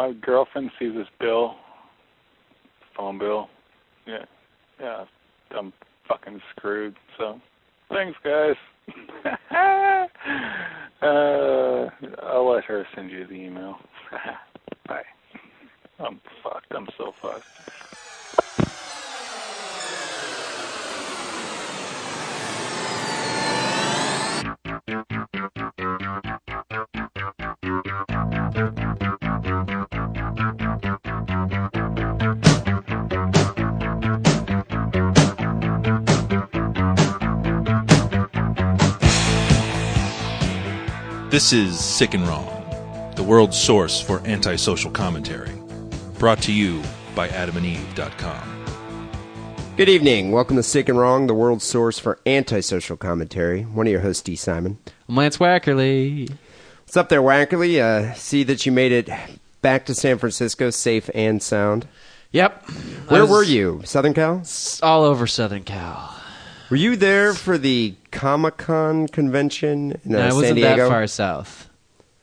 [0.00, 1.56] my girlfriend sees this bill,
[2.96, 3.50] phone bill.
[4.06, 4.24] Yeah,
[4.80, 5.04] yeah,
[5.50, 5.74] I'm
[6.08, 6.96] fucking screwed.
[7.18, 7.38] So,
[7.90, 8.54] thanks, guys.
[11.02, 11.90] uh,
[12.22, 13.76] I'll let her send you the email.
[14.88, 15.02] Bye.
[15.98, 16.72] I'm fucked.
[16.74, 17.44] I'm so fucked.
[41.40, 45.50] This is Sick and Wrong, the world's source for antisocial commentary.
[46.18, 46.82] Brought to you
[47.14, 48.66] by adamandeve.com.
[49.78, 50.32] Good evening.
[50.32, 53.62] Welcome to Sick and Wrong, the world's source for antisocial commentary.
[53.62, 54.36] One of your hosts, D.
[54.36, 54.76] Simon.
[55.08, 56.30] I'm Lance Wackerly.
[56.82, 57.80] What's up there, Wackerly?
[57.80, 59.08] Uh, see that you made it
[59.62, 61.88] back to San Francisco safe and sound.
[62.32, 62.68] Yep.
[63.08, 63.80] Where were you?
[63.86, 64.42] Southern Cal?
[64.82, 66.19] All over Southern Cal.
[66.70, 70.84] Were you there for the Comic Con convention in uh, no, I wasn't Diego?
[70.84, 71.68] that far south.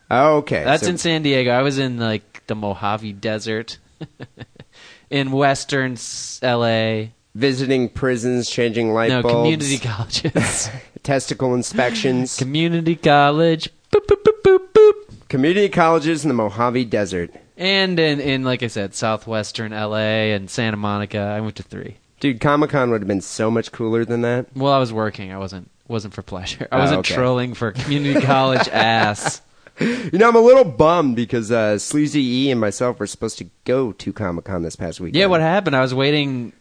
[0.09, 0.64] Oh, okay.
[0.64, 1.52] That's So- in San Diego.
[1.52, 3.78] I was in like the Mojave Desert,
[5.09, 5.98] in Western
[6.42, 7.12] L.A.
[7.36, 10.70] visiting prisons, changing light no, bulbs, community colleges.
[11.04, 13.70] testicle inspections, community college.
[13.92, 15.28] Boop boop boop boop boop.
[15.28, 17.32] community colleges in the Mojave Desert.
[17.58, 20.32] And in, in like I said, southwestern L.A.
[20.32, 21.20] and Santa Monica.
[21.20, 21.98] I went to three.
[22.20, 24.48] Dude, Comic Con would have been so much cooler than that.
[24.56, 25.32] Well, I was working.
[25.32, 26.68] I wasn't wasn't for pleasure.
[26.72, 27.14] I Oh, wasn't okay.
[27.16, 29.42] trolling for community college ass.
[29.80, 33.45] You know, I'm a little bummed because uh, Sleazy E and myself were supposed to
[33.66, 35.16] go to Comic Con this past weekend.
[35.18, 35.76] Yeah, what happened?
[35.76, 36.52] I was waiting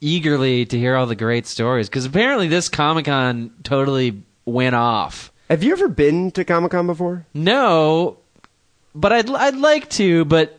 [0.00, 5.30] eagerly to hear all the great stories because apparently this Comic Con totally went off.
[5.48, 7.24] Have you ever been to Comic Con before?
[7.32, 8.16] No,
[8.94, 10.58] but I'd I'd like to, but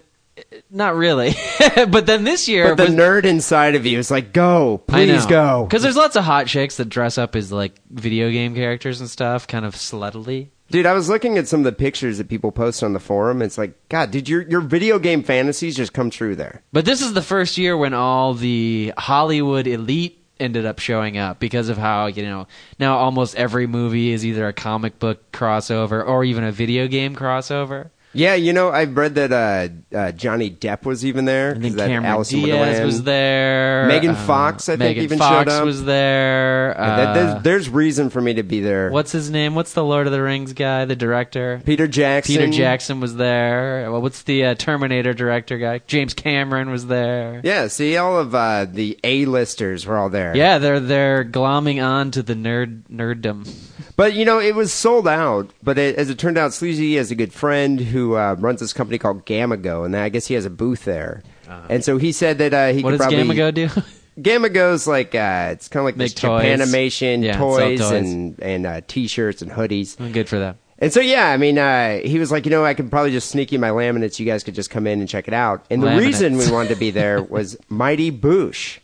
[0.70, 1.34] not really.
[1.90, 5.66] but then this year, But the nerd inside of you is like, go, please go.
[5.66, 9.10] because there's lots of hot chicks that dress up as like video game characters and
[9.10, 10.50] stuff, kind of sluttily.
[10.72, 13.42] Dude, I was looking at some of the pictures that people post on the forum.
[13.44, 16.64] It's like, God, did your your video game fantasies just come true there?
[16.74, 21.40] But this is the first year when all the Hollywood elite ended up showing up
[21.40, 22.48] because of how, you know,
[22.80, 27.16] now almost every movie is either a comic book crossover or even a video game
[27.16, 27.92] crossover.
[28.16, 31.52] Yeah, you know, I've read that uh, uh, Johnny Depp was even there.
[31.52, 32.86] And then that Cameron Alice Diaz Wonderland.
[32.86, 33.86] was there.
[33.88, 35.66] Megan Uh, Fox, I think, Megan even Fox showed up.
[35.66, 36.76] was there.
[36.80, 38.90] Uh, that- there's, there's reason for me to be there.
[38.90, 39.54] what's his name?
[39.56, 40.86] What's the Lord of the Rings guy?
[40.86, 41.62] The director.
[41.66, 42.36] Peter Jackson?
[42.36, 43.90] Peter Jackson was there.
[43.92, 45.82] Well, what's the uh, Terminator director guy?
[45.88, 47.42] James Cameron was there.
[47.44, 50.36] Yeah, see, all of uh, the A-listers were all there.
[50.36, 53.48] Yeah, they're they're glomming on to the nerd nerddom.
[53.96, 55.52] But you know, it was sold out.
[55.64, 58.74] But it, as it turned out, Sleazy has a good friend who uh, runs this
[58.74, 61.24] company called Gamago, and I guess he has a booth there.
[61.70, 63.68] And so he said that uh, he What could does probably Gamago do?
[64.22, 66.44] Gamago's like uh, it's kind of like Make this toys.
[66.44, 67.92] Japanimation Yeah, toys, toys.
[67.92, 69.98] and and uh, t-shirts and hoodies.
[70.14, 70.58] Good for that.
[70.80, 73.30] And so yeah, I mean, uh, he was like, you know, I could probably just
[73.30, 74.20] sneak you my laminates.
[74.20, 75.66] You guys could just come in and check it out.
[75.70, 76.00] And the Laminates.
[76.00, 78.80] reason we wanted to be there was Mighty Boosh.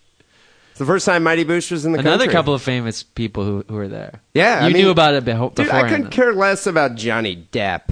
[0.82, 2.10] The first time Mighty Boosh was in the country.
[2.10, 2.34] Another country.
[2.34, 4.20] couple of famous people who, who were there.
[4.34, 7.48] Yeah, you I mean- knew about it beho- Dude, I couldn't care less about Johnny
[7.52, 7.84] Depp.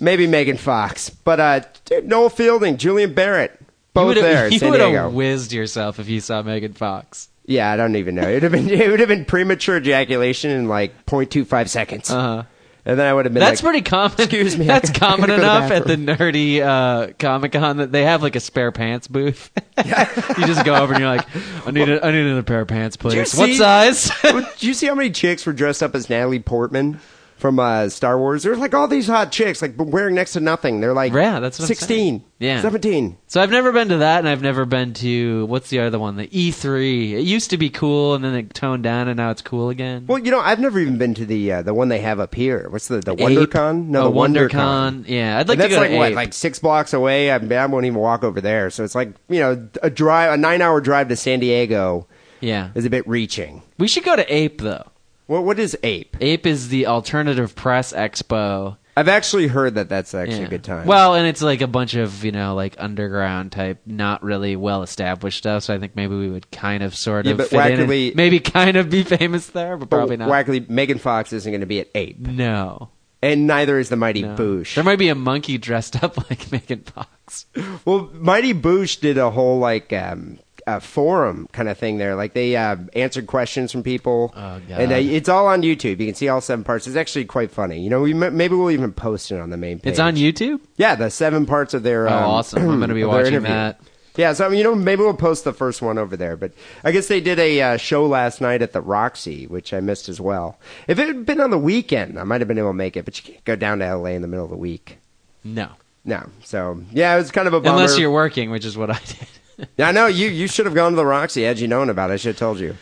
[0.00, 1.10] Maybe Megan Fox.
[1.10, 3.52] But, uh, dude, Noel Fielding, Julian Barratt.
[3.60, 7.28] you Both would've- there, You would have whizzed yourself if you saw Megan Fox.
[7.46, 8.28] yeah, I don't even know.
[8.28, 12.10] It would have been, it would have been premature ejaculation in like 0.25 seconds.
[12.10, 12.42] Uh-huh.
[12.88, 14.18] And then I would have been That's like, pretty common.
[14.18, 17.52] Excuse me, That's I gotta common go to the enough at the nerdy uh, Comic
[17.52, 19.50] Con that they have like a spare pants booth.
[19.76, 21.26] you just go over and you're like,
[21.66, 23.34] I need a, I need another pair of pants, please.
[23.36, 24.10] What see- size?
[24.22, 26.98] Did you see how many chicks were dressed up as Natalie Portman
[27.38, 28.42] from uh, Star Wars?
[28.42, 30.80] There's like all these hot chicks, like wearing next to nothing.
[30.80, 32.24] They're like Yeah, that's what I'm 16.
[32.40, 32.60] Yeah.
[32.62, 33.16] 17.
[33.26, 36.16] so I've never been to that, and I've never been to what's the other one?
[36.16, 37.12] The E3.
[37.12, 40.06] It used to be cool, and then it toned down, and now it's cool again.
[40.06, 42.34] Well, you know, I've never even been to the uh, the one they have up
[42.34, 42.68] here.
[42.70, 43.18] What's the the Ape.
[43.18, 43.86] WonderCon?
[43.86, 44.50] No, Oh, the WonderCon.
[44.50, 45.08] WonderCon.
[45.08, 46.16] Yeah, I'd like and to that's go like to what, Ape.
[46.16, 47.30] like six blocks away.
[47.30, 48.70] I, I won't even walk over there.
[48.70, 52.06] So it's like you know, a drive, a nine-hour drive to San Diego
[52.40, 52.70] yeah.
[52.74, 53.62] is a bit reaching.
[53.78, 54.86] We should go to Ape though.
[55.28, 56.16] What what is Ape?
[56.20, 58.76] Ape is the alternative press expo.
[58.96, 60.84] I've actually heard that that's actually a good time.
[60.88, 64.82] Well, and it's like a bunch of you know like underground type, not really well
[64.82, 65.62] established stuff.
[65.64, 67.88] So I think maybe we would kind of sort Yeah, of but fit in and
[67.88, 70.28] Wackerly- maybe kind of be famous there, but probably not.
[70.28, 72.88] Wackerly, Megan Fox isn't going to be at Ape, no.
[73.22, 74.34] and neither is the Mighty no.
[74.34, 74.74] Boosh.
[74.74, 77.46] There might be a monkey dressed up like Megan Fox.
[77.84, 80.38] well, Mighty Boosh did a whole like um,
[80.76, 82.14] a forum kind of thing there.
[82.14, 84.80] Like they uh, answered questions from people, Oh, God.
[84.80, 85.98] and uh, it's all on YouTube.
[86.00, 86.86] You can see all seven parts.
[86.86, 87.80] It's actually quite funny.
[87.80, 89.90] You know, we m- maybe we'll even post it on the main page.
[89.92, 90.60] It's on YouTube.
[90.76, 92.08] Yeah, the seven parts of their.
[92.08, 92.62] Oh, um, awesome!
[92.68, 93.48] I'm going to be watching interview.
[93.48, 93.80] that.
[94.16, 96.36] Yeah, so you know, maybe we'll post the first one over there.
[96.36, 99.78] But I guess they did a uh, show last night at the Roxy, which I
[99.78, 100.58] missed as well.
[100.88, 103.04] If it had been on the weekend, I might have been able to make it.
[103.04, 104.98] But you can't go down to LA in the middle of the week.
[105.44, 105.68] No,
[106.04, 107.76] No, so yeah, it was kind of a bummer.
[107.76, 109.28] unless you're working, which is what I did.
[109.76, 112.14] Yeah, know you you should have gone to the Roxy had you known about it.
[112.14, 112.76] I should have told you.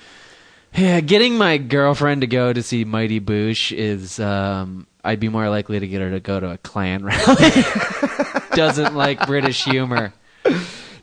[0.75, 5.49] Yeah, getting my girlfriend to go to see Mighty Boosh is um, I'd be more
[5.49, 7.51] likely to get her to go to a Klan rally.
[8.55, 10.13] Doesn't like British humor.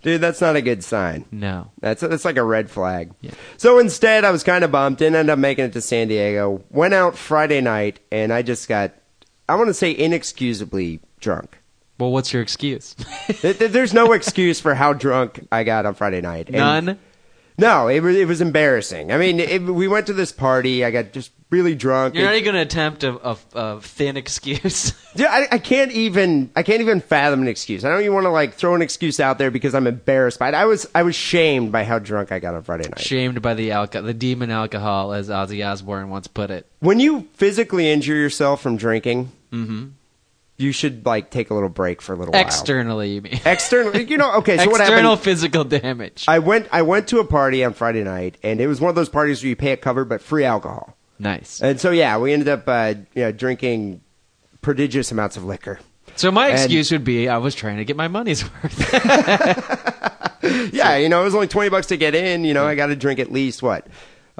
[0.04, 1.26] Dude, that's not a good sign.
[1.32, 1.72] No.
[1.80, 3.14] That's that's like a red flag.
[3.22, 3.32] Yeah.
[3.58, 4.98] So instead, I was kind of bummed.
[4.98, 6.62] Didn't end up making it to San Diego.
[6.70, 8.92] Went out Friday night, and I just got,
[9.48, 11.58] I want to say, inexcusably drunk.
[12.00, 12.94] Well, what's your excuse?
[13.28, 16.48] Th- th- There's no excuse for how drunk I got on Friday night.
[16.48, 16.58] And-
[16.88, 17.00] None.
[17.56, 19.12] No, it was it was embarrassing.
[19.12, 20.84] I mean, it, we went to this party.
[20.84, 22.16] I got just really drunk.
[22.16, 24.92] You're not even going to attempt a, a, a thin excuse.
[25.16, 27.86] Dude, I, I can't even I can't even fathom an excuse.
[27.86, 30.48] I don't even want to like throw an excuse out there because I'm embarrassed by
[30.50, 30.56] it.
[30.56, 33.00] I was I was shamed by how drunk I got on Friday night.
[33.00, 36.66] Shamed by the alco- the demon alcohol, as Ozzy Osbourne once put it.
[36.80, 39.90] When you physically injure yourself from drinking, mm-hmm.
[40.64, 42.42] You should like take a little break for a little while.
[42.42, 43.40] Externally, you mean?
[43.46, 44.38] External, you know.
[44.38, 46.26] Okay, so what External physical damage.
[46.28, 48.96] I went I went to a party on Friday night, and it was one of
[48.96, 50.98] those parties where you pay it covered but free alcohol.
[51.20, 51.62] nice.
[51.62, 54.02] And so yeah, we ended up uh, you know, drinking
[54.62, 55.80] prodigious amounts of liquor.
[56.16, 58.94] So my and- excuse would be I was trying to get my money's worth.
[60.74, 62.44] Yeah, you know, it was only twenty bucks to get in.
[62.44, 63.88] You know, I got to drink at least what,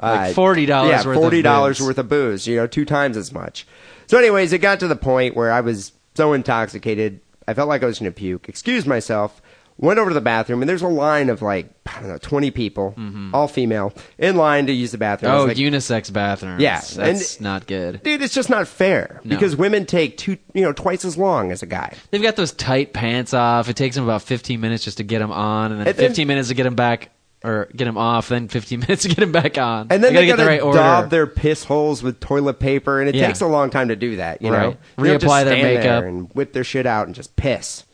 [0.00, 2.46] Like $40 Yeah, worth forty dollars worth of booze.
[2.46, 3.66] You know, two times as much.
[4.06, 7.82] So, anyways, it got to the point where I was so intoxicated, I felt like
[7.82, 8.48] I was going to puke.
[8.48, 9.42] Excused myself.
[9.76, 12.52] Went over to the bathroom, and there's a line of like I don't know, twenty
[12.52, 13.34] people, mm-hmm.
[13.34, 15.32] all female, in line to use the bathroom.
[15.32, 16.62] Oh, like, unisex bathrooms.
[16.62, 18.00] Yeah, that's and- not good.
[18.04, 19.34] dude, it's just not fair No.
[19.34, 21.92] because women take two, you know, twice as long as a guy.
[22.12, 23.68] They've got those tight pants off.
[23.68, 26.06] It takes them about 15 minutes just to get them on, and then And then-
[26.08, 27.10] 15 minutes to get them back
[27.44, 29.88] or get them off, then 15 minutes to get them back on.
[29.90, 30.78] And then gotta they get gotta the right order.
[30.78, 33.26] daub their piss holes with toilet paper, and it Yeah.
[33.26, 34.40] takes a long time to do that.
[34.42, 34.62] You Right.
[34.70, 36.04] know, They don't just Reapply their makeup.
[36.04, 37.84] and whip their shit out and just piss.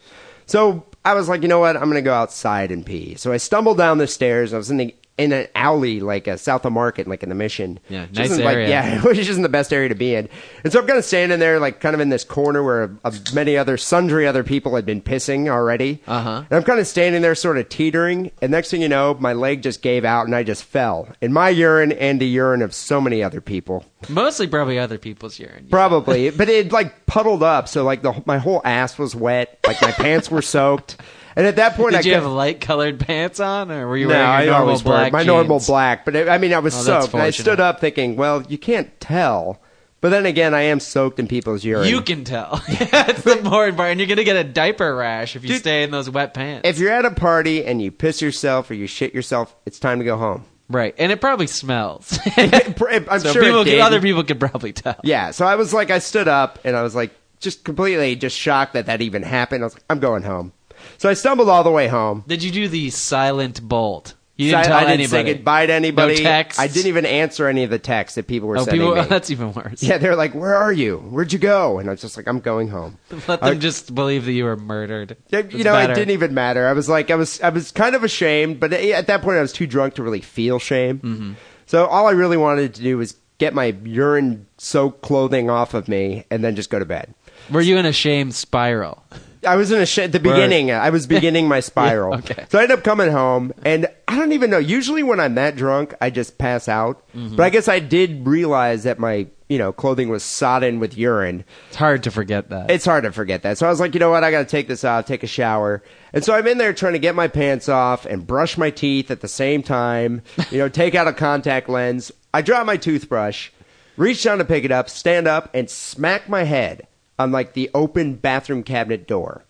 [0.47, 1.77] So I was like, you know what?
[1.77, 3.15] I'm gonna go outside and pee.
[3.17, 4.55] So I stumbled down the stairs.
[4.55, 7.35] I was in the in an alley like uh, south of Market, like in the
[7.35, 7.79] Mission.
[7.89, 8.69] Yeah, Which nice isn't, like- area.
[8.69, 10.29] yeah, which isn't the best area to be in.
[10.65, 13.13] And so I'm kind of standing there, like kind of in this corner where uh,
[13.35, 16.03] many other, sundry other people had been pissing already.
[16.07, 16.45] Uh-huh.
[16.49, 18.31] And I'm kind of standing there, sort of teetering.
[18.43, 21.33] And next thing you know, my leg just gave out, and I just fell in
[21.33, 23.85] my urine and the urine of so many other people.
[24.09, 25.69] Mostly probably other people's urine.
[25.71, 29.81] Probably, but it like puddled up, so like the my whole ass was wet, like
[29.83, 30.97] my pants were soaked.
[31.37, 34.09] And at that point, Did I you have light colored pants on, or were you
[34.09, 35.27] no, wearing I your normal always wear black my jeans?
[35.27, 36.05] normal black.
[36.05, 37.15] But it, I mean, I was Oh, that's soaked.
[37.15, 37.43] And I fortunate.
[37.45, 39.61] stood up thinking, well, you can't tell.
[40.01, 41.87] But then again, I am soaked in people's urine.
[41.89, 42.63] You can tell.
[42.91, 43.91] That's the more important.
[43.93, 46.67] And you're gonna get a diaper rash if you Dude, stay in those wet pants.
[46.67, 49.99] if you're at a party and you piss yourself or you shit yourself, it's time
[49.99, 50.47] to go home.
[50.71, 52.19] right, and it probably smells.
[52.37, 53.81] I'm so sure people, it did.
[53.81, 54.97] other people could probably tell.
[55.05, 57.11] Yeah, so I was like, I stood up and I was like,
[57.41, 59.63] just completely just shocked that that even happened.
[59.63, 60.53] I was like, I'm going home.
[61.01, 62.25] So I stumbled all the way home.
[62.27, 64.13] Did you do the silent bolt?
[64.37, 65.29] You didn't I, tell I didn't anybody.
[65.31, 66.15] say goodbye to anybody.
[66.17, 66.61] No texts?
[66.61, 68.97] I didn't even answer any of the texts that people were Oh, sending people.
[69.03, 69.05] me.
[69.09, 69.83] That's even worse.
[69.83, 70.99] yeah, they're like, "Where are you?
[70.99, 73.95] Where'd you go?" And I was just like, "I'm going home." Let them I- just
[73.95, 75.17] believe that you were murdered.
[75.31, 75.93] It's you know, better.
[75.95, 76.67] it didn't even matter.
[76.69, 79.41] I was like, I was, I was kind of ashamed, but at that point, I
[79.41, 80.99] was too drunk to really feel shame.
[80.99, 81.33] Mm-hmm.
[81.65, 86.27] So all I really wanted to do was get my urine-soaked clothing off of me
[86.31, 87.15] and then just go to bed.
[87.51, 89.03] Were you in a shame spiral?
[89.47, 90.71] I was in a sh- at the beginning.
[90.71, 92.15] I was beginning my spiral.
[92.17, 92.47] Okay.
[92.51, 94.59] So I ended up coming home, and I don't even know.
[94.59, 97.03] Usually, when I'm that drunk, I just pass out.
[97.15, 97.37] Mm-hmm.
[97.37, 101.45] But I guess I did realize that my you know clothing was sodden with urine.
[101.69, 102.71] It's hard to forget that.
[102.71, 103.59] It's hard to forget that.
[103.59, 104.25] So I was like, you know what?
[104.25, 105.83] I got to take this off, take a shower.
[106.13, 109.11] And so I'm in there trying to get my pants off and brush my teeth
[109.11, 110.23] at the same time.
[110.51, 112.13] You know, take out a contact lens.
[112.33, 113.51] I drop my toothbrush,
[113.97, 116.87] reach down to pick it up, stand up, and smack my head
[117.21, 119.45] on like the open bathroom cabinet door.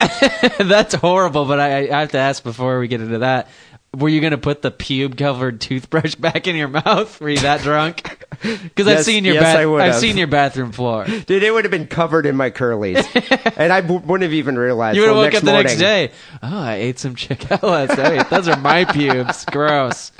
[0.58, 3.48] That's horrible, but I, I have to ask before we get into that.
[3.94, 7.20] Were you going to put the pube covered toothbrush back in your mouth?
[7.20, 8.18] Were you that drunk?
[8.42, 10.00] Because I've seen your yes, bath- I would I've have.
[10.00, 11.04] seen your bathroom floor.
[11.04, 13.06] Dude, it would have been covered in my curlies,
[13.56, 14.96] and I w- wouldn't have even realized.
[14.96, 15.66] You would have woke up the morning.
[15.66, 16.10] next day.
[16.42, 18.28] Oh, I ate some chicken last night.
[18.30, 19.44] Those are my pubes.
[19.44, 20.10] Gross.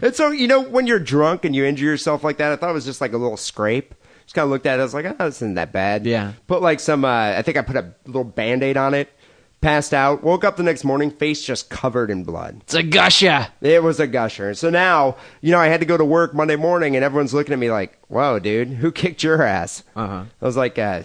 [0.00, 2.70] And so, you know, when you're drunk and you injure yourself like that, I thought
[2.70, 3.92] it was just like a little scrape.
[4.28, 4.82] Just kind of looked at it.
[4.82, 6.04] I was like, oh, this isn't that bad.
[6.04, 6.34] Yeah.
[6.46, 9.08] Put like some, uh, I think I put a little band aid on it.
[9.62, 10.22] passed out.
[10.22, 12.60] Woke up the next morning, face just covered in blood.
[12.64, 13.48] It's a gusher.
[13.62, 14.52] It was a gusher.
[14.52, 17.54] So now, you know, I had to go to work Monday morning, and everyone's looking
[17.54, 20.24] at me like, "Whoa, dude, who kicked your ass?" Uh-huh.
[20.42, 21.00] I was like, uh,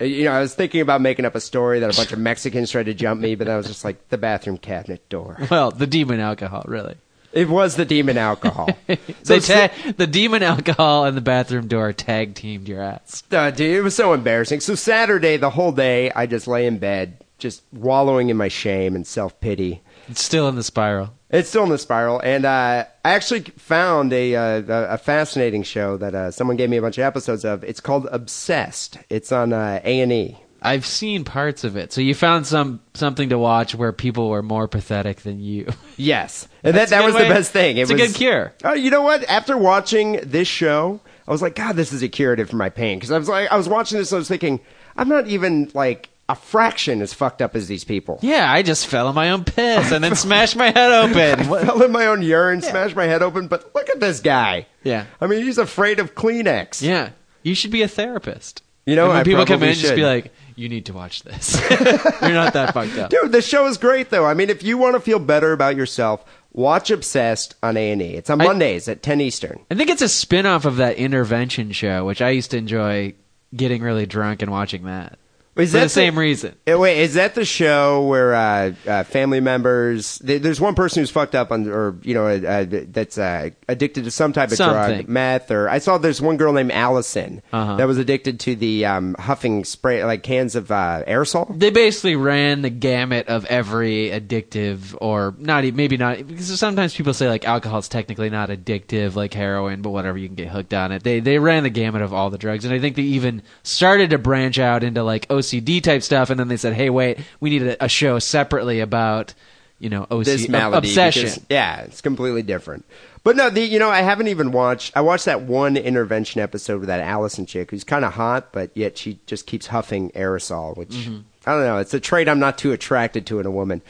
[0.00, 2.70] you know, I was thinking about making up a story that a bunch of Mexicans
[2.70, 5.36] tried to jump me, but I was just like, the bathroom cabinet door.
[5.50, 6.96] Well, the demon alcohol, really.
[7.38, 8.68] It was the demon alcohol.
[9.24, 13.22] They ta- the demon alcohol and the bathroom door tag teamed your ass.
[13.30, 14.60] uh, dude, it was so embarrassing.
[14.60, 18.96] So Saturday, the whole day, I just lay in bed, just wallowing in my shame
[18.96, 19.82] and self pity.
[20.08, 21.10] It's still in the spiral.
[21.30, 25.62] It's still in the spiral, and uh, I actually found a uh, a a fascinating
[25.62, 27.62] show that uh, someone gave me a bunch of episodes of.
[27.62, 28.96] It's called Obsessed.
[29.10, 30.38] It's on uh, A and E.
[30.60, 31.92] I've seen parts of it.
[31.92, 35.68] So you found some something to watch where people were more pathetic than you.
[36.00, 37.76] Yes, and that that was way- the best thing.
[37.76, 38.52] It it's a good cure.
[38.62, 39.24] Oh, you know what?
[39.28, 42.98] After watching this show, I was like, God, this is a curative for my pain.
[42.98, 44.60] Because I was like, I was watching this, and I was thinking,
[44.96, 48.20] I'm not even like a fraction as fucked up as these people.
[48.22, 51.44] Yeah, I just fell in my own piss and then smashed my head open.
[51.46, 53.48] Fell in my own urine, smashed my head open.
[53.48, 54.66] But look at this guy.
[54.84, 55.06] Yeah.
[55.20, 56.80] I mean, he's afraid of Kleenex.
[56.80, 57.10] Yeah,
[57.42, 58.62] you should be a therapist.
[58.88, 60.94] You know, And when I people come in, in, just be like, "You need to
[60.94, 61.60] watch this.
[61.70, 64.24] You're not that fucked up." Dude, the show is great though.
[64.24, 68.00] I mean, if you want to feel better about yourself, watch Obsessed on A and
[68.00, 68.14] E.
[68.14, 69.60] It's on I- Mondays at 10 Eastern.
[69.70, 73.12] I think it's a spin-off of that intervention show, which I used to enjoy
[73.54, 75.18] getting really drunk and watching that.
[75.58, 76.54] Is For that the same reason.
[76.66, 80.18] Eh, Wait, is that the show where uh, uh, family members?
[80.20, 84.04] th- There's one person who's fucked up on, or you know, uh, that's uh, addicted
[84.04, 84.96] to some type of Something.
[84.98, 87.76] drug, meth, or I saw there's one girl named Allison Uh-huh.
[87.76, 91.58] that was addicted to the um, huffing spray, like cans of uh, aerosol.
[91.58, 96.94] They basically ran the gamut of every addictive, or not, e- maybe not, because sometimes
[96.94, 100.48] people say like alcohol is technically not addictive, like heroin, but whatever, you can get
[100.48, 101.02] hooked on it.
[101.02, 104.10] They they ran the gamut of all the drugs, and I think they even started
[104.10, 107.50] to branch out into like OCD type stuff, and then they said, hey, wait, we
[107.50, 109.34] need a, a show separately about
[109.78, 111.24] you know OC- This malady, obsession.
[111.24, 112.84] because- yeah, it's completely different.
[113.24, 114.96] But no, the, you know, I haven't even watched.
[114.96, 118.70] I watched that one intervention episode with that Allison chick who's kind of hot, but
[118.74, 121.18] yet she just keeps huffing aerosol, which Mm-hmm.
[121.46, 121.78] I don't know.
[121.78, 123.80] It's a trait I'm not too attracted to in a woman.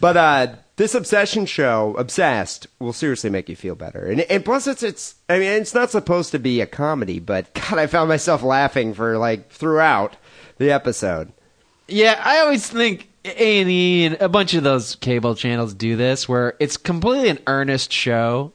[0.00, 0.46] But uh,
[0.76, 4.06] this obsession show, Obsessed, will seriously make you feel better.
[4.06, 5.14] And, and plus, it's it's.
[5.28, 8.92] I mean, it's not supposed to be a comedy, but God, I found myself laughing
[8.92, 10.16] for like throughout
[10.58, 11.32] the episode.
[11.88, 15.96] Yeah, I always think A and E and a bunch of those cable channels do
[15.96, 18.52] this, where it's completely an earnest show,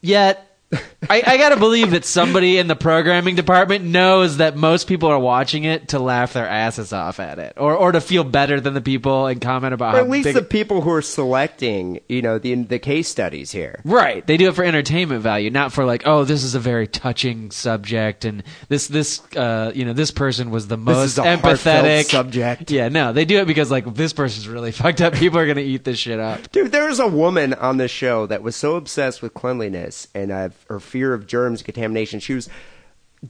[0.00, 0.46] yet.
[1.08, 5.18] I, I gotta believe that somebody in the programming department knows that most people are
[5.18, 8.74] watching it to laugh their asses off at it, or or to feel better than
[8.74, 12.20] the people and comment about Or at least big the people who are selecting, you
[12.20, 13.80] know, the the case studies here.
[13.84, 14.26] Right.
[14.26, 17.50] They do it for entertainment value, not for like, oh, this is a very touching
[17.50, 22.70] subject, and this this uh, you know this person was the most empathetic subject.
[22.70, 25.14] Yeah, no, they do it because like this person's really fucked up.
[25.14, 26.52] People are gonna eat this shit up.
[26.52, 30.50] Dude, there's a woman on this show that was so obsessed with cleanliness and uh,
[30.68, 32.20] her fear of germs contamination.
[32.20, 32.48] She was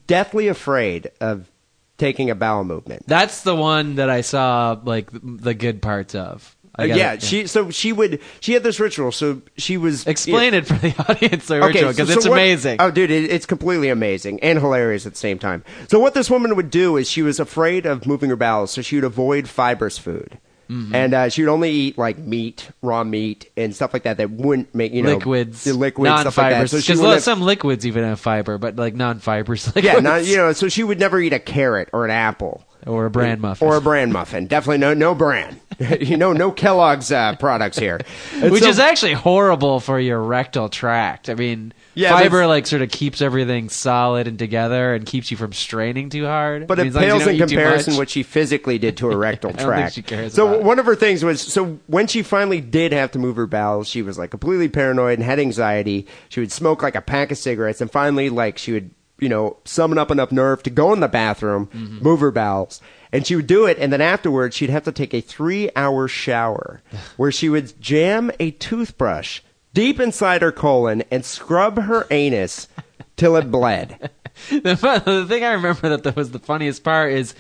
[0.07, 1.51] deathly afraid of
[1.99, 3.05] taking a bowel movement.
[3.07, 6.57] That's the one that I saw like the good parts of.
[6.79, 9.11] Uh, gotta- yeah, she so she would she had this ritual.
[9.13, 12.37] So she was explain it for the audience the ritual because so- it's so what-
[12.39, 12.77] amazing.
[12.81, 15.65] Oh, dude, it, it's completely amazing and hilarious at the same time.
[15.89, 18.83] So what this woman would do is she was afraid of moving her bowels, so
[18.83, 20.39] she would avoid fibrous food.
[20.71, 20.95] Mm-hmm.
[20.95, 24.31] And uh, she would only eat like meat, raw meat, and stuff like that that
[24.31, 26.59] wouldn't make you know liquids, the liquids, stuff like that.
[26.59, 26.71] non-fibers.
[26.71, 29.85] So she Because have- some liquids even have fiber, but like non-fibers liquids.
[29.85, 32.65] Yeah, not, you know, so she would never eat a carrot or an apple.
[32.87, 33.69] Or a bran muffin.
[33.69, 34.47] Or a bran muffin.
[34.47, 35.61] Definitely no no bran.
[36.01, 37.99] you know, no Kellogg's uh, products here.
[38.35, 41.29] And which so- is actually horrible for your rectal tract.
[41.29, 45.37] I mean, Yeah, fiber like sort of keeps everything solid and together and keeps you
[45.37, 46.67] from straining too hard.
[46.69, 47.99] But I it mean, as long as you pales in comparison much.
[47.99, 49.95] what she physically did to her rectal I don't think tract.
[49.97, 50.65] she cares so about it.
[50.65, 53.89] one of her things was so when she finally did have to move her bowels,
[53.89, 56.07] she was like completely paranoid and had anxiety.
[56.29, 59.57] She would smoke like a pack of cigarettes, and finally, like she would you know
[59.65, 61.99] summon up enough nerve to go in the bathroom, Mm-hmm.
[62.05, 62.81] move her bowels.
[63.13, 66.81] And she would do it, and then afterwards, she'd have to take a three-hour shower,
[67.17, 69.41] where she would jam a toothbrush
[69.75, 72.69] deep inside her colon and scrub her anus
[73.17, 74.11] till it bled.
[74.51, 77.35] the, the thing I remember that that was the funniest part is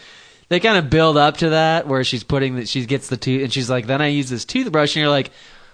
[0.48, 3.42] they kind of build up to that where she's putting that she gets the tooth
[3.42, 5.30] and she's like, then I use this toothbrush and you're like,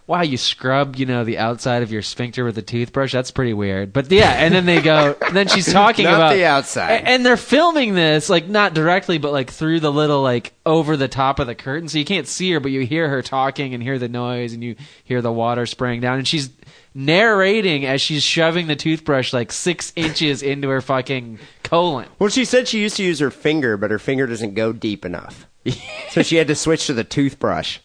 [0.07, 3.13] wow, you scrub, you know, the outside of your sphincter with a toothbrush.
[3.13, 3.93] That's pretty weird.
[3.93, 7.03] But yeah, and then they go, then she's talking Not about the outside.
[7.05, 11.09] And they're filming this like not directly, but like through the little like over the
[11.09, 13.83] top of the curtain, so you can't see her, but you hear her talking and
[13.83, 16.51] hear the noise and you hear the water spraying down, and she's
[16.95, 22.09] narrating as she's shoving the toothbrush like six inches into her fucking colon.
[22.19, 25.05] Well, she said she used to use her finger, but her finger doesn't go deep
[25.05, 25.47] enough.
[26.11, 27.81] so she had to switch to the toothbrush.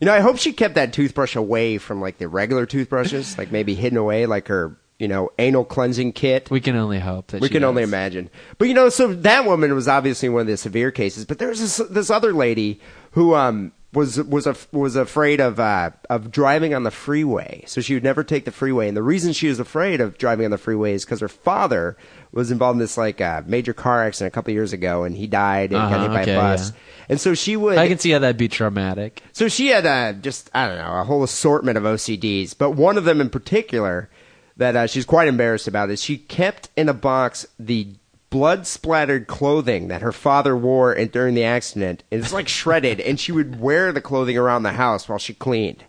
[0.00, 3.50] You know, I hope she kept that toothbrush away from like the regular toothbrushes, like
[3.50, 6.50] maybe hidden away, like her, you know, anal cleansing kit.
[6.50, 8.28] We can only hope that We can only imagine.
[8.58, 11.24] But you know, so that woman was obviously one of the severe cases.
[11.24, 12.80] But there's this, this other lady
[13.12, 17.80] who um was was a, was afraid of uh, of driving on the freeway, so
[17.80, 18.88] she would never take the freeway.
[18.88, 21.96] And the reason she was afraid of driving on the freeway is because her father
[22.32, 25.26] was involved in this like uh, major car accident a couple years ago, and he
[25.26, 26.70] died and got Uh-huh, hit by okay, a bus.
[26.70, 26.76] yeah.
[27.08, 27.78] And so she would.
[27.78, 29.22] I can see how that'd be traumatic.
[29.32, 32.98] So she had uh, just I don't know a whole assortment of OCDs, but one
[32.98, 34.10] of them in particular
[34.58, 37.88] that uh, she's quite embarrassed about is she kept in a box the
[38.30, 42.02] blood splattered clothing that her father wore in- during the accident.
[42.10, 45.34] And It's like shredded, and she would wear the clothing around the house while she
[45.34, 45.84] cleaned.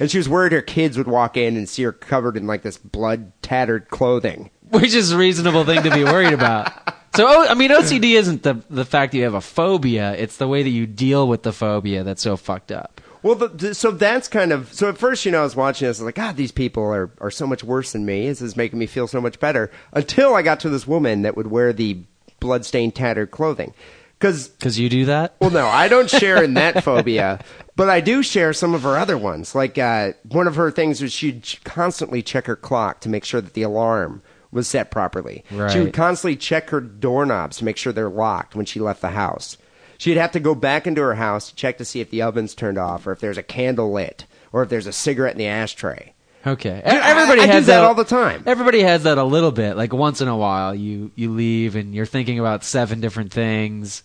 [0.00, 2.62] And she was worried her kids would walk in and see her covered in like
[2.62, 4.50] this blood tattered clothing.
[4.70, 6.70] which is a reasonable thing to be worried about.
[7.16, 10.46] So, I mean, OCD isn't the the fact that you have a phobia; it's the
[10.46, 13.00] way that you deal with the phobia that's so fucked up.
[13.22, 14.88] Well, the, so that's kind of so.
[14.88, 17.10] At first, you know, I was watching this, I was like, God, these people are
[17.20, 18.28] are so much worse than me.
[18.28, 19.70] This is making me feel so much better.
[19.92, 21.98] Until I got to this woman that would wear the
[22.40, 23.74] bloodstained, tattered clothing.
[24.18, 25.36] Because, Because you do that.
[25.40, 27.38] well, no, I don't share in that phobia,
[27.76, 29.54] but I do share some of her other ones.
[29.54, 33.40] Like uh, one of her things was she'd constantly check her clock to make sure
[33.40, 35.44] that the alarm was set properly.
[35.50, 39.10] She would constantly check her doorknobs to make sure they're locked when she left the
[39.10, 39.56] house.
[39.98, 42.54] She'd have to go back into her house to check to see if the oven's
[42.54, 45.46] turned off or if there's a candle lit or if there's a cigarette in the
[45.46, 46.14] ashtray.
[46.46, 48.44] Okay, everybody I do has that all the time.
[48.46, 49.76] Everybody has that a little bit.
[49.76, 54.04] Like once in a while, you you leave and you're thinking about seven different things,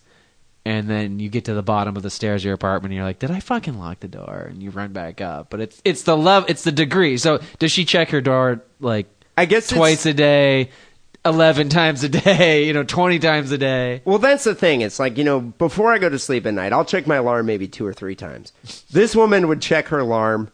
[0.66, 3.04] and then you get to the bottom of the stairs of your apartment, and you're
[3.06, 6.02] like, "Did I fucking lock the door?" And you run back up, but it's it's
[6.02, 7.18] the love, it's the degree.
[7.18, 9.06] So does she check her door like
[9.38, 10.70] I guess twice a day,
[11.24, 14.02] eleven times a day, you know, twenty times a day?
[14.04, 14.80] Well, that's the thing.
[14.80, 17.46] It's like, you know, before I go to sleep at night, I'll check my alarm
[17.46, 18.52] maybe two or three times.
[18.90, 20.50] This woman would check her alarm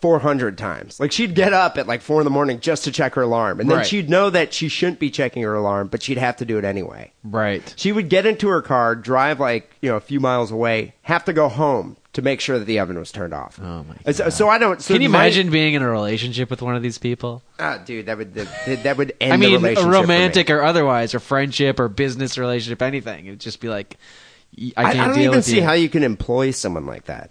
[0.00, 1.00] 400 times.
[1.00, 3.60] Like, she'd get up at like four in the morning just to check her alarm.
[3.60, 3.86] And then Right.
[3.86, 6.64] she'd know that she shouldn't be checking her alarm, but she'd have to do it
[6.64, 7.12] anyway.
[7.24, 7.72] Right.
[7.76, 11.24] She would get into her car, drive like, you know, a few miles away, have
[11.24, 13.58] to go home to make sure that the oven was turned off.
[13.62, 14.82] Oh, my And So, so I don't.
[14.82, 17.42] So Can you my- imagine being in a relationship with one of these people?
[17.58, 19.86] Ah, dude, that would that, that would end I the mean, relationship.
[19.86, 23.26] a romantic or otherwise, or friendship or business relationship, anything.
[23.26, 23.96] It'd just be like,
[24.58, 25.62] I I, can't I don't deal even with see you.
[25.62, 27.30] how you can employ someone like that.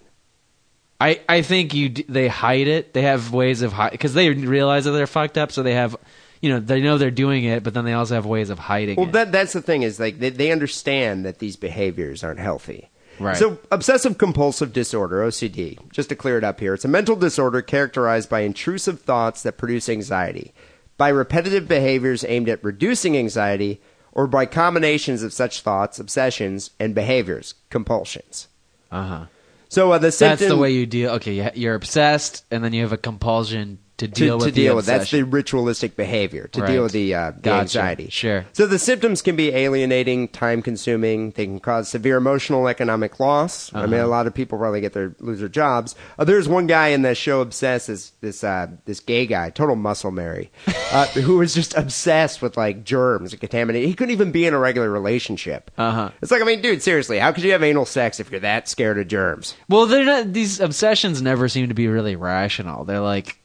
[1.02, 2.94] I, I think you they hide it.
[2.94, 5.96] They have ways of hide because they realize that they're fucked up, so they have,
[6.42, 8.96] you know, they know they're doing it, but then they also have ways of hiding
[8.96, 9.12] Well, it.
[9.12, 12.90] that that's the thing is like they, they understand that these behaviors aren't healthy.
[13.20, 13.38] Right.
[13.38, 17.62] So, obsessive compulsive disorder (OCD), just to clear it up here, it's a mental disorder
[17.62, 20.54] characterized by intrusive thoughts that produce anxiety,
[20.98, 26.94] by repetitive behaviors aimed at reducing anxiety, or by combinations of such thoughts, obsessions, and
[26.96, 28.48] behaviors, compulsions.
[28.92, 29.26] uh huh.
[29.68, 31.12] So, uh, the symptom That's the way you deal.
[31.14, 34.56] Okay, you- you're obsessed, and then you have a compulsion to to, deal to with
[34.56, 34.86] deal the with.
[34.86, 36.72] That's the ritualistic behavior to Right.
[36.72, 37.62] deal with the, uh, the Gotcha.
[37.62, 38.10] anxiety.
[38.10, 38.46] Sure.
[38.54, 41.32] So the symptoms can be alienating, time consuming.
[41.32, 43.72] They can cause severe emotional, economic loss.
[43.74, 44.06] I mean, Uh-huh.
[44.06, 45.96] a lot of people probably get their lose their jobs.
[46.20, 49.76] Uh, there's one guy in that show, obsessed this this uh, this gay guy, total
[49.76, 50.52] muscle Mary,
[50.92, 53.88] uh, who was just obsessed with like germs and contaminated.
[53.88, 55.72] He couldn't even be in a regular relationship.
[55.78, 56.10] Uh-huh.
[56.22, 58.68] It's like, I mean, dude, seriously, how could you have anal sex if you're that
[58.68, 59.56] scared of germs?
[59.70, 60.34] Well, they're not.
[60.34, 62.84] These obsessions never seem to be really rational.
[62.86, 63.38] They're like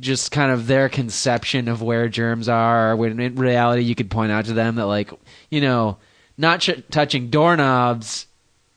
[0.00, 2.96] just kind of their conception of where germs are.
[2.96, 5.10] When in reality, you could point out to them that, like,
[5.50, 5.98] you know,
[6.36, 8.26] not ch- touching doorknobs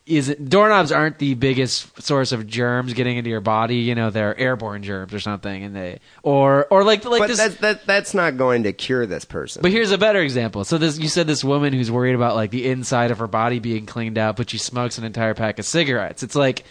[0.08, 3.78] isn't doorknobs aren't the biggest source of germs getting into your body.
[3.78, 7.38] You know, they're airborne germs or something, and they or or like like but this.
[7.38, 9.62] that, that that's not going to cure this person.
[9.62, 10.64] But here's a better example.
[10.64, 13.60] So this you said this woman who's worried about like the inside of her body
[13.60, 16.24] being cleaned out, but she smokes an entire pack of cigarettes.
[16.24, 16.64] It's like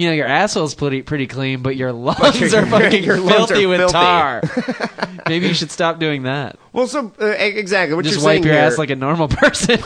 [0.00, 3.28] you know, your asshole's pretty pretty clean, but your lungs your- are fucking your are
[3.28, 3.92] filthy with filthy.
[3.92, 4.40] tar.
[5.28, 6.58] Maybe you should stop doing that.
[6.72, 9.28] well, so uh, exactly what Just you're wipe saying your here- ass like a normal
[9.28, 9.78] person.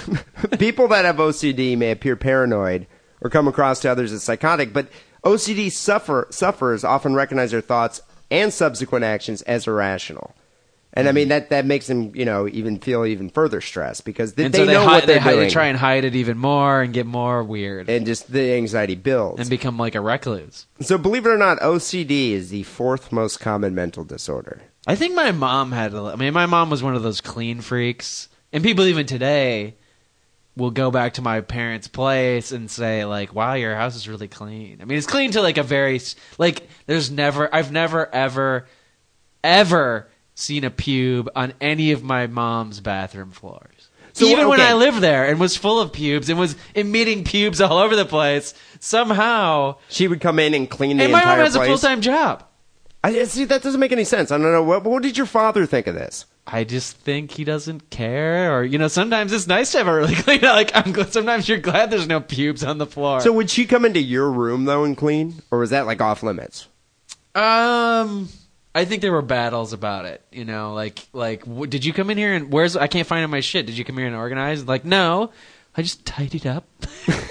[0.59, 2.87] People that have OCD may appear paranoid
[3.21, 4.87] or come across to others as psychotic, but
[5.25, 8.01] OCD suffer, sufferers often recognize their thoughts
[8.31, 10.35] and subsequent actions as irrational.
[10.97, 11.17] And I mm-hmm.
[11.17, 14.59] mean that that makes them, you know, even feel even further stressed because they, they
[14.59, 16.39] so they, know hi- what they, they're hi- doing, they try and hide it even
[16.39, 19.41] more and get more weird and, and just the anxiety builds.
[19.41, 20.67] And become like a recluse.
[20.81, 24.63] so believe it or not, OCD is the fourth most common mental disorder.
[24.87, 25.95] I think my mom had.
[25.95, 29.75] A, I mean, my mom was one of those clean freaks, and people even today
[30.57, 34.29] will go back to my parents' place and say like, "Wow, your house is really
[34.29, 36.01] clean." I mean, it's clean to like a very
[36.39, 36.69] like.
[36.87, 37.53] There's never.
[37.53, 38.67] I've never ever,
[39.43, 43.89] ever seen a pube on any of my mom's bathroom floors.
[44.13, 44.61] So, even when.
[44.61, 48.05] I lived there and was full of pubes and was emitting pubes all over the
[48.05, 49.77] place, somehow.
[49.89, 51.67] She would come in and clean the And my mom has place.
[51.67, 52.45] a full time job.
[53.03, 54.31] I see that doesn't make any sense.
[54.31, 56.25] I don't know what what did your father think of this?
[56.47, 59.95] I just think he doesn't care, or you know, sometimes it's nice to have a
[59.95, 60.41] really clean.
[60.43, 63.21] Like I'm glad, sometimes you're glad there's no pubes on the floor.
[63.21, 66.23] So would she come into your room though and clean, or was that like off
[66.23, 66.69] limits?
[67.35, 68.29] um,
[68.75, 70.23] I think there were battles about it.
[70.33, 73.31] You know, like like w- did you come in here and where's I can't find
[73.31, 73.67] my shit?
[73.67, 74.65] Did you come here and organize?
[74.65, 75.31] Like no,
[75.77, 76.67] I just tidied up.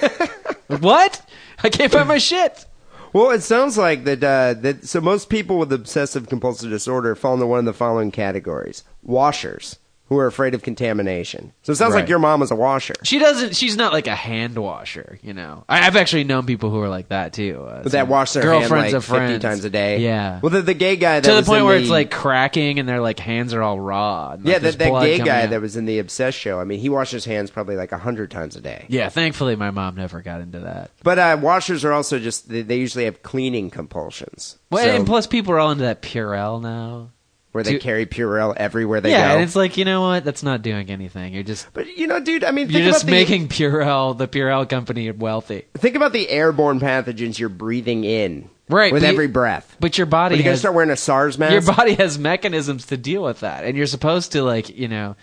[0.67, 1.21] what?
[1.63, 2.65] I can't find my shit.
[3.11, 4.23] Well, it sounds like that.
[4.23, 8.09] Uh, that so most people with obsessive compulsive disorder fall into one of the following
[8.09, 9.77] categories: washers,
[10.07, 11.53] who are afraid of contamination.
[11.63, 12.01] So it sounds Right.
[12.01, 12.93] like your mom was a washer.
[13.03, 13.55] She doesn't.
[13.55, 15.17] She's not like a hand washer.
[15.23, 17.65] You know, I, I've actually known people who are like that too.
[17.67, 19.99] Uh, But that some wash their hand girlfriends like of friends fifty times a day.
[19.99, 20.39] Yeah.
[20.41, 22.79] Well, the, the gay guy that to the was point in where it's like cracking
[22.79, 24.31] and their like hands are all raw.
[24.33, 25.49] And, like, yeah, there's that, that blood gay coming guy out.
[25.51, 26.59] that was in the obsessed show.
[26.59, 28.85] I mean, he washed his hands probably like a hundred times a day.
[28.89, 30.91] Yeah, thankfully my mom never got into that.
[31.01, 34.59] But uh, washers are also just they, they usually have cleaning compulsions.
[34.69, 37.09] Well, So- and plus people are all into that Purell now.
[37.53, 39.33] Where they do- carry Purell everywhere they yeah, go.
[39.35, 40.25] and it's like you know what?
[40.25, 41.33] That's not doing anything.
[41.33, 44.27] You're just but you know, dude, I mean, you're think just about making Purell the
[44.27, 45.65] Purell company wealthy.
[45.75, 49.77] think about the airborne pathogens you're breathing in, Right, with but you- every breath.
[49.79, 51.51] But your body When you has start wearing a SARS mask.
[51.53, 55.15] your body has mechanisms to deal with that, and you're supposed to like you know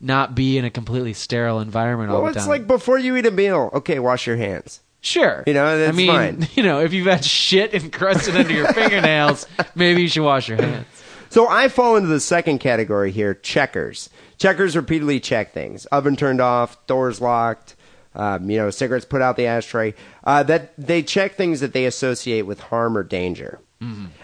[0.00, 3.26] not be in a completely sterile environment all well, the it's like before you eat
[3.26, 3.70] a meal.
[3.74, 4.80] Okay, wash your hands.
[5.04, 5.42] Sure.
[5.48, 6.48] You know, that's I mean, fine.
[6.54, 10.58] you know, if you've had shit encrusted under your fingernails, maybe you should wash your
[10.62, 10.86] hands.
[11.32, 14.10] So I fall into the second category here: checkers.
[14.36, 15.86] Checkers repeatedly check things.
[15.86, 17.74] Oven turned off, doors locked.
[18.14, 19.94] Um, you know, cigarettes put out the ashtray.
[20.22, 23.60] Uh, that they check things that they associate with harm or danger.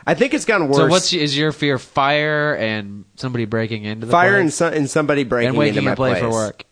[0.06, 0.76] I think it's gotten worse.
[0.76, 0.88] Mm-hmm.
[0.88, 1.78] So, what's is your fear?
[1.78, 4.40] Fire and somebody breaking into the fire place?
[4.40, 6.22] and, so, and somebody breaking and waking into my up late place.
[6.22, 6.64] for work.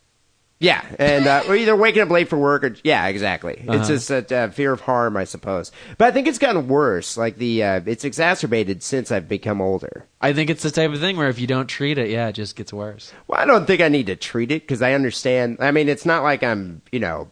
[0.58, 3.56] Yeah, and uh, or either waking up late for work or yeah, exactly.
[3.60, 3.86] It's Uh-huh.
[3.86, 5.70] just a uh, fear of harm, I suppose.
[5.98, 7.18] But I think it's gotten worse.
[7.18, 10.06] Like the uh, it's exacerbated since I've become older.
[10.22, 12.32] I think it's the type of thing where if you don't treat it, yeah, it
[12.32, 13.12] just gets worse.
[13.28, 15.58] Well, I don't think I need to treat it because I understand.
[15.60, 17.28] I mean, it's not like I'm you know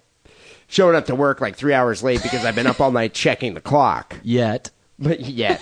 [0.67, 3.55] showing up to work like three hours late because I've been up all night checking
[3.55, 4.17] the clock.
[4.23, 4.71] Yet.
[4.97, 5.61] But yet.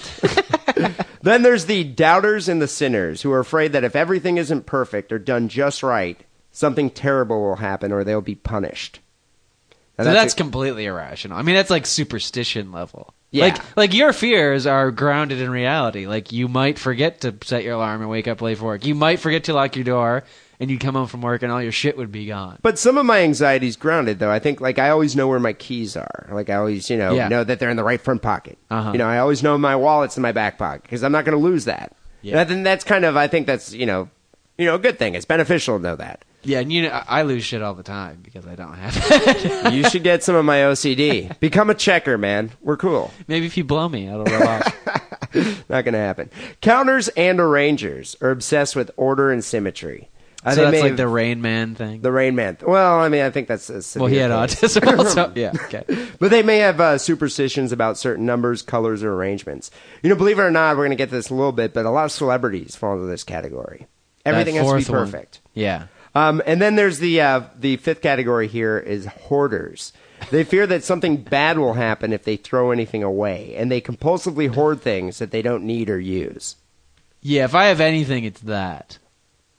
[1.22, 5.10] then there's the doubters and the sinners who are afraid that if everything isn't perfect
[5.10, 6.20] or done just right,
[6.52, 9.00] something terrible will happen or they'll be punished.
[9.98, 11.36] Now, So that's, a- completely irrational.
[11.38, 13.12] I mean, that's like superstition level.
[13.30, 13.44] Yeah.
[13.44, 16.06] Like, like your fears are grounded in reality.
[16.06, 18.84] Like you might forget to set your alarm and wake up late for work.
[18.84, 20.22] You might forget to lock your door,
[20.60, 22.58] and you'd come home from work and all your shit would be gone.
[22.60, 24.30] But some of my anxiety is grounded though.
[24.30, 26.28] I think like I always know where my keys are.
[26.30, 27.28] Like I always, you know, Yeah.
[27.28, 28.58] know that they're in the right front pocket.
[28.70, 28.92] Uh-huh.
[28.92, 31.36] You know, I always know my wallet's in my back pocket because I'm not going
[31.36, 31.92] to lose that.
[32.20, 32.40] Yeah.
[32.42, 34.10] And then that's kind of I think that's you know,
[34.58, 35.14] you know, a good thing.
[35.14, 36.22] It's beneficial to know that.
[36.44, 38.94] Yeah, and you know, I I lose shit all the time because I don't have
[38.96, 39.72] it.
[39.74, 41.38] you should get some of my OCD.
[41.40, 42.50] Become a checker, man.
[42.60, 43.12] We're cool.
[43.28, 44.76] Maybe if you blow me, it'll rub off.
[45.68, 46.30] Not going to happen.
[46.60, 50.10] Counters and arrangers are obsessed with order and symmetry.
[50.44, 52.00] Uh, so that's like have- the Rain Man thing.
[52.00, 52.58] the Rain Man.
[52.60, 54.60] Well, I mean, I think that's a well, he had case.
[54.76, 55.32] autism also.
[55.36, 55.84] Yeah, okay.
[56.18, 59.70] But they may have uh, superstitions about certain numbers, colors, or arrangements.
[60.02, 61.72] You know, believe it or not, we're going to get to this a little bit,
[61.72, 63.86] but a lot of celebrities fall into this category.
[64.24, 65.10] Everything has to be fourth one.
[65.12, 65.40] perfect.
[65.54, 65.86] Yeah.
[66.14, 69.92] Um, and then there's the uh, the fifth category here is hoarders.
[70.30, 74.54] They fear that something bad will happen if they throw anything away, and they compulsively
[74.54, 76.56] hoard things that they don't need or use.
[77.20, 78.98] Yeah, if I have anything, it's that.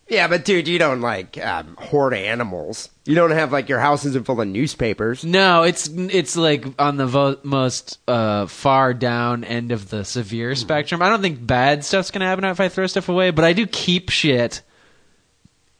[0.08, 2.90] Yeah, but dude, you don't like um, hoard animals.
[3.06, 5.24] You don't have like your house isn't full of newspapers.
[5.24, 10.56] No, it's it's like on the vo- most uh, far down end of the severe
[10.56, 11.02] spectrum.
[11.02, 13.66] I don't think bad stuff's gonna happen if I throw stuff away, but I do
[13.66, 14.62] keep shit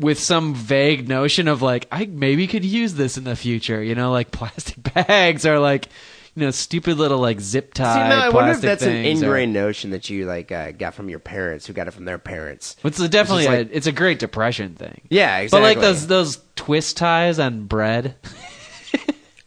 [0.04, 3.82] with some vague notion of like I maybe could use this in the future.
[3.82, 5.88] You know, like plastic bags or like
[6.36, 7.94] you know stupid little like zip tie.
[7.94, 10.72] See, no, I wonder if that's an things or- ingrained notion that you like uh,
[10.72, 12.76] got from your parents, who got it from their parents.
[12.84, 15.02] It's definitely It's just a, it's a Great Depression thing.
[15.10, 15.60] Yeah, exactly.
[15.60, 18.16] But like those those twist ties on bread.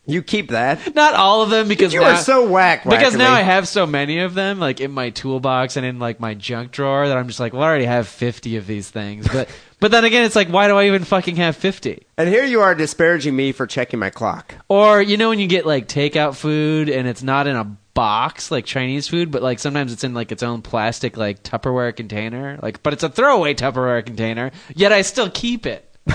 [0.07, 0.95] You keep that.
[0.95, 2.85] Not all of them because You now, are so whack.
[2.85, 6.21] because now I have so many of them, like in my toolbox and in like
[6.21, 9.27] my junk drawer, that I'm just like, well, I already have 50 of these things.
[9.27, 9.49] But
[9.81, 12.07] but then again, it's like, why do I even fucking have 50?
[12.16, 14.55] And here you are disparaging me for checking my clock.
[14.69, 18.51] Or you know when you get like takeout food and it's not in a box
[18.51, 22.61] like Chinese food, but like sometimes it's in like its own plastic like Tupperware container,
[22.62, 24.53] like but it's a throwaway Tupperware container.
[24.75, 25.83] Yet I still keep it.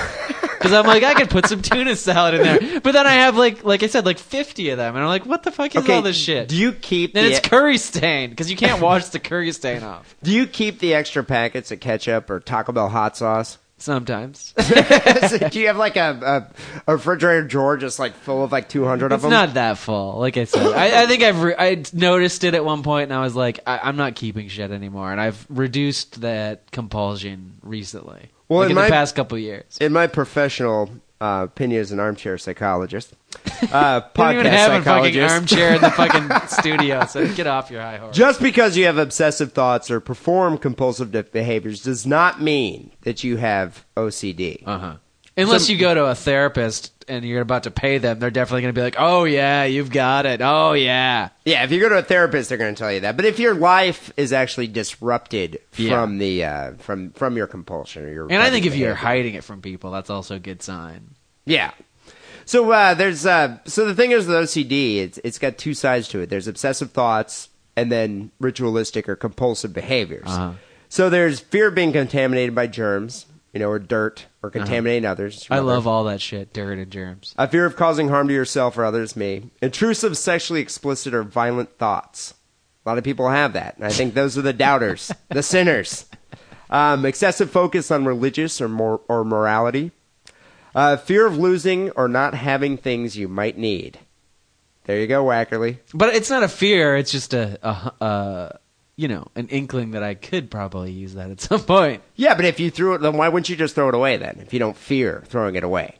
[0.61, 3.35] Because I'm like, I could put some tuna salad in there, but then I have
[3.35, 5.89] like, like I said, like 50 of them, and I'm like, what the fuck is
[5.89, 6.47] all this shit?
[6.49, 9.81] Do you keep and the, it's curry stained because you can't wash the curry stain
[9.81, 10.15] off.
[10.23, 13.57] do you keep the extra packets of ketchup or Taco Bell hot sauce?
[13.77, 14.53] Sometimes
[15.49, 16.51] do you have like a,
[16.85, 19.31] a, a refrigerator drawer just like full of like 200 of them?
[19.31, 20.19] it's not that full.
[20.19, 23.13] Like I said, I, I think I've re- I noticed it at one point, and
[23.13, 28.29] I was like, I, I'm not keeping shit anymore, and I've reduced that compulsion recently.
[28.51, 29.77] Well, like in in my- the past couple years.
[29.79, 30.89] In my professional
[31.21, 33.13] uh, opinion as an armchair psychologist,
[33.71, 37.47] uh, I don't even podcast have a fucking armchair in the fucking studio, so get
[37.47, 38.13] off your high horse.
[38.13, 43.37] just because you have obsessive thoughts or perform compulsive behaviors does not mean that you
[43.37, 44.63] have OCD.
[44.65, 44.95] Uh huh.
[45.37, 48.73] Unless you go to a therapist and you're about to pay them, they're definitely going
[48.73, 50.41] to be like, "Oh yeah, you've got it.
[50.41, 53.15] Oh yeah." Yeah, if you go to a therapist, they're going to tell you that.
[53.17, 55.89] But if your life is actually disrupted Yeah.
[55.89, 59.35] from the uh, from from your compulsion or your And I think if you're hiding
[59.35, 61.15] it from people, that's also a good sign.
[61.45, 61.71] Yeah.
[62.45, 66.07] So uh, there's uh, so the thing is with OCD, it's it's got two sides
[66.09, 66.29] to it.
[66.29, 70.27] There's obsessive thoughts and then ritualistic or compulsive behaviors.
[70.27, 70.53] Uh-huh.
[70.89, 75.43] So there's fear of being contaminated by germs, you know, or dirt, or contaminating others.
[75.49, 75.55] Uh-huh.
[75.55, 77.35] I love all that shit, dirt and germs.
[77.37, 79.51] A fear of causing harm to yourself or others, me.
[79.61, 82.33] Intrusive, sexually explicit, or violent thoughts.
[82.85, 83.75] A lot of people have that.
[83.77, 86.05] And I think those are the doubters, the sinners.
[86.69, 89.91] Um, excessive focus on religious or, mor- or morality.
[90.73, 93.99] Uh, fear of losing or not having things you might need.
[94.85, 95.77] There you go, Wackerly.
[95.93, 98.59] But it's not a fear; it's just a, a, a
[99.01, 102.03] you know, an inkling that I could probably use that at some point.
[102.15, 104.39] Yeah, but if you threw it, then why wouldn't you just throw it away then?
[104.41, 105.95] If you don't fear throwing it away.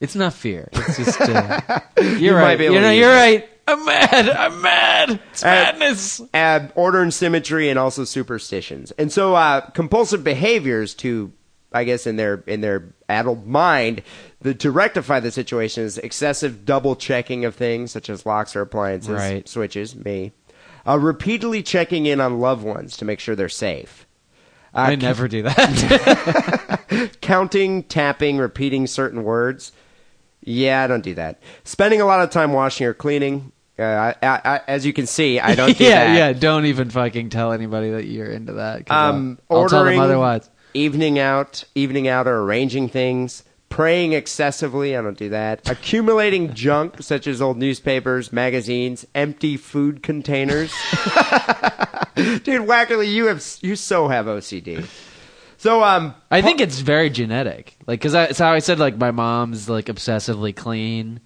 [0.00, 0.68] It's not fear.
[0.72, 1.80] It's just uh,
[2.18, 2.60] you're might right.
[2.60, 3.14] You know, you're it.
[3.16, 3.48] right.
[3.66, 4.28] I'm mad.
[4.30, 5.20] I'm mad.
[5.32, 6.20] It's madness.
[6.32, 8.92] uh, order and symmetry and also superstitions.
[8.92, 11.32] And so uh, compulsive behaviors to
[11.72, 14.02] I guess in their in their addled mind
[14.40, 18.62] the, to rectify the situation is excessive double checking of things such as locks or
[18.62, 19.46] appliances, Right.
[19.48, 20.32] switches, me.
[20.88, 24.06] Uh, repeatedly checking in on loved ones to make sure they're safe.
[24.74, 27.10] Uh, I never do that.
[27.20, 29.72] counting, tapping, repeating certain words.
[30.42, 31.42] Yeah, I don't do that.
[31.64, 33.52] Spending a lot of time washing or cleaning.
[33.78, 36.16] Uh, I, I, I, as you can see, I don't do yeah, that.
[36.16, 36.32] yeah.
[36.32, 38.90] Don't even fucking tell anybody that you're into that.
[38.90, 40.48] Um, I'll, I'll tell them otherwise.
[40.74, 43.44] evening out, evening out, or arranging things.
[43.68, 45.68] Praying excessively, I don't do that.
[45.70, 50.72] Accumulating junk such as old newspapers, magazines, empty food containers.
[52.14, 54.86] Dude, Wackerly, you have you so have OCD.
[55.58, 57.76] So um, I think it's very genetic.
[57.86, 61.20] Like, cause I, it's how I said, like, my mom's like obsessively clean,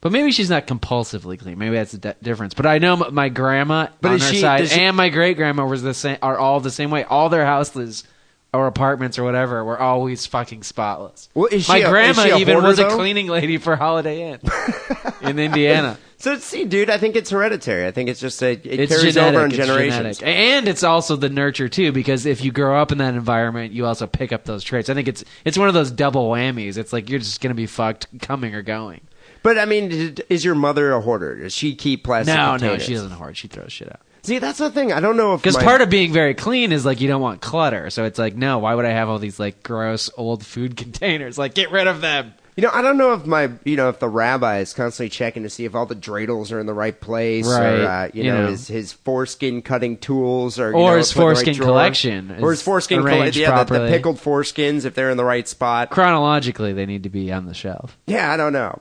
[0.00, 1.58] but maybe she's not compulsively clean.
[1.58, 2.54] Maybe that's the di- difference.
[2.54, 5.66] But I know my grandma But on her she- side she- and my great grandma
[5.66, 6.18] was the same.
[6.22, 7.04] Are all the same way.
[7.04, 8.04] All their houses
[8.52, 11.28] or apartments or whatever were always fucking spotless.
[11.34, 12.96] Well, is my she a- is grandma she a even hoarder, was a though?
[12.96, 14.40] cleaning lady for Holiday Inn
[15.22, 15.98] in Indiana.
[16.18, 17.86] so see, dude, I think it's hereditary.
[17.86, 19.34] I think it's just a it It's carries genetic.
[19.36, 20.18] over in it's generations.
[20.18, 20.26] genetic.
[20.26, 23.86] and it's also the nurture too, because if you grow up in that environment, you
[23.86, 24.90] also pick up those traits.
[24.90, 26.76] I think it's it's one of those double whammies.
[26.76, 29.02] It's like you're just gonna be fucked coming or going.
[29.42, 31.36] But I mean, d- is your mother a hoarder?
[31.36, 32.82] Does she keep plastic No, no, containers?
[32.82, 33.36] she doesn't hoard.
[33.36, 34.00] She throws shit out.
[34.22, 34.92] See, that's the thing.
[34.92, 37.22] I don't know if Because my- part of being very clean is like you don't
[37.22, 37.90] want clutter.
[37.90, 41.38] So it's like, no, why would I have all these like gross old food containers?
[41.38, 42.34] Like, get rid of them.
[42.56, 45.44] You know, I don't know if my, you know, if the rabbi is constantly checking
[45.44, 47.80] to see if all the dreidels are in the right place, or Right.
[48.06, 48.46] uh, you, You know, know.
[48.48, 53.00] his his foreskin cutting tools, or Or know, his right foreskin collection or his foreskin
[53.02, 53.40] collection.
[53.42, 55.88] Yeah, the, the pickled foreskins if they're in the right spot.
[55.90, 57.96] Chronologically, they need to be on the shelf.
[58.06, 58.80] Yeah, I don't know.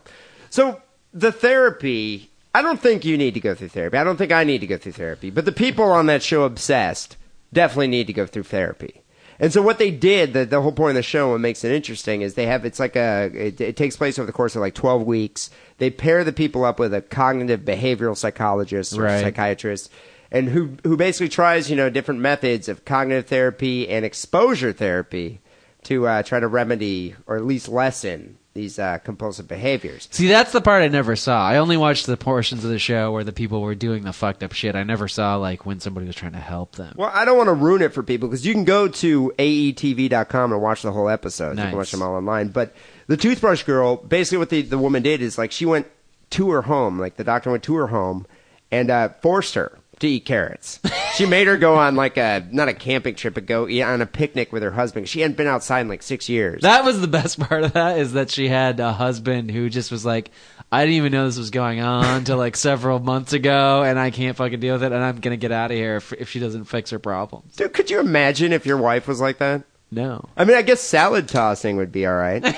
[0.49, 0.81] So
[1.13, 3.97] the therapy, I don't think you need to go through therapy.
[3.97, 5.29] I don't think I need to go through therapy.
[5.29, 7.15] But the people on that show, Obsessed,
[7.53, 9.01] definitely need to go through therapy.
[9.41, 11.71] And so what they did, the, the whole point of the show, what makes it
[11.71, 14.61] interesting, is they have it's like a it, it takes place over the course of
[14.61, 15.49] like twelve weeks.
[15.77, 19.21] They pair the people up with a cognitive behavioral psychologist or Right.
[19.21, 19.91] psychiatrist,
[20.29, 25.39] and who who basically tries you know different methods of cognitive therapy and exposure therapy
[25.83, 30.07] to uh, try to remedy or at least lessen these uh, compulsive behaviors.
[30.11, 31.47] See, that's the part I never saw.
[31.47, 34.43] I only watched the portions of the show where the people were doing the fucked
[34.43, 34.75] up shit.
[34.75, 36.93] I never saw like when somebody was trying to help them.
[36.97, 40.51] Well, I don't want to ruin it for people because you can go to aetv.com
[40.51, 41.55] and watch the whole episode.
[41.55, 41.65] Nice.
[41.65, 42.49] You can watch them all online.
[42.49, 42.75] But
[43.07, 45.87] the Toothbrush Girl, basically what the, the woman did is like she went
[46.31, 46.99] to her home.
[46.99, 48.27] Like the doctor went to her home
[48.71, 50.79] and uh, forced her to eat carrots.
[51.15, 54.01] she made her go on like a not a camping trip, but go eat on
[54.01, 55.07] a picnic with her husband.
[55.09, 56.61] She hadn't been outside in like six years.
[56.61, 59.91] That was the best part of that is that she had a husband who just
[59.91, 60.31] was like,
[60.71, 64.11] I didn't even know this was going on until like several months ago, and I
[64.11, 66.39] can't fucking deal with it, and I'm gonna get out of here if, if she
[66.39, 67.55] doesn't fix her problems.
[67.55, 69.63] Dude, could you imagine if your wife was like that?
[69.91, 72.43] No, I mean, I guess salad tossing would be all right.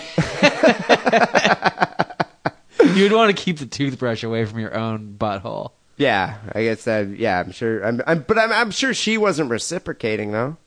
[2.93, 5.71] you'd want to keep the toothbrush away from your own butthole.
[6.01, 7.09] Yeah, I guess that.
[7.09, 7.85] Yeah, I'm sure.
[7.85, 10.57] I'm, I'm but I'm, I'm sure she wasn't reciprocating though.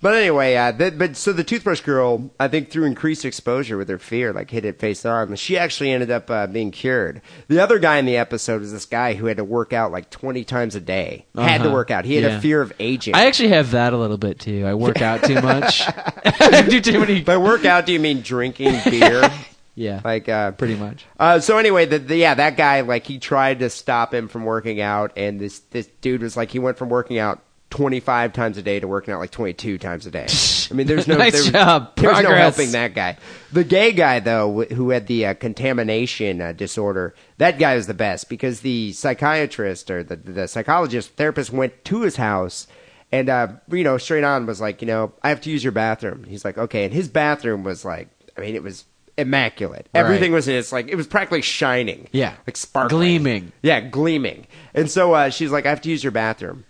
[0.00, 3.88] But anyway, uh, that, but so the toothbrush girl, I think through increased exposure with
[3.88, 7.20] her fear, like hit it face on, she actually ended up uh, being cured.
[7.48, 10.08] The other guy in the episode was this guy who had to work out like
[10.10, 11.26] 20 times a day.
[11.34, 11.72] Had to Uh-huh.
[11.74, 12.04] work out.
[12.04, 12.38] He had Yeah.
[12.38, 13.16] a fear of aging.
[13.16, 14.64] I actually have that a little bit too.
[14.64, 15.82] I work out too much.
[16.24, 17.20] I do too many.
[17.22, 19.28] By work out, do you mean drinking beer?
[19.78, 21.06] Yeah, like, uh, pretty much.
[21.20, 24.44] Uh, so anyway, the, the, yeah, that guy like he tried to stop him from
[24.44, 28.32] working out, and this this dude was like he went from working out twenty five
[28.32, 30.26] times a day to working out like twenty two times a day.
[30.68, 31.94] I mean, there's no Nice there, job.
[31.94, 33.18] There's no helping that guy.
[33.52, 37.86] The gay guy though, wh- who had the uh, contamination uh, disorder, that guy was
[37.86, 42.66] the best because the psychiatrist or the the psychologist therapist went to his house.
[43.12, 45.72] And uh, you know, straight on was like, you know, I have to use your
[45.72, 46.24] bathroom.
[46.24, 48.84] He's like, okay, and his bathroom was like, I mean, it was
[49.18, 49.88] immaculate.
[49.94, 50.00] Right.
[50.00, 52.08] Everything was in it's like it was practically shining.
[52.12, 52.34] Yeah.
[52.46, 52.98] Like sparkling.
[53.00, 53.52] Gleaming.
[53.62, 54.46] Yeah, gleaming.
[54.74, 56.64] And so uh, she's like, I have to use your bathroom.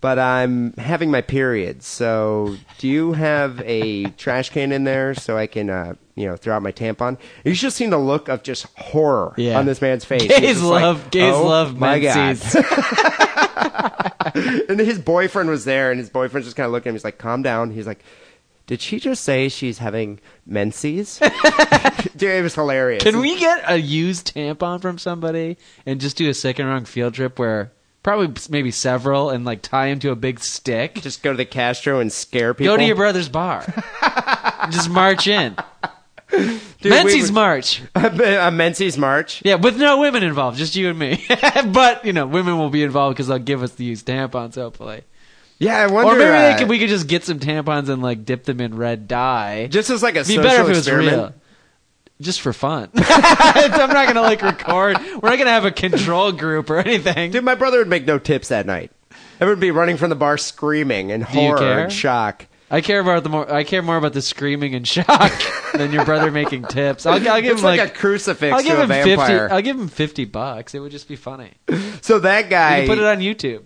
[0.00, 5.36] But I'm having my period, so do you have a trash can in there so
[5.36, 7.18] I can, uh, you know, throw out my tampon?
[7.44, 9.58] You should have seen the look of just horror Yeah.
[9.58, 10.28] on this man's face.
[10.28, 12.38] Gays just like, love gays "Oh love my God."
[14.68, 16.94] and his boyfriend was there, and his boyfriend's just kind of looking at him.
[16.94, 17.98] He's like, "Calm down." He's like,
[18.68, 21.18] "Did she just say she's having menses?"
[22.16, 23.02] Dude, it was hilarious.
[23.02, 27.14] Can we get a used tampon from somebody and just do a second wrong field
[27.14, 31.00] trip where probably maybe several and like tie him to a big stick?
[31.02, 32.74] just go to the Castro and scare people?
[32.74, 33.64] Go to your brother's bar.
[34.70, 35.56] just march in.
[36.30, 37.82] Dude, we menses would- march.
[37.94, 39.42] a menses march.
[39.44, 41.24] Yeah, with no women involved, just you and me.
[41.72, 45.04] but you know, women will be involved because they'll give us the used tampons, hopefully.
[45.58, 46.12] Yeah, I wonder.
[46.14, 48.60] Or maybe uh, they could, we could just get some tampons and like dip them
[48.60, 49.66] in red dye.
[49.66, 51.16] just as like a It'd be social better if it was experiment.
[51.16, 51.34] real.
[52.20, 52.90] Just for fun.
[52.96, 54.98] I'm not gonna like record.
[54.98, 57.30] We're not gonna have a control group or anything.
[57.30, 58.90] Dude, my brother would make no tips that night.
[59.40, 61.78] Everyone would be running from the bar screaming in horror care?
[61.84, 62.46] and shock.
[62.70, 63.50] I care about the more.
[63.50, 65.32] I care more about the screaming and shock
[65.74, 67.06] than your brother making tips.
[67.06, 67.90] I'll, I'll give It's him like, like.
[67.90, 69.26] a crucifix I'll give to a him vampire.
[69.26, 69.54] fifty.
[69.54, 70.74] I'll give him fifty bucks.
[70.74, 71.52] It would just be funny.
[72.02, 73.62] so that guy, put it on YouTube.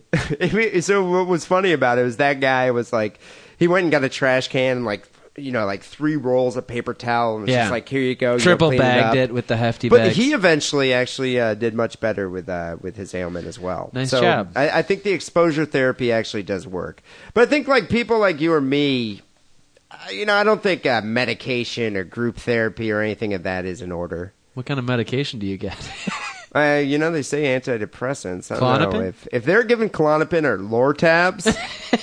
[0.84, 3.18] so what was funny about it was that guy was like,
[3.58, 6.66] he went and got a trash can and like, you know, like three rolls of
[6.66, 7.62] paper towel and was Yeah.
[7.62, 9.16] just like, here you go, you know, Triple clean bagged up.
[9.16, 10.16] it, with the hefty But bags.
[10.16, 13.90] he eventually actually uh, did much better with uh, with his ailment as well.
[13.94, 14.52] Nice so job.
[14.54, 17.02] I, I think the exposure therapy actually does work.
[17.32, 19.22] But I think like people like you or me,
[19.90, 23.64] uh, you know, I don't think uh, medication or group therapy or anything of that
[23.64, 24.34] is in order.
[24.54, 25.76] what kind of medication do you get?
[26.54, 28.54] Uh, you know, they say antidepressants.
[28.54, 29.08] I don't know Klonopin?
[29.08, 31.44] if if they're giving Klonopin or Lortabs,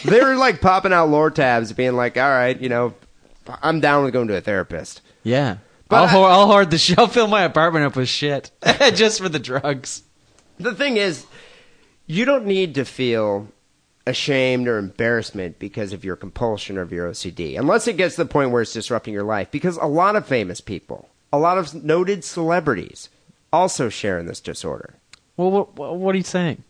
[0.03, 2.95] they're like popping out Lortabs, being like, "All right, you know,
[3.61, 5.57] I'm down with going to a therapist." yeah.
[5.87, 6.77] But I'll, I- hoard, I'll hoard the.
[6.77, 8.51] Sh- I'll fill my apartment up with shit
[8.93, 10.03] just for the drugs.
[10.59, 11.25] The thing is,
[12.05, 13.47] you don't need to feel
[14.05, 18.23] ashamed or embarrassment because of your compulsion or of your OCD, unless it gets to
[18.23, 19.49] the point where it's disrupting your life.
[19.51, 23.09] Because a lot of famous people, a lot of noted celebrities,
[23.51, 24.93] also share in this disorder.
[25.37, 26.63] Well, what, what are you saying?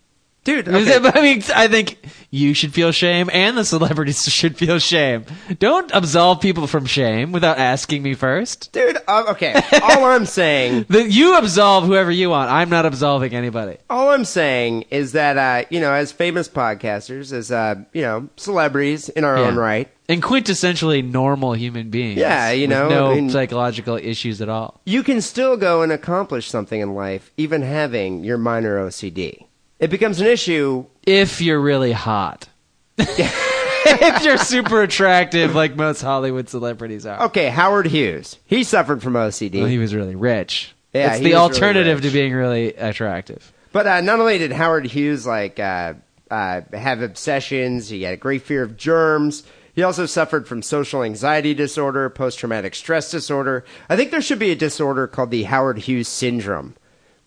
[0.50, 0.98] Dude, okay.
[1.14, 1.98] I mean, I think
[2.32, 5.26] you should feel shame, and the celebrities should feel shame.
[5.60, 8.72] Don't absolve people from shame without asking me first.
[8.72, 9.54] dude, uh, okay.
[9.84, 12.50] all I'm saying that you absolve whoever you want.
[12.50, 13.78] I'm not absolving anybody.
[13.90, 18.30] All I'm saying is that, uh, you know, as famous podcasters, as, uh, you know,
[18.38, 19.48] celebrities in our Yeah.
[19.48, 22.18] own right, And quintessentially normal human beings.
[22.20, 24.82] Yeah, you know, no I mean- psychological issues at all.
[24.86, 29.46] you can still go and accomplish something in life, even having your minor OCD.
[29.80, 30.86] It becomes an issue.
[31.04, 32.50] If you're really hot.
[32.98, 37.24] if you're super attractive, like most Hollywood celebrities are.
[37.28, 38.38] Okay, Howard Hughes.
[38.46, 39.60] He suffered from OCD.
[39.60, 40.76] Well, he was really rich.
[40.94, 43.54] Yeah, it's the was really alternative to being really attractive.
[43.72, 45.94] But uh, not only did Howard Hughes like uh,
[46.30, 49.44] uh, have obsessions, he had a great fear of germs.
[49.76, 53.64] He also suffered from social anxiety disorder, post-traumatic stress disorder.
[53.88, 56.76] I think there should be a disorder called the Howard Hughes syndrome,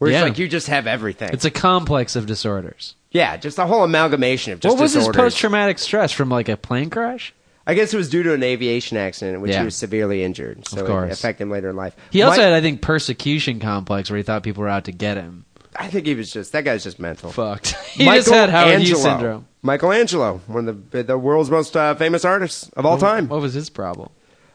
[0.02, 0.18] where Yeah.
[0.20, 1.30] it's like you just have everything.
[1.32, 2.94] It's a complex of disorders.
[3.12, 6.48] yeah, just a whole amalgamation of just what was his post traumatic stress from like
[6.48, 7.32] a plane crash?
[7.66, 9.60] I guess it was due to an aviation accident in which Yeah.
[9.60, 10.66] he was severely injured.
[10.66, 11.10] So Of course.
[11.10, 11.94] it affected him later in life.
[12.10, 14.92] He also Mi- had, I think, persecution complex where he thought people were out to
[14.92, 15.44] get him.
[15.76, 17.30] I think he was just that guy's just mental.
[17.30, 17.74] Fucked.
[17.92, 19.46] he just had Howard Hughes syndrome.
[19.62, 23.28] Michelangelo, one of the the world's most uh, famous artists of all time.
[23.28, 24.10] What was his problem?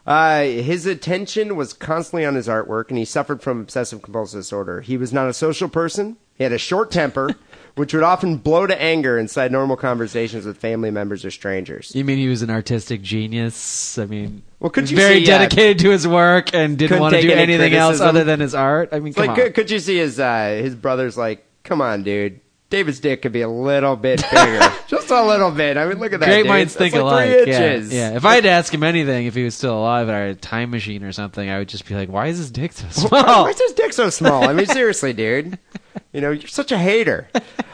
[0.08, 4.80] Uh, his attention was constantly on his artwork, and he suffered from obsessive compulsive disorder.
[4.80, 6.16] He was not a social person.
[6.34, 7.36] He had a short temper,
[7.74, 11.94] which would often blow to anger inside normal conversations with family members or strangers.
[11.94, 13.98] You mean he was an artistic genius?
[13.98, 17.14] I mean, Well, could you very see, uh, dedicated to his work and didn't want
[17.14, 18.88] to do any anything else other than his art.
[18.92, 19.36] I mean, come like, on.
[19.36, 22.40] could, could you see his uh, his brother's like, come on, dude.
[22.70, 25.76] David's dick could be a little bit bigger, just a little bit.
[25.78, 26.26] I mean, look at that.
[26.26, 26.46] Great dude.
[26.48, 27.30] minds That's think like alike.
[27.44, 27.92] Three Yeah, inches.
[27.94, 28.10] yeah.
[28.16, 30.30] If I had to ask him anything, if he was still alive and I had
[30.30, 32.86] a time machine or something, I would just be like, "Why is his dick so
[32.90, 33.44] small?
[33.44, 34.44] Why is his dick so small?
[34.48, 35.58] I mean, seriously, dude.
[36.12, 37.28] You know, you're such a hater.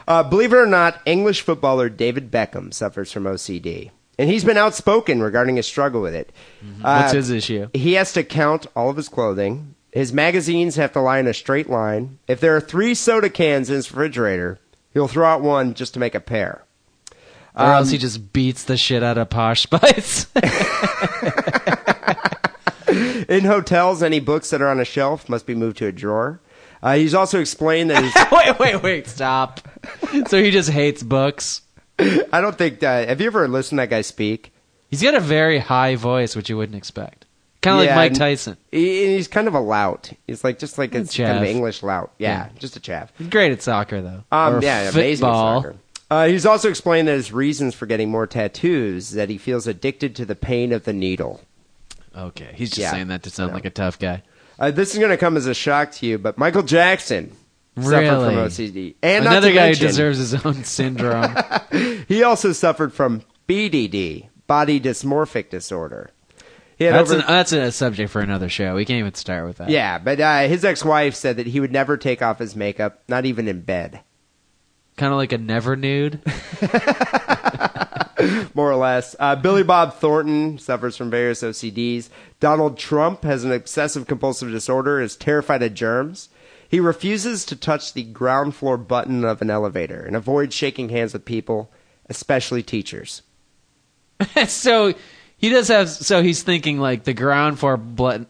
[0.09, 3.91] Uh, believe it or not, English footballer David Beckham suffers from OCD.
[4.19, 6.33] And he's been outspoken regarding his struggle with it.
[6.61, 6.83] Uh, Mm-hmm.
[6.83, 7.69] What's his issue?
[7.75, 9.75] He has to count all of his clothing.
[9.93, 12.19] His magazines have to lie in a straight line.
[12.27, 14.59] If there are three soda cans in his refrigerator,
[14.95, 16.65] he'll throw out one just to make a pair.
[17.57, 20.27] Or Um, else he just beats the shit out of Posh Spice.
[23.29, 26.41] In hotels, any books that are on a shelf must be moved to a drawer.
[26.83, 29.07] Uh, he's also explained that his wait, wait, wait!
[29.07, 29.61] Stop.
[30.27, 31.63] So he just hates books.
[31.99, 32.83] I don't think.
[32.83, 34.53] Uh, have you ever listened to that guy speak?
[34.91, 37.24] He's got a very high voice, which you wouldn't expect.
[37.65, 38.57] Kind of Yeah, like Mike Tyson.
[38.71, 40.13] He, he's kind of a lout.
[40.27, 41.45] He's like just like A it's kind of.
[41.45, 42.13] English lout.
[42.19, 42.49] Yeah, Yeah.
[42.59, 43.09] just a chav.
[43.19, 44.25] He's great at soccer, though.
[44.31, 45.75] Um, Or yeah, amazing soccer.
[46.11, 50.15] Uh, he's also explained that his reasons for getting more tattoos that he feels addicted
[50.17, 51.41] to the pain of the needle.
[52.17, 52.91] Okay, he's just Yeah.
[52.93, 53.55] saying that to sound Yeah.
[53.55, 54.23] like a tough guy.
[54.59, 57.33] Uh, this is going to come as a shock to you, but Michael Jackson
[57.77, 61.35] suffered from OCD, and Another guy mention, who deserves his own syndrome.
[62.07, 66.11] He also suffered from BDD, body dysmorphic disorder.
[66.77, 68.75] He had that's over- an, that's a subject for another show.
[68.75, 69.71] We can't even start with that.
[69.71, 73.25] yeah, but uh, his ex-wife said that he would never take off his makeup, not
[73.27, 74.01] even in bed.
[74.97, 76.21] kind of like a never nude.
[78.55, 79.15] more or less.
[79.19, 82.09] Uh, Billy Bob Thornton suffers from various OCDs.
[82.41, 86.29] Donald Trump has an obsessive compulsive disorder, is terrified of germs.
[86.69, 91.13] He refuses to touch the ground floor button of an elevator and avoids shaking hands
[91.13, 91.71] with people,
[92.09, 93.23] especially teachers.
[94.47, 94.95] so
[95.45, 95.91] he does have.
[95.91, 98.27] So he's thinking like the ground floor button,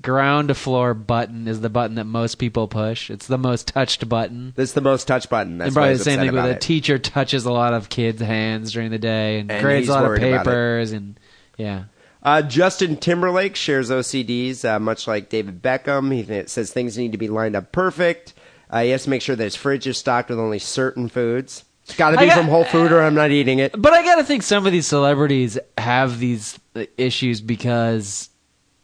[0.00, 3.10] ground floor button is the button that most people push.
[3.10, 4.52] It's the most touched button.
[4.54, 5.58] That's the most touch button.
[5.58, 8.70] That's and probably the same thing with a teacher touches a lot of kids' hands
[8.70, 10.44] during the day and, And grades a lot of worried about it.
[10.44, 11.18] papers and
[11.56, 11.84] yeah.
[12.22, 16.14] Uh, Justin Timberlake shares OCDs, uh, much like David Beckham.
[16.14, 18.32] He th- says things need to be lined up perfect.
[18.70, 21.64] Uh, he has to make sure that his fridge is stocked with only certain foods.
[21.86, 23.74] It's got to be got- from Whole Food, or I'm not eating it.
[23.80, 26.58] But I gotta think some of these celebrities have these
[26.96, 28.30] issues because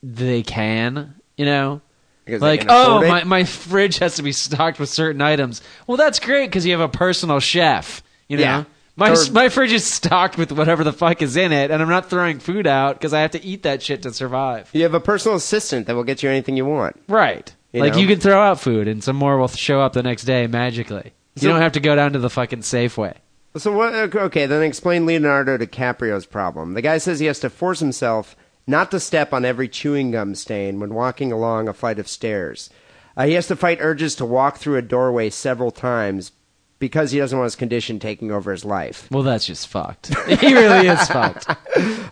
[0.03, 1.81] they can, you know.
[2.27, 5.63] Because Like, oh, my, my fridge has to be stocked with certain items.
[5.87, 8.03] Well, that's great because you have a personal chef.
[8.29, 8.65] You know, Yeah.
[8.97, 11.89] my Or- my fridge is stocked with whatever the fuck is in it, and I'm
[11.89, 14.69] not throwing food out because I have to eat that shit to survive.
[14.73, 17.01] You have a personal assistant that will get you anything you want.
[17.09, 17.53] Right.
[17.73, 18.01] You like know?
[18.01, 21.13] you can throw out food, and some more will show up the next day magically.
[21.37, 23.15] So- you don't have to go down to the fucking Safeway.
[23.57, 23.93] So what?
[23.95, 26.75] Okay, then explain Leonardo DiCaprio's problem.
[26.75, 30.37] The guy says he has to force himself not to step on every chewing gum
[30.37, 32.71] stain when walking along a flight of stairs.
[33.17, 36.31] Uh, he has to fight urges to walk through a doorway several times
[36.79, 39.09] because he doesn't want his condition taking over his life.
[39.11, 40.15] Well, that's just fucked.
[40.29, 41.47] he really is fucked.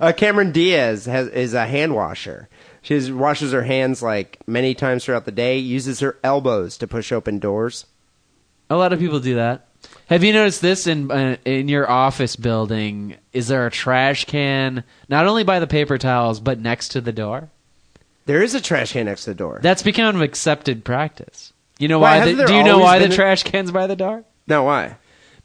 [0.01, 2.49] Uh, Cameron Diaz has, is a hand washer.
[2.83, 5.59] She washes her hands like many times throughout the day.
[5.59, 7.85] Uses her elbows to push open doors.
[8.71, 9.67] A lot of people do that.
[10.07, 13.17] Have you noticed this in uh, in your office building?
[13.33, 17.13] Is there a trash can not only by the paper towels but next to the
[17.13, 17.51] door?
[18.27, 19.59] There is a trash can next to the door.
[19.63, 21.53] That's become an accepted practice.
[21.79, 22.33] You know Why, why?
[22.35, 24.25] the, do you know why the a- trash can's by the door?
[24.47, 24.97] no, why?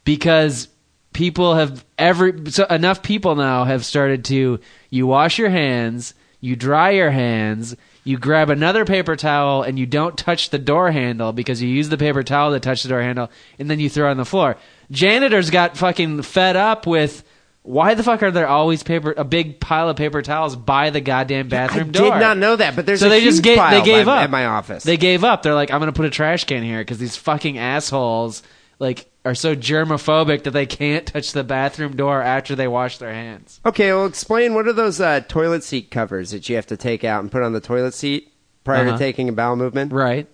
[0.04, 0.68] because
[1.14, 4.58] people have every so enough people now have started to
[4.90, 9.86] you wash your hands, you dry your hands, you grab another paper towel and you
[9.86, 13.00] don't touch the door handle because you use the paper towel to touch the door
[13.02, 14.56] handle and then you throw it on the floor.
[14.90, 17.24] Janitors got fucking fed up with
[17.62, 21.00] why the fuck are there always paper a big pile of paper towels by the
[21.00, 22.10] goddamn bathroom I door?
[22.12, 24.18] did not know that, but there's so a they just gave pile they gave by-
[24.18, 24.84] up at my office.
[24.84, 25.42] They gave up.
[25.42, 28.42] They're like, I'm gonna put a trash can here because these fucking assholes
[28.78, 33.12] like are so germophobic that they can't touch the bathroom door after they wash their
[33.12, 33.60] hands.
[33.64, 37.04] Okay, well, explain what are those uh, toilet seat covers that you have to take
[37.04, 38.32] out and put on the toilet seat
[38.64, 38.92] prior Uh-huh.
[38.92, 39.92] to taking a bowel movement?
[39.92, 40.26] Right.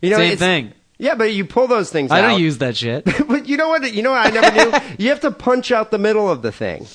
[0.00, 0.72] You know, Same thing.
[0.98, 2.18] Yeah, but you pull those things out.
[2.18, 2.28] I out.
[2.32, 3.04] don't use that shit.
[3.28, 3.92] but you know what?
[3.92, 4.94] You know what I never knew.
[4.98, 6.86] you have to punch out the middle of the thing.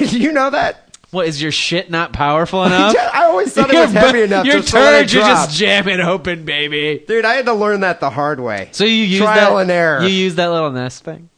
[0.00, 0.85] you know that?
[1.16, 2.94] What is your shit not powerful enough?
[2.94, 4.44] I always thought it was heavy enough.
[4.44, 7.02] Your just to turds, you just jam it open, baby.
[7.08, 8.68] Dude, I had to learn that the hard way.
[8.72, 10.02] So you use Trial that, and error.
[10.02, 11.30] You use that little nest thing.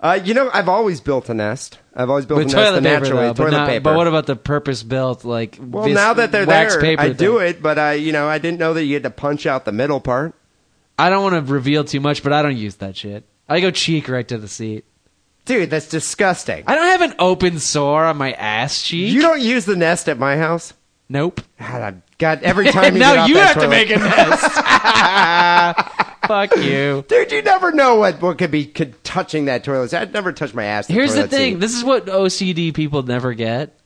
[0.00, 1.78] Uh, you know, I've always built a nest.
[1.94, 3.82] I've always built With a nest paper, though, but, toilet not- paper.
[3.84, 5.56] but what about the purpose-built like?
[5.62, 7.16] well, vis- now that they're there, I thing?
[7.16, 7.62] do it.
[7.62, 10.00] But I, you know, I didn't know that you had to punch out the middle
[10.00, 10.34] part.
[10.98, 13.24] I don't want to reveal too much, but I don't use that shit.
[13.48, 14.84] I go cheek right to the seat.
[15.44, 16.62] Dude, that's disgusting.
[16.66, 19.12] I don't have an open sore on my ass cheek.
[19.12, 20.72] You don't use the nest at my house.
[21.08, 21.40] Nope.
[22.18, 24.52] God, every time you now off you that have to toilet- make a nest.
[26.28, 27.04] Fuck you.
[27.08, 29.92] Dude, you never know what what could be could, touching that toilet.
[29.92, 30.86] I'd never touch my ass.
[30.86, 31.54] to Here's the toilet thing.
[31.54, 31.60] seat.
[31.60, 33.76] This is what OCD people never get.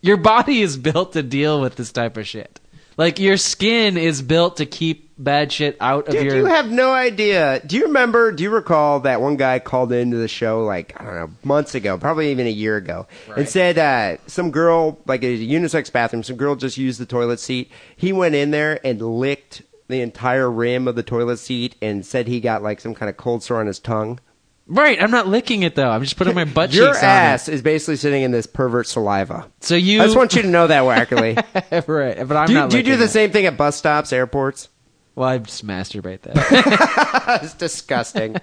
[0.00, 2.60] your body is built to deal with this type of shit.
[2.96, 6.36] Like your skin is built to keep bad shit out of Dude, your.
[6.36, 7.60] you have no idea.
[7.64, 8.32] Do you remember?
[8.32, 11.74] Do you recall that one guy called into the show like I don't know months
[11.74, 16.22] ago, probably even a year ago, and said uh, some girl like a unisex bathroom,
[16.22, 17.70] some girl just used the toilet seat.
[17.96, 22.26] He went in there and licked the entire rim of the toilet seat and said
[22.26, 24.18] he got like some kind of cold sore on his tongue.
[24.66, 25.02] Right.
[25.02, 25.90] I'm not licking it though.
[25.90, 29.50] I'm just putting my butt Your cheeks ass is basically sitting in this pervert saliva.
[29.60, 30.00] So you.
[30.00, 31.36] I just want you to know that, Wackerly.
[31.88, 32.26] right.
[32.26, 32.70] But I'm do not.
[32.70, 33.10] do you do the it.
[33.10, 34.68] same thing at bus stops, airports?
[35.14, 37.40] Well, I just masturbate that.
[37.42, 38.36] it's disgusting.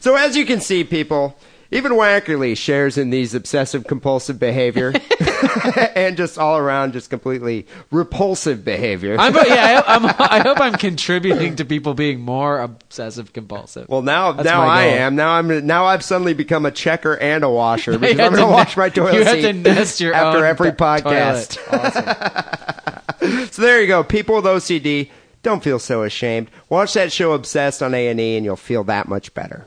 [0.00, 1.38] so as you can see, people,
[1.70, 4.92] even Wackerly shares in these obsessive compulsive behavior
[5.94, 9.16] and just all around just completely repulsive behavior.
[9.18, 13.88] I'm, yeah, I, I'm, I hope I'm contributing to people being more obsessive compulsive.
[13.88, 15.16] well, now That's now I am.
[15.16, 18.52] Now I'm now I've suddenly become a checker and a washer because I'm going to
[18.52, 21.58] wash my toilet you have to nest your after every podcast.
[21.64, 23.52] toilet.
[23.52, 25.10] So there you go, people with OCD.
[25.42, 26.50] Don't feel so ashamed.
[26.68, 29.66] Watch that show Obsessed on A and E, and you'll feel that much better.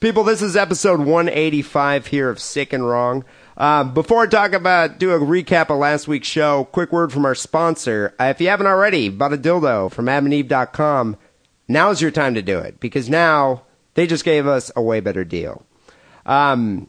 [0.00, 3.24] People, this is episode 185 here of Sick and Wrong.
[3.56, 7.24] Uh, before I talk about, do a recap of last week's show, quick word from
[7.24, 8.14] our sponsor.
[8.18, 11.16] Uh, if you haven't already, bought a dildo from adamandeve.com,
[11.68, 13.62] now's your time to do it because now
[13.94, 15.64] they just gave us a way better deal.
[16.26, 16.88] Um,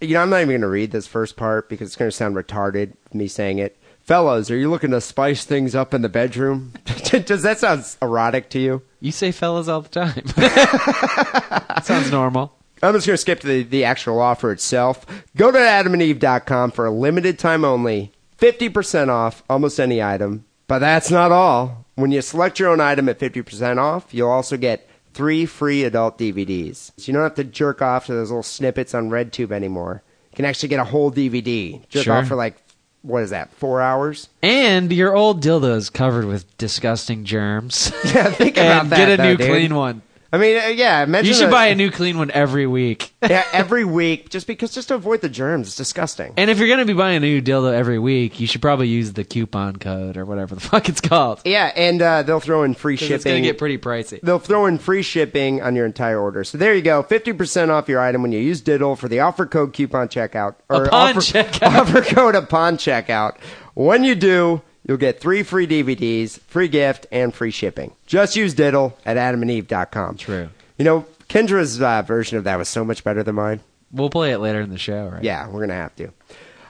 [0.00, 2.16] you know, I'm not even going to read this first part because it's going to
[2.16, 3.78] sound retarded, me saying it.
[4.00, 6.72] Fellas, are you looking to spice things up in the bedroom?
[6.84, 8.82] Does that sound erotic to you?
[9.00, 10.26] You say fellas all the time.
[11.84, 12.52] Sounds normal.
[12.82, 15.06] I'm just going to skip to the, the actual offer itself.
[15.36, 20.44] Go to adamandeve.com for a limited time only, 50% off almost any item.
[20.66, 21.84] But that's not all.
[21.94, 26.18] When you select your own item at 50% off, you'll also get three free adult
[26.18, 26.90] DVDs.
[26.96, 30.02] So you don't have to jerk off to those little snippets on RedTube anymore.
[30.32, 31.86] You can actually get a whole DVD.
[31.88, 32.14] Jerk Sure.
[32.14, 32.56] off for like,
[33.02, 34.28] what is that, four hours?
[34.42, 37.92] And your old dildo is covered with disgusting germs.
[38.06, 38.96] Yeah, think about that.
[38.96, 39.46] get a though, new dude.
[39.48, 40.02] clean one.
[40.34, 43.12] I mean, uh, yeah, imagine You should buy a new clean one every week.
[43.22, 45.66] yeah, every week just because just to avoid the germs.
[45.68, 46.32] It's disgusting.
[46.38, 48.88] And if you're going to be buying a new dildo every week, you should probably
[48.88, 51.42] use the coupon code or whatever the fuck it's called.
[51.44, 53.14] Yeah, and uh, they'll throw in free shipping.
[53.16, 54.20] It's to get pretty pricey.
[54.22, 56.44] They'll throw in free shipping on your entire order.
[56.44, 59.20] So there you go, fifty percent off your item when you use Diddle for the
[59.20, 61.62] offer code coupon checkout or Upon offer, checkout.
[61.80, 63.36] offer code upon checkout.
[63.74, 67.92] When you do, you'll get three free DVDs, free gift, and free shipping.
[68.06, 70.16] Just use Diddle at AdamandEve.com.
[70.16, 70.48] True.
[70.78, 73.60] You know, Kendra's uh, version of that was so much better than mine.
[73.90, 75.22] We'll play it later in the show, right?
[75.22, 76.12] Yeah, we're gonna have to.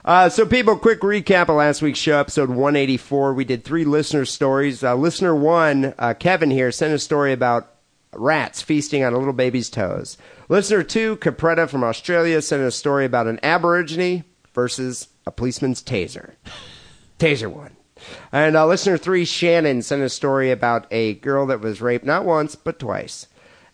[0.05, 3.33] Uh, so, people, quick recap of last week's show, episode 184.
[3.33, 4.83] We did three listener stories.
[4.83, 7.73] Uh, listener one, uh, Kevin here, sent a story about
[8.11, 10.17] rats feasting on a little baby's toes.
[10.49, 16.33] Listener two, Capretta from Australia, sent a story about an aborigine versus a policeman's taser.
[17.19, 17.75] Taser one.
[18.31, 22.25] And uh, listener three, Shannon, sent a story about a girl that was raped not
[22.25, 23.27] once, but twice.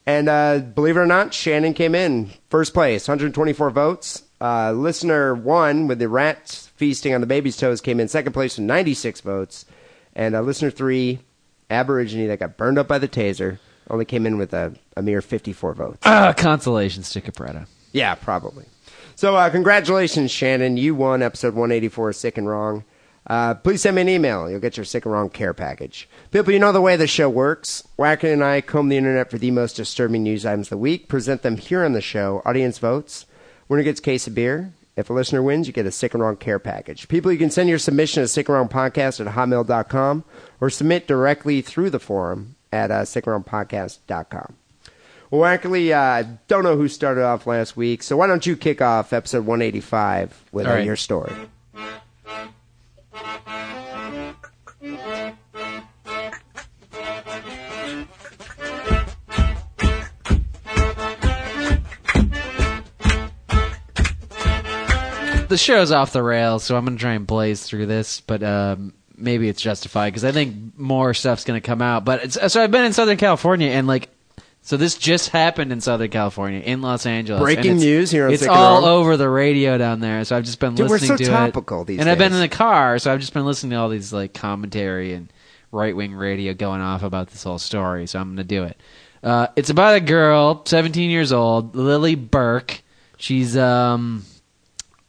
[0.06, 4.24] And uh, believe it or not, Shannon came in first place, 124 votes.
[4.42, 8.58] Uh, listener one, with the rats feasting on the baby's toes, came in second place
[8.58, 9.66] with 96 votes.
[10.16, 11.20] And uh, listener three,
[11.70, 13.60] Aborigine, that got burned up by the taser,
[13.90, 16.00] only came in with a, a mere 54 votes.
[16.04, 17.68] Ah, consolations to Capretta.
[17.92, 18.66] Yeah, probably.
[19.16, 20.78] So, uh, congratulations, Shannon.
[20.78, 22.86] You won episode 184 of Sick and Wrong.
[23.30, 24.50] Uh, please send me an email.
[24.50, 26.10] You'll get your Sick and Wrong care package.
[26.32, 27.88] People, you know the way the show works.
[27.98, 31.08] Wacken and I comb the internet for the most disturbing news items of the week,
[31.08, 32.42] present them here on the show.
[32.44, 33.28] Audience votes.
[33.68, 34.74] Winner gets a case of beer.
[34.96, 37.08] If a listener wins, you get a Sick and Wrong care package.
[37.08, 40.24] People, you can send your submission to Sick and Wrong Podcast at hotmail.com
[40.60, 44.56] or submit directly through the forum at uh, sickandwrongpodcast.com.
[45.32, 48.58] Well, actually, uh, I don't know who started off last week, so why don't you
[48.58, 50.86] kick off episode 185 with uh, right.
[50.86, 51.32] your story?
[65.50, 68.44] The show's off the rails, so I'm going to try and blaze through this, but
[68.44, 72.06] um, maybe it's justified because I think more stuff's going to come out.
[72.06, 74.10] But so I've been in Southern California, and like,
[74.70, 77.42] so this just happened in Southern California, in Los Angeles.
[77.42, 79.00] Breaking it's- news here on It's Sick and all Wrong.
[79.00, 81.82] over the radio down there, so I've just been Dude, we're listening so to topical
[81.82, 81.88] it.
[81.88, 82.40] these and I've been days.
[82.40, 85.34] in the car, so I've just been listening to all these like commentary and
[85.72, 88.06] right wing radio going off about this whole story.
[88.06, 88.80] So I'm going to do it.
[89.24, 92.84] Uh, it's about a girl, 17 years old, Lily Burk.
[93.18, 94.24] She's um,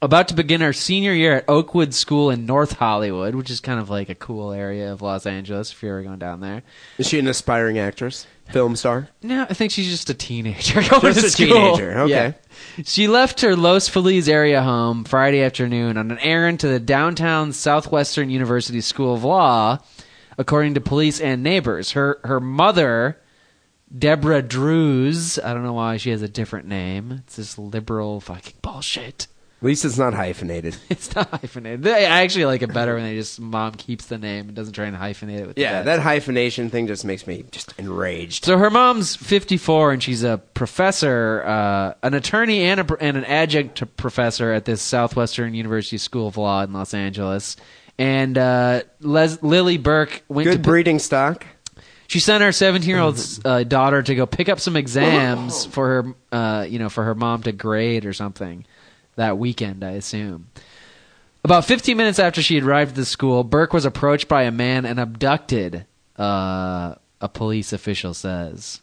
[0.02, 3.78] about to begin her senior year at Oakwood School in North Hollywood, which is kind
[3.78, 6.62] of like a cool area of Los Angeles if you're ever going down there.
[6.96, 9.08] Is she an aspiring actress, film star?
[9.22, 11.76] No, I think she's just a teenager going Just to a school.
[11.76, 12.08] teenager, okay.
[12.78, 12.84] Yeah.
[12.86, 17.52] She left her Los Feliz area home Friday afternoon on an errand to the downtown
[17.52, 19.78] Southwestern University School of Law,
[20.38, 21.90] according to police and neighbors.
[21.92, 23.20] Her her mother,
[23.96, 27.12] Deborah Drooz, I don't know why she has a different name.
[27.26, 29.26] It's this liberal fucking bullshit.
[29.60, 30.74] At least it's not hyphenated.
[30.88, 31.86] It's not hyphenated.
[31.86, 34.86] I actually like it better when they just mom keeps the name and doesn't try
[34.86, 38.46] and hyphenate it with Yeah, that hyphenation thing just makes me just enraged.
[38.46, 43.24] So her mom's 54 and she's a professor, uh, an attorney and, a, and an
[43.26, 47.56] adjunct professor at this Southwestern University School of Law in Los Angeles.
[47.98, 51.44] And uh, Les- Lily Burk went Good to breeding stock.
[52.06, 55.86] she sent her 17 year old uh, daughter to go pick up some exams for
[55.86, 58.64] her, uh, you know, for her mom to grade or something
[59.20, 60.48] that weekend, I assume.
[61.44, 64.84] About 15 minutes after she arrived at the school, Burk was approached by a man
[64.84, 65.86] and abducted,
[66.18, 68.80] uh, a police official says.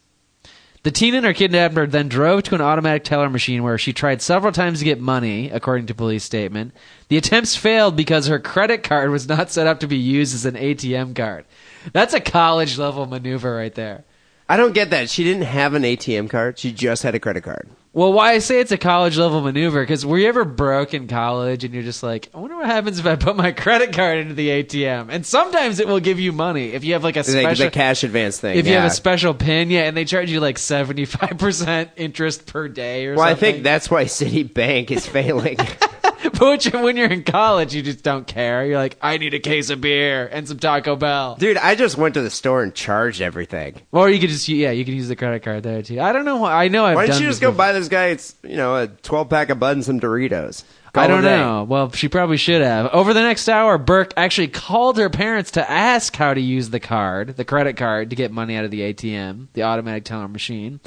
[0.84, 4.22] The teen and her kidnapper then drove to an automatic teller machine where she tried
[4.22, 6.74] several times to get money, according to police statement.
[7.10, 10.46] The attempts failed because her credit card was not set up to be used as
[10.46, 11.46] an ATM card.
[11.94, 14.06] That's a college level maneuver right there.
[14.48, 15.10] I don't get that.
[15.10, 16.58] She didn't have an ATM card.
[16.58, 17.68] She just had a credit card.
[17.98, 21.08] Well, why I say it's a college level maneuver because were you ever broke in
[21.08, 24.20] college and you're just like, I wonder what happens if I put my credit card
[24.20, 25.08] into the ATM?
[25.10, 27.72] And sometimes it will give you money if you have like a The, special the
[27.72, 28.56] cash advance thing.
[28.56, 31.90] if you have a special pin, yeah, and they charge you like seventy five percent
[31.96, 33.18] interest per day or something.
[33.26, 35.58] well, I think that's why Citibank is failing.
[36.40, 38.66] But when you're- in college, you just don't care.
[38.66, 41.36] You're like, I need a case of beer and some Taco Bell.
[41.40, 43.76] Dude, I just went to the store and charged everything.
[43.92, 46.00] Or you could just yeah, you could use the credit card there too.
[46.00, 46.38] I don't know.
[46.38, 47.58] why- I know I've Why done don't you just go before.
[47.58, 48.08] buy this guy?
[48.08, 50.64] It's you know a twelve pack of Bud and some Doritos.
[50.94, 51.38] Call I don't a day.
[51.38, 51.64] know.
[51.64, 52.88] Well, she probably should have.
[52.94, 56.80] Over the next hour, Burk actually called her parents to ask how to use the
[56.80, 60.80] card, the credit card, to get money out of the ATM, the automatic teller machine,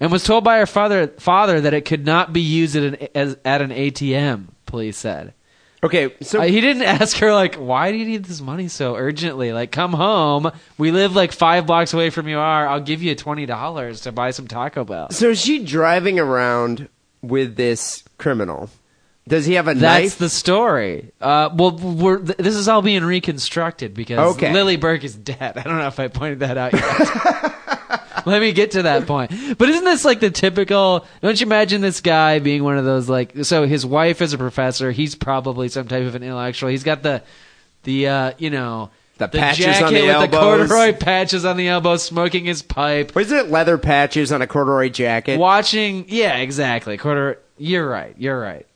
[0.00, 3.08] and was told by her father father that it could not be used at an,
[3.14, 4.46] as, at an ATM.
[4.72, 5.34] Police said.
[5.84, 8.96] Okay, so Uh, he didn't ask her like, "Why do you need this money so
[8.96, 9.52] urgently?
[9.52, 10.50] Like, come home.
[10.78, 12.38] We live like five blocks away from you.
[12.38, 16.18] Are I'll give you twenty dollars to buy some Taco Bell." so is she driving
[16.18, 16.88] around
[17.20, 18.70] with this criminal?
[19.28, 20.02] Does he have a That's knife?
[20.02, 21.12] That's the story.
[21.20, 24.52] Uh, well, we're, th- this is all being reconstructed because Okay.
[24.52, 25.56] Lily Burk is dead.
[25.58, 27.54] I don't know if I pointed that out yet.
[28.26, 29.32] Let me get to that point.
[29.58, 31.06] But isn't this like the typical?
[31.20, 33.44] Don't you imagine this guy being one of those like?
[33.44, 34.90] So his wife is a professor.
[34.92, 36.70] He's probably some type of an intellectual.
[36.70, 37.22] He's got the,
[37.84, 38.90] the uh, you know.
[39.18, 43.20] The patches on the with the corduroy patches on the elbows, smoking his pipe, Or
[43.20, 45.38] is it leather patches on a corduroy jacket?
[45.38, 46.06] watching.
[46.08, 46.96] Yeah, exactly.
[46.96, 47.36] Corduroy.
[47.56, 48.16] You're right.
[48.18, 48.66] You're right.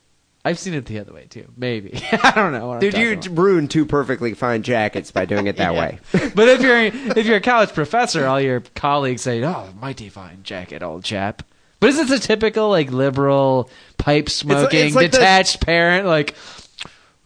[0.47, 1.45] I've seen it the other way too.
[1.57, 2.79] Maybe I don't know.
[2.79, 3.27] Dude, you about.
[3.37, 5.79] ruined two perfectly fine jackets by doing it that Yeah.
[5.79, 5.99] way.
[6.35, 6.77] but if you're
[7.17, 11.43] if you're a college professor, all your colleagues say, "Oh, mighty fine jacket, old chap."
[11.79, 16.35] But is this a typical like liberal pipe smoking it's like the- detached parent like?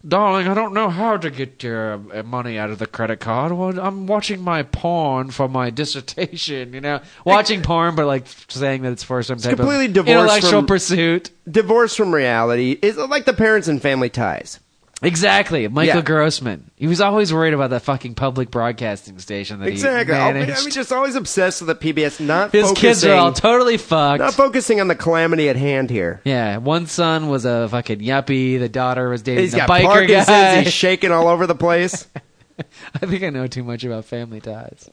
[0.06, 3.52] Darling, I don't know how to get your uh, money out of the credit card.
[3.52, 6.72] Well, I'm watching my porn for my dissertation.
[6.72, 10.10] You know, watching porn, but like saying that it's for some type completely of divorced
[10.18, 11.30] intellectual from- pursuit.
[11.48, 14.58] Divorce from reality is like the parents and Family Ties.
[15.02, 16.02] Exactly, Michael Yeah.
[16.02, 16.70] Grossman.
[16.76, 20.14] He was always worried about that fucking public broadcasting station that Exactly.
[20.14, 20.52] he managed.
[20.64, 24.20] I'm just always obsessed with the PBS not His focusing, kids are all totally fucked.
[24.20, 26.20] not focusing on the calamity at hand here.
[26.24, 28.58] yeah, one son was a fucking yuppie.
[28.60, 30.26] The daughter was dating He's a got biker Parkinson's.
[30.28, 30.60] guy.
[30.62, 32.06] He's shaking all over the place.
[32.94, 34.88] I think I know too much about Family Ties.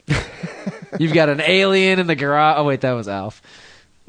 [0.98, 2.56] You've got an alien in the garage.
[2.58, 3.40] Oh wait, that was Alf.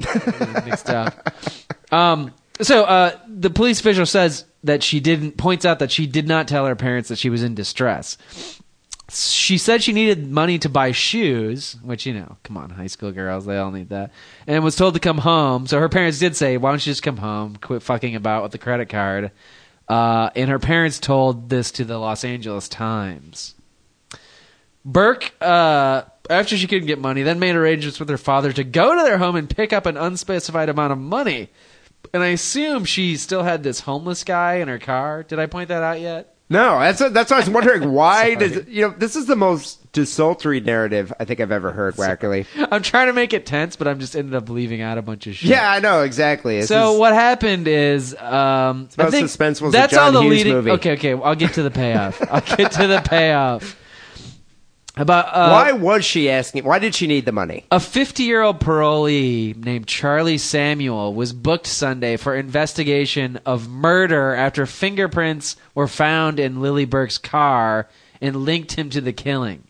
[0.00, 1.32] Mixed up.
[1.92, 2.32] Um.
[2.60, 6.48] So, uh, the police official says that she didn't points out that she did not
[6.48, 8.16] tell her parents that she was in distress.
[9.10, 13.12] She said she needed money to buy shoes, which you know, come on, high school
[13.12, 14.10] girls, they all need that.
[14.46, 15.66] And was told to come home.
[15.66, 17.56] So her parents did say, "Why don't you just come home?
[17.56, 19.30] Quit fucking about with the credit card."
[19.88, 23.54] Uh, and her parents told this to the Los Angeles Times.
[24.84, 28.96] Burke, uh, after she couldn't get money, then made arrangements with her father to go
[28.96, 31.50] to their home and pick up an unspecified amount of money.
[32.12, 35.22] And I assume she still had this homeless guy in her car.
[35.22, 36.28] Did I point that out yet?
[36.50, 39.90] No, that's that's why I was wondering why does you know this is the most
[39.92, 41.94] desultory narrative I think I've ever heard.
[41.96, 42.46] Wackerly.
[42.70, 45.26] I'm trying to make it tense, but I'm just ended up leaving out a bunch
[45.26, 45.48] of shit.
[45.50, 46.58] Yeah, I know exactly.
[46.60, 48.20] This So is- what happened is, um,
[48.98, 50.52] I about think suspenseful a that's John all the Hughes leading.
[50.54, 50.70] movie.
[50.72, 52.20] Okay, okay, I'll get to the payoff.
[52.30, 53.78] I'll get to the payoff.
[54.96, 56.64] About uh, Why was she asking?
[56.64, 57.64] Why did she need the money?
[57.70, 64.34] A 50 year old parolee named Charlie Samuel was booked Sunday for investigation of murder
[64.34, 67.88] after fingerprints were found in Lily Burk's car
[68.20, 69.64] and linked him to the killing.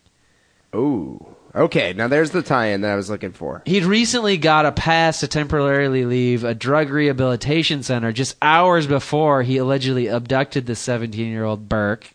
[0.75, 1.25] Ooh.
[1.55, 3.61] Okay, now there's the tie-in that I was looking for.
[3.65, 9.43] He'd recently got a pass to temporarily leave a drug rehabilitation center just hours before
[9.43, 12.13] he allegedly abducted the 17 year old Burk.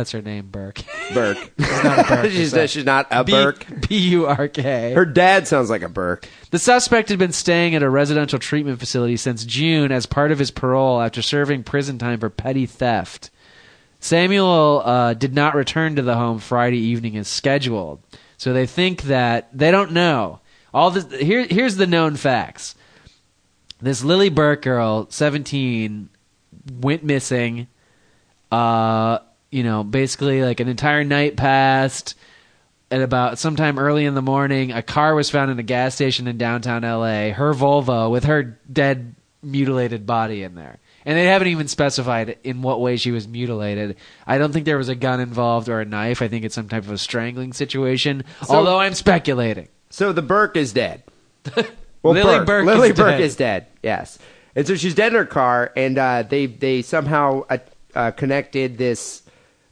[0.00, 0.80] That's her name, Burk.
[1.12, 1.52] Burke.
[1.58, 2.30] not a Burke.
[2.30, 3.66] she's, it's she's not a B- Burke.
[3.86, 4.94] B U R K.
[4.94, 6.26] Her dad sounds like a Burke.
[6.52, 10.38] The suspect had been staying at a residential treatment facility since June as part of
[10.38, 13.28] his parole after serving prison time for petty theft.
[13.98, 18.00] Samuel uh, did not return to the home Friday evening as scheduled,
[18.38, 20.40] so they think that they don't know.
[20.72, 21.44] All this here.
[21.44, 22.74] Here's the known facts.
[23.82, 26.08] This Lily Burk girl, seventeen,
[26.72, 27.68] went missing.
[28.50, 29.18] Uh,
[29.50, 32.14] you know, basically like an entire night passed
[32.90, 36.26] at about sometime early in the morning, a car was found in a gas station
[36.26, 40.78] in downtown LA, her Volvo with her dead mutilated body in there.
[41.06, 43.96] And they haven't even specified in what way she was mutilated.
[44.26, 46.20] I don't think there was a gun involved or a knife.
[46.20, 48.24] I think it's some type of a strangling situation.
[48.44, 49.68] So- although I'm speculating.
[49.88, 51.02] So the Burk is dead.
[52.02, 53.20] Well, Lily Burk Lily is Burk dead.
[53.20, 53.66] is dead.
[53.82, 54.18] Yes,
[54.56, 57.58] and so she's dead in her car, and uh, they they somehow uh,
[57.94, 59.20] uh, connected this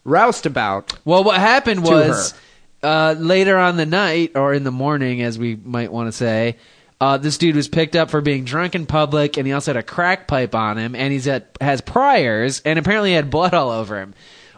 [0.09, 0.95] roustabout.
[1.05, 2.35] Well, what happened To was
[2.83, 6.57] uh, later on the night, or in the morning, as we might want to say,
[7.01, 9.77] uh, this dude was picked up for being drunk in public, and he also had
[9.77, 13.71] a crack pipe on him, and he's at has priors, and apparently had blood all
[13.71, 14.15] over him.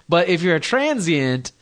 [0.09, 1.53] But if you're a transient,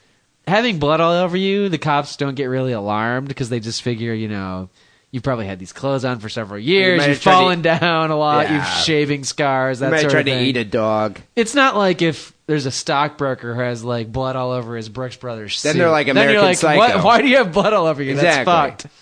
[0.47, 4.15] having blood all over you, the cops don't get really alarmed because they just figure,
[4.15, 4.71] you know.
[5.11, 7.01] You've probably had these clothes on for several years.
[7.01, 8.45] You've have tried to- fallen down a lot.
[8.47, 8.57] Yeah.
[8.57, 9.79] You've shaving scars.
[9.79, 11.19] That They might sort of to eat a dog.
[11.35, 15.17] it's not like if there's a stockbroker who has like blood all over his Brooks
[15.17, 15.63] Brothers.
[15.63, 15.79] Then suit.
[15.79, 16.79] they're like American like, Psycho.
[16.79, 17.05] What?
[17.05, 18.13] Why do you have blood all over you?
[18.13, 18.45] Exactly.
[18.45, 18.95] That's fucked.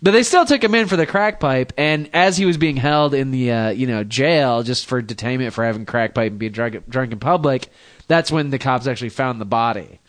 [0.00, 2.76] But they still took him in for the crack pipe, and as he was being
[2.76, 6.38] held in the uh, you know jail just for detainment for having crack pipe and
[6.38, 7.68] being drunk, drunk in public,
[8.08, 10.00] that's when the cops actually found the body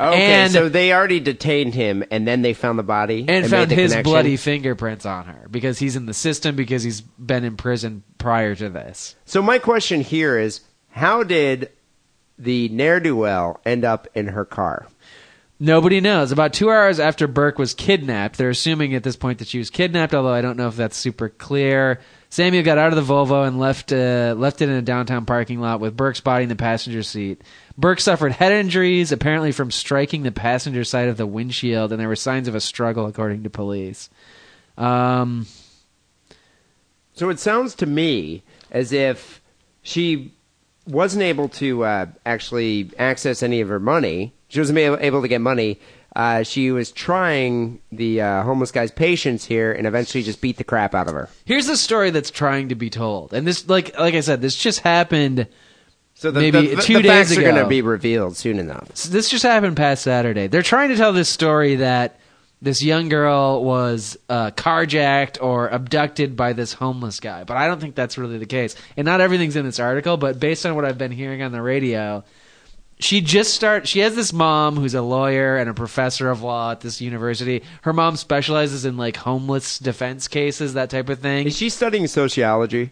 [0.00, 3.50] Okay, And- so they already detained him, and then they found the body and, made
[3.50, 4.02] found his connection?
[4.10, 8.54] bloody fingerprints on her because he's in the system because he's been in prison prior
[8.54, 9.16] to this.
[9.24, 11.70] So my question here is, how did
[12.38, 14.86] the ne'er do well end up in her car?
[15.60, 16.30] Nobody knows.
[16.30, 19.70] About two hours after Burk was kidnapped, they're assuming at this point that she was
[19.70, 21.98] kidnapped, although I don't know if that's super clear.
[22.30, 25.60] Samuel got out of the Volvo and left uh, left it in a downtown parking
[25.60, 27.42] lot with Burk's body in the passenger seat.
[27.78, 32.08] Burk suffered head injuries, apparently from striking the passenger side of the windshield, and there
[32.08, 34.10] were signs of a struggle, according to police.
[34.76, 35.46] Um,
[37.14, 39.40] So it sounds to me as if
[39.82, 40.32] she
[40.86, 44.32] wasn't able to uh, actually access any of her money.
[44.48, 45.78] She wasn't able, able to get money.
[46.16, 50.64] Uh, she was trying the uh, homeless guy's patience here, and eventually just beat the
[50.64, 51.28] crap out of her.
[51.44, 54.56] here's the story that's trying to be told, and this, like like I said, this
[54.56, 55.46] just happened.
[56.18, 58.58] So the, Maybe the, the, two the days facts are going to be revealed soon
[58.58, 58.88] enough.
[58.88, 60.48] this just happened past Saturday.
[60.48, 62.18] They're trying to tell this story that
[62.60, 67.80] this young girl was uh, carjacked or abducted by this homeless guy, but I don't
[67.80, 68.74] think that's really the case.
[68.96, 71.62] And not everything's in this article, but based on what I've been hearing on the
[71.62, 72.24] radio,
[72.98, 73.86] she just start.
[73.86, 77.62] She has this mom who's a lawyer and a professor of law at this university.
[77.82, 81.46] Her mom specializes in like homeless defense cases, that type of thing.
[81.46, 82.90] Is she studying sociology?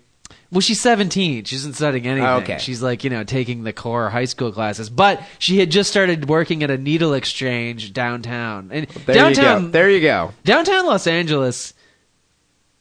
[0.52, 1.44] Well, she's 17.
[1.44, 2.28] She isn't studying oh, anything.
[2.28, 2.58] Oh, okay.
[2.58, 4.88] She's like, you know, taking the core high school classes.
[4.88, 8.70] But she had just started working at a needle exchange downtown.
[8.72, 9.72] And There downtown you go.
[9.72, 10.32] There you go.
[10.44, 11.74] downtown Los Angeles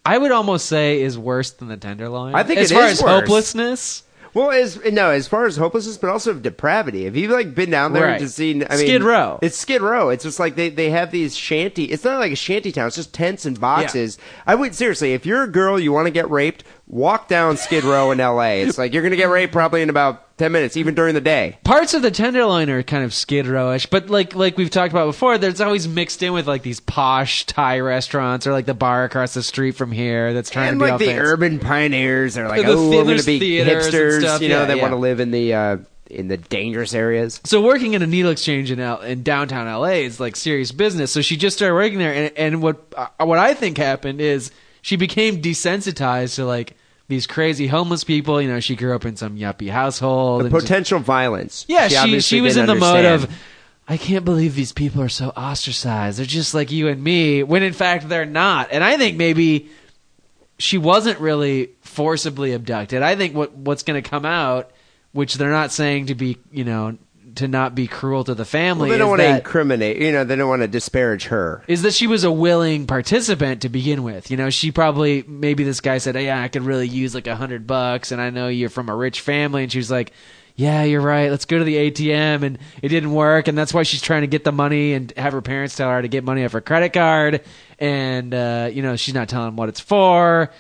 [0.06, 2.36] I would almost say is worse than the Tenderloin.
[2.36, 3.12] I think as far as worse.
[3.12, 4.04] hopelessness.
[4.36, 7.06] Well, as no, as far as hopelessness, but also depravity.
[7.06, 8.20] Have you like been down there Right.
[8.20, 8.52] to see?
[8.52, 9.40] I mean, Skid Row.
[9.42, 10.10] It's Skid Row.
[10.10, 11.86] It's just like they they have these shanty.
[11.86, 12.88] It's not like a shanty town.
[12.88, 14.18] It's just tents and boxes.
[14.46, 17.84] I would seriously, if you're a girl, you want to get raped, walk down Skid
[17.84, 18.62] Row in L.A.
[18.62, 21.58] It's like you're gonna get raped probably in about ten minutes, even during the day.
[21.64, 25.08] Parts of the Tenderloin are kind of Skid Rowish, but like like we've talked about
[25.08, 29.04] before, there's always mixed in with like these posh Thai restaurants or like the bar
[29.04, 31.20] across the street from here that's trying and to be like all the fancy.
[31.20, 34.42] urban pioneers are like, The oh, I'm gonna be hipsters, stuff.
[34.42, 34.82] you know, Yeah, that yeah.
[34.82, 35.78] want to live in the uh,
[36.10, 37.42] in the dangerous areas.
[37.46, 41.12] So working in a needle exchange in, L- in downtown LA is like serious business.
[41.12, 44.52] So she just started working there, and, and what uh, what I think happened is
[44.86, 46.76] she became desensitized to like
[47.08, 48.40] these crazy homeless people.
[48.40, 50.42] You know, she grew up in some yuppie household.
[50.42, 51.66] The and just- potential violence.
[51.68, 53.32] yeah, she obviously she was in didn't the mode of
[53.88, 56.20] I can't believe these people are so ostracized.
[56.20, 58.68] They're just like you and me, when in fact they're not.
[58.72, 59.70] And I think maybe
[60.60, 63.02] she wasn't really forcibly abducted.
[63.02, 64.70] I think what what's going to come out,
[65.14, 66.96] which they're not saying to be, you know,
[67.36, 69.98] to not be cruel to the family, Well, they don't want to incriminate.
[69.98, 71.64] You know, they don't want to disparage her.
[71.68, 74.32] is that she was a willing participant to begin with.
[74.32, 77.36] You know, she probably maybe this guy said, "Yeah, I could really use like a
[77.36, 80.12] hundred bucks," and I know you're from a rich family, and she was like,
[80.56, 81.30] "Yeah, you're right.
[81.30, 84.28] Let's go to the ATM," and it didn't work, and that's why she's trying to
[84.28, 86.94] get the money and have her parents tell her to get money off her credit
[86.94, 87.42] card,
[87.80, 90.52] and uh, you know she's not telling what it's for,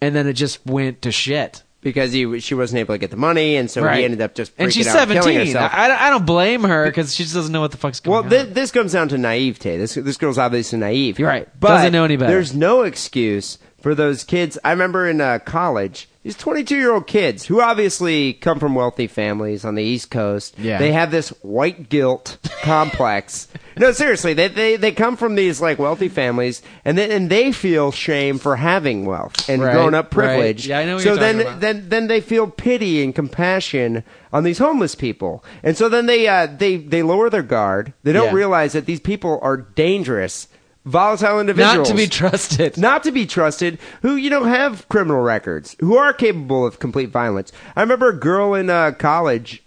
[0.00, 1.62] and then it just went to shit.
[1.82, 4.56] Because he she wasn't able to get the money, and so he ended up just
[4.56, 5.46] freaking and she's out, killing seventeen.
[5.46, 5.72] herself.
[5.74, 8.24] I, I don't blame her because she just doesn't know what the fuck's going well,
[8.24, 8.30] on.
[8.46, 9.76] thi- this comes down to naivete.
[9.76, 11.18] This this girl's obviously naive.
[11.18, 11.48] You're right.
[11.60, 12.32] But Doesn't know any better.
[12.32, 14.58] There's no excuse for those kids.
[14.64, 19.08] I remember in uh, college, these 22 year old kids who obviously come from wealthy
[19.08, 20.56] families on the East Coast.
[20.58, 20.78] Yeah.
[20.78, 23.48] They have this white guilt complex.
[23.76, 27.50] No, seriously, they, they they come from these like wealthy families, and then and they
[27.52, 30.26] feel shame for having wealth and Right, grown up right.
[30.26, 30.66] privilege.
[30.68, 34.94] Yeah, I know so then then then they feel pity and compassion on these homeless
[34.94, 37.94] people, and so then they uh, they they lower their guard.
[38.02, 38.34] They don't Yeah.
[38.34, 40.48] realize that these people are dangerous,
[40.84, 42.76] volatile individuals, not to be trusted.
[42.76, 47.10] not to be trusted, who you know have criminal records, who are capable of complete
[47.10, 47.52] violence.
[47.76, 49.62] I remember a girl in uh, college.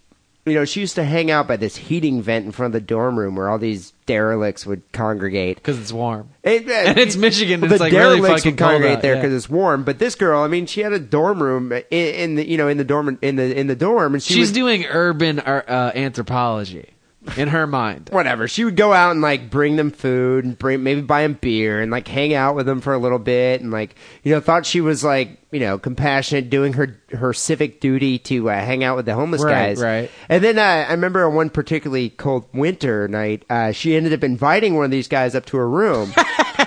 [0.48, 2.86] You know, she used to hang out by this heating vent in front of the
[2.86, 5.56] dorm room where all these derelicts would congregate.
[5.58, 6.30] because it's warm.
[6.44, 9.16] It- uh, And it's Michigan, The it's, like, really derelicts fucking would congregate out, there
[9.16, 9.22] yeah.
[9.22, 9.84] because it's warm.
[9.84, 12.68] But this girl, I mean, she had a dorm room in, in the you know
[12.68, 15.92] in the dorm in the in the dorm, and she She's would, doing urban uh,
[15.96, 16.90] anthropology
[17.38, 18.10] in her mind.
[18.12, 18.48] whatever.
[18.48, 21.82] She would go out and like bring them food and bring maybe buy them beer
[21.82, 24.66] and like hang out with them for a little bit and like you know thought
[24.66, 28.96] she was like you know compassionate, doing her her civic duty to uh, hang out
[28.96, 29.82] with the homeless Right, guys.
[29.82, 30.12] right.
[30.30, 34.24] And then uh, I remember on one particularly cold winter night, uh, she ended up
[34.24, 36.12] inviting one of these guys up to her room,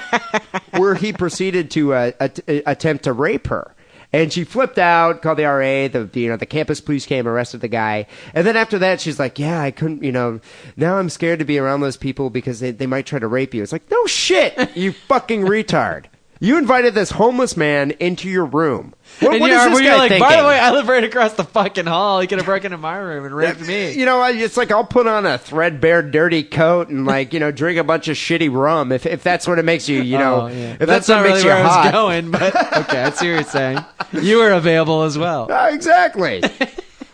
[0.77, 3.75] where he proceeded to uh, at- attempt to rape her.
[4.13, 5.89] And she flipped out, called the RA.
[5.89, 9.19] The you know the campus police came, arrested the guy, and then after that, she's
[9.19, 10.03] like, "Yeah, I couldn't.
[10.03, 10.41] You know,
[10.77, 13.53] now I'm scared to be around those people because they, they might try to rape
[13.53, 16.07] you." It's like, no shit, you fucking retard.
[16.41, 18.95] You invited this homeless man into your room.
[19.20, 20.28] What, and what you're, is this guy like, thinking?
[20.28, 22.20] by the way, I live right across the fucking hall.
[22.20, 23.93] He could have broken into my room and raped me.
[23.95, 27.41] You know, I- it's like I'll put on a threadbare, dirty coat and like you
[27.41, 30.01] know drink a bunch of shitty rum if if that's what it makes you.
[30.03, 30.72] You know, Oh, yeah.
[30.74, 31.84] if that's, that's, what makes really you where I hot.
[31.86, 32.55] was going, but
[32.86, 33.78] okay, I see what you're saying.
[34.12, 35.49] You were available as well.
[35.51, 36.43] Ah, exactly.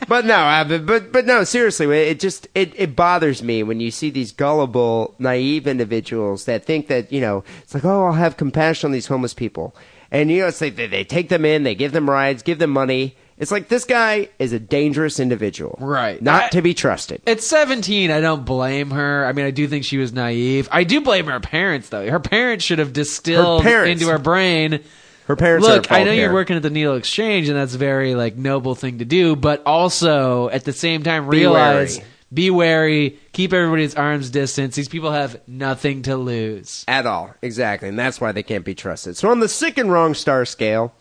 [0.09, 3.91] but no, but, but but no, seriously, it just it, it bothers me when you
[3.91, 8.37] see these gullible, naive individuals that think that you know it's like oh I'll have
[8.37, 9.75] compassion on these homeless people,
[10.11, 12.59] and you know it's like they, they take them in, they give them rides, give
[12.59, 13.17] them money.
[13.37, 16.23] It's like this guy is a dangerous individual, Right.
[16.23, 17.21] Not I- to be trusted.
[17.27, 19.27] At 17, I don't blame her.
[19.27, 20.69] I mean, I do think she was naive.
[20.71, 22.09] I do blame her parents, though.
[22.09, 24.85] Her parents should have distilled Her into her brain.
[25.27, 25.67] Her parents.
[25.67, 28.75] Look, I know you're working at the Needle Exchange, and that's a very like noble
[28.75, 29.35] thing to do.
[29.37, 32.09] But also, at the same time, Be realize wary.
[32.33, 34.77] be wary, keep everybody's arms distance.
[34.77, 36.85] These people have nothing to lose.
[36.89, 37.35] at all.
[37.41, 39.17] Exactly, and that's why they can't be trusted.
[39.17, 40.93] So on the sick and wrong star scale,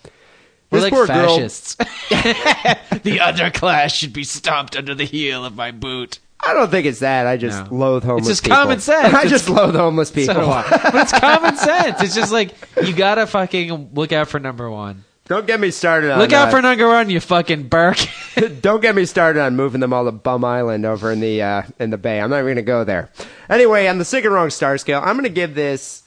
[0.72, 1.36] We're this like poor girl.
[1.38, 1.76] fascists.
[2.10, 6.20] the underclass should be stomped under the heel of my boot.
[6.46, 7.26] I don't think it's that.
[7.28, 7.78] I just No.
[7.78, 8.06] loathe homeless.
[8.06, 8.18] People.
[8.20, 8.58] It's just people.
[8.58, 9.14] common sense.
[9.14, 10.36] I just loathe homeless people.
[10.36, 10.68] So do I.
[10.70, 12.02] But it's common sense.
[12.02, 15.06] It's just like you gotta fucking look out for number one.
[15.26, 16.20] Don't get me started on.
[16.20, 18.10] Look out uh, for number one, you fucking Burke.
[18.62, 21.62] Don't get me started on moving them all to Bum Island over in the uh,
[21.80, 22.20] in the Bay.
[22.20, 23.10] I'm not even to go there.
[23.50, 26.03] Anyway, on the sick and wrong star scale, I'm to give this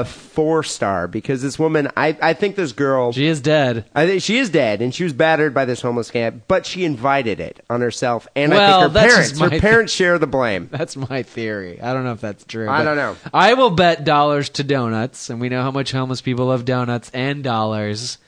[0.00, 3.84] a four star because this woman, I I think this girl, she is dead.
[3.94, 6.84] I think she is dead and she was battered by this homeless camp, but she
[6.84, 9.28] invited it on herself and I think her that's parents.
[9.30, 10.68] just Her my parents share the blame.
[10.72, 11.80] That's my theory.
[11.80, 12.68] I don't know if that's true.
[12.68, 13.16] I but don't know.
[13.32, 17.10] I will bet dollars to donuts, and we know how much homeless people love donuts
[17.14, 18.18] and dollars.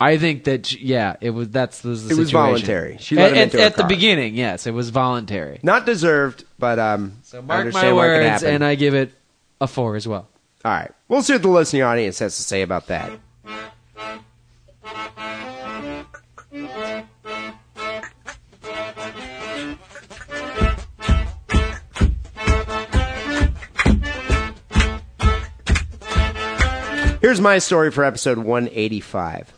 [0.00, 2.46] I think that yeah, it was that's was the It was situation.
[2.66, 2.96] voluntary.
[3.00, 3.88] She let at, him into at, her at the car.
[3.88, 4.34] beginning.
[4.36, 5.58] Yes, it was voluntary.
[5.62, 7.18] Not deserved, but um.
[7.22, 8.48] So I mark my understand what could words, happen.
[8.54, 9.12] and I give it
[9.60, 10.28] a four as well.
[10.64, 10.90] All right.
[11.08, 13.12] We'll see what the listening audience has to say about that.
[27.20, 29.52] Here's my story for episode 185.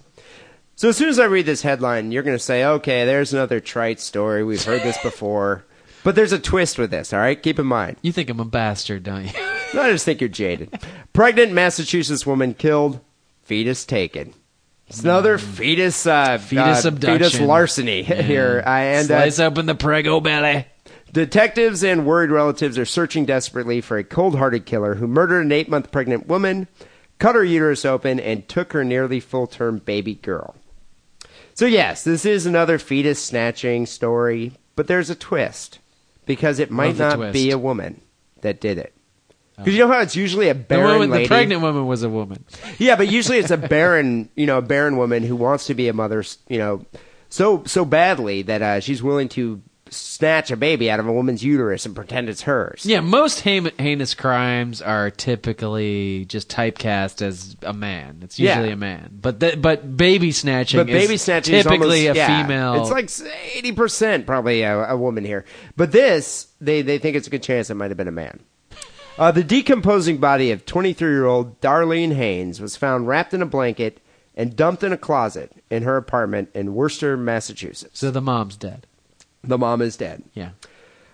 [0.76, 3.60] So as soon as I read this headline, you're going to say, okay, there's another
[3.60, 4.42] trite story.
[4.42, 5.64] We've heard this before.
[6.02, 7.40] But there's a twist with this, all right?
[7.40, 7.98] Keep in mind.
[8.00, 9.30] You think I'm a bastard, don't you?
[9.74, 10.76] No, I just think you're jaded.
[11.12, 13.00] Pregnant Massachusetts woman killed,
[13.44, 14.34] fetus taken.
[14.88, 17.18] It's another fetus, uh, Fetus uh, abduction.
[17.30, 20.66] fetus larceny here, uh, and uh, Slice open the prego belly.
[21.12, 25.52] Detectives and worried relatives are searching desperately for a cold hearted killer who murdered an
[25.52, 26.66] eight month pregnant woman,
[27.20, 30.56] cut her uterus open, and took her nearly full term baby girl.
[31.54, 35.78] So, yes, this is another fetus snatching story, but there's a twist
[36.26, 37.32] because it might not twist.
[37.32, 38.00] be a woman
[38.40, 38.92] that did it.
[39.64, 41.24] Because you know how it's usually a The, barren woman, lady.
[41.24, 42.44] the pregnant woman was a woman.
[42.78, 45.88] Yeah, but usually it's a barren, you know, a barren woman who wants to be
[45.88, 46.84] a mother, you know,
[47.28, 49.60] so so badly that uh, she's willing to
[49.92, 52.86] snatch a baby out of a woman's uterus and pretend it's hers.
[52.86, 58.20] Yeah, most hein- heinous crimes are typically just typecast as a man.
[58.22, 58.74] It's usually Yeah.
[58.74, 62.20] a man, but th- but baby snatching, But baby is snatching is typically almost, a
[62.30, 62.74] yeah, female.
[62.82, 63.10] It's like
[63.54, 65.44] eighty percent probably a, a woman here.
[65.76, 68.40] But this, they they think it's a good chance it might have been a man.
[69.20, 73.46] Uh, the decomposing body of 23 year old Darlene Haynes was found wrapped in a
[73.46, 74.00] blanket
[74.34, 78.00] and dumped in a closet in her apartment in Worcester, Massachusetts.
[78.00, 78.86] so the mom's dead.
[79.44, 80.22] The mom is dead.
[80.32, 80.50] Yeah,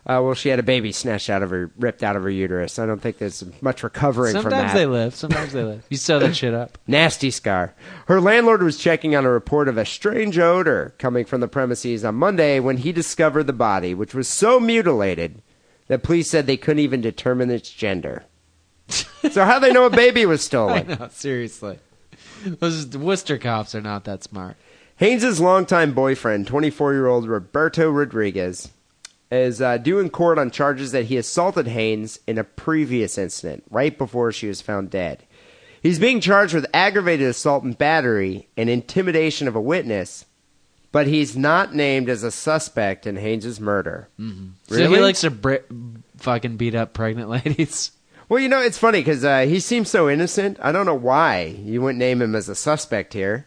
[0.06, 2.78] Uh, well, she had a baby snatched out of her, ripped out of her uterus.
[2.78, 5.12] I don't think there's much recovering from sometimes they live.
[5.12, 5.84] Sometimes they live.
[5.90, 6.78] You sew that shit up.
[6.86, 7.74] Nasty scar.
[8.06, 12.04] Her landlord was checking on a report of a strange odor coming from the premises
[12.04, 15.42] on Monday when he discovered the body, which was so mutilated
[15.88, 18.24] that police said they couldn't even determine its gender.
[18.88, 20.86] so how they know a baby was stolen?
[20.98, 21.78] know, seriously.
[22.44, 24.56] Those Worcester cops are not that smart.
[24.96, 28.70] Haynes's longtime boyfriend, 24-year-old Roberto Rodriguez,
[29.30, 33.64] is uh, due in court on charges that he assaulted Haynes in a previous incident,
[33.70, 35.24] right before she was found dead.
[35.82, 40.24] He's being charged with aggravated assault and battery and intimidation of a witness,
[40.96, 44.08] but he's not named as a suspect in Haynes's murder.
[44.18, 45.56] So he likes to br-
[46.16, 47.90] fucking beat up pregnant ladies.
[48.30, 50.56] Well, you know, it's funny because uh, he seems so innocent.
[50.62, 53.46] I don't know why you wouldn't name him as a suspect here.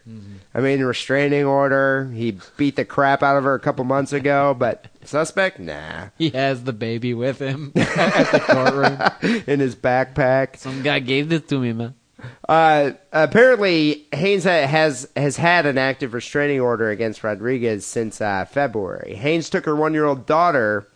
[0.54, 2.12] I mean, restraining order.
[2.14, 5.60] He beat the crap out of her a couple months ago, but suspect?
[5.60, 6.10] Nah.
[6.20, 9.44] He has the baby with him at the courtroom.
[9.48, 10.56] In his backpack.
[10.58, 11.96] Some guy gave this to me, man.
[12.50, 19.14] Uh, apparently, Haynes has has had an active restraining order against Rodriguez since uh, February.
[19.14, 20.88] Haynes took her one year old daughter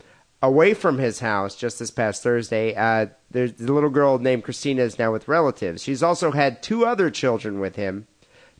[0.42, 2.74] away from his house just this past Thursday.
[2.74, 5.82] Uh, there's the little girl named Christina is now with relatives.
[5.84, 8.08] She's also had two other children with him,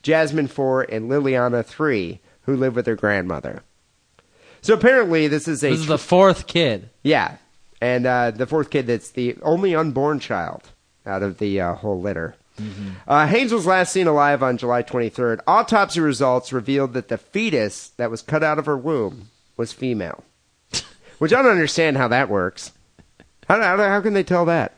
[0.05, 3.63] Jasmine four and Liliana three, who live with her grandmother.
[4.63, 6.91] So apparently, this is a This is the fourth kid.
[7.03, 7.39] yeah,
[7.81, 10.71] and uh, the fourth kid that's the only unborn child
[11.05, 12.37] out of the uh, whole litter.
[13.09, 15.41] Uh, Haynes was last seen alive on July 23rd.
[15.47, 20.25] Autopsy results revealed that the fetus that was cut out of her womb was female,
[21.19, 22.73] which I don't understand how that works.
[23.49, 24.73] How, how, how can they tell that?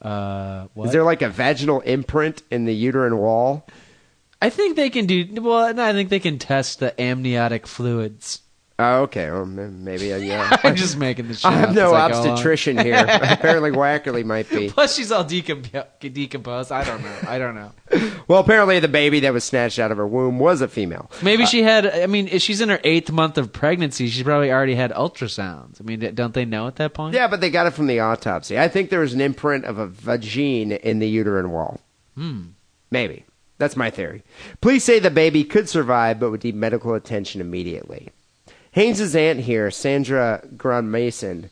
[0.00, 0.66] Uh?
[0.84, 3.66] Is there like a vaginal imprint in the uterine wall?
[4.40, 5.26] I think they can do.
[5.40, 8.42] Well, I think they can test the amniotic fluids.
[8.78, 9.30] Oh, okay.
[9.30, 10.12] Well, m- maybe.
[10.12, 10.54] Uh, yeah.
[10.62, 12.28] I'm just making this shit I have up no I go along.
[12.28, 12.94] obstetrician here.
[13.22, 14.68] Apparently, Wackerly might be.
[14.68, 16.70] Plus, she's all decomp- decomposed.
[16.70, 17.16] I don't know.
[17.26, 17.72] I don't know.
[18.28, 21.10] Well, apparently, the baby that was snatched out of her womb was a female.
[21.22, 21.86] Maybe she had.
[21.86, 24.08] I mean, if she's in her eighth month of pregnancy.
[24.08, 25.80] She's probably already had ultrasounds.
[25.80, 27.14] I mean, don't they know at that point?
[27.14, 28.58] Yeah, but they got it from the autopsy.
[28.58, 31.80] I think there was an imprint of a vagine in the uterine wall.
[32.14, 32.42] Hmm.
[32.90, 33.24] Maybe.
[33.58, 34.22] That's my theory.
[34.60, 38.10] Police say the baby could survive, but would need medical attention immediately.
[38.76, 41.48] Haynes's aunt here, Sandra Grun Mason,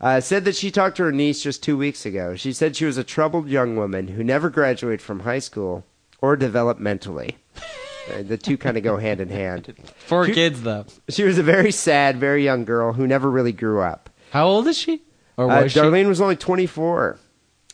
[0.00, 2.36] uh, said that she talked to her niece just two weeks ago.
[2.36, 5.84] She said she was a troubled young woman who never graduated from high school
[6.20, 7.36] or developed mentally.
[8.10, 9.74] Uh, the two kind of go hand in hand.
[10.06, 10.86] Four She- kids though.
[11.10, 14.08] She was a very sad, very young girl who never really grew up.
[14.30, 15.02] How old is she?
[15.36, 15.78] Or Uh, was she?
[15.78, 17.18] Darlene was only 24,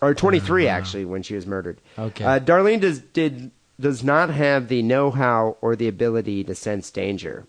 [0.02, 1.80] or 23 actually when she was murdered.
[1.96, 2.24] Okay.
[2.24, 7.46] Uh, Darlene does did does not have the know-how or the ability to sense danger.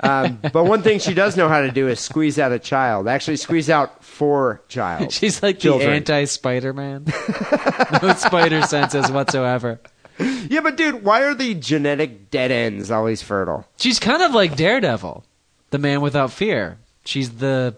[0.00, 3.08] Um, but one thing she does know how to do is squeeze out a child.
[3.08, 5.12] Actually, squeeze out four child.
[5.12, 5.90] She's like children.
[5.90, 7.04] the anti Spider Man.
[8.02, 9.80] no spider senses whatsoever.
[10.18, 13.66] yeah, but dude, why are the genetic dead ends always fertile?
[13.78, 15.24] She's kind of like Daredevil,
[15.70, 16.78] the man without fear.
[17.04, 17.76] She's the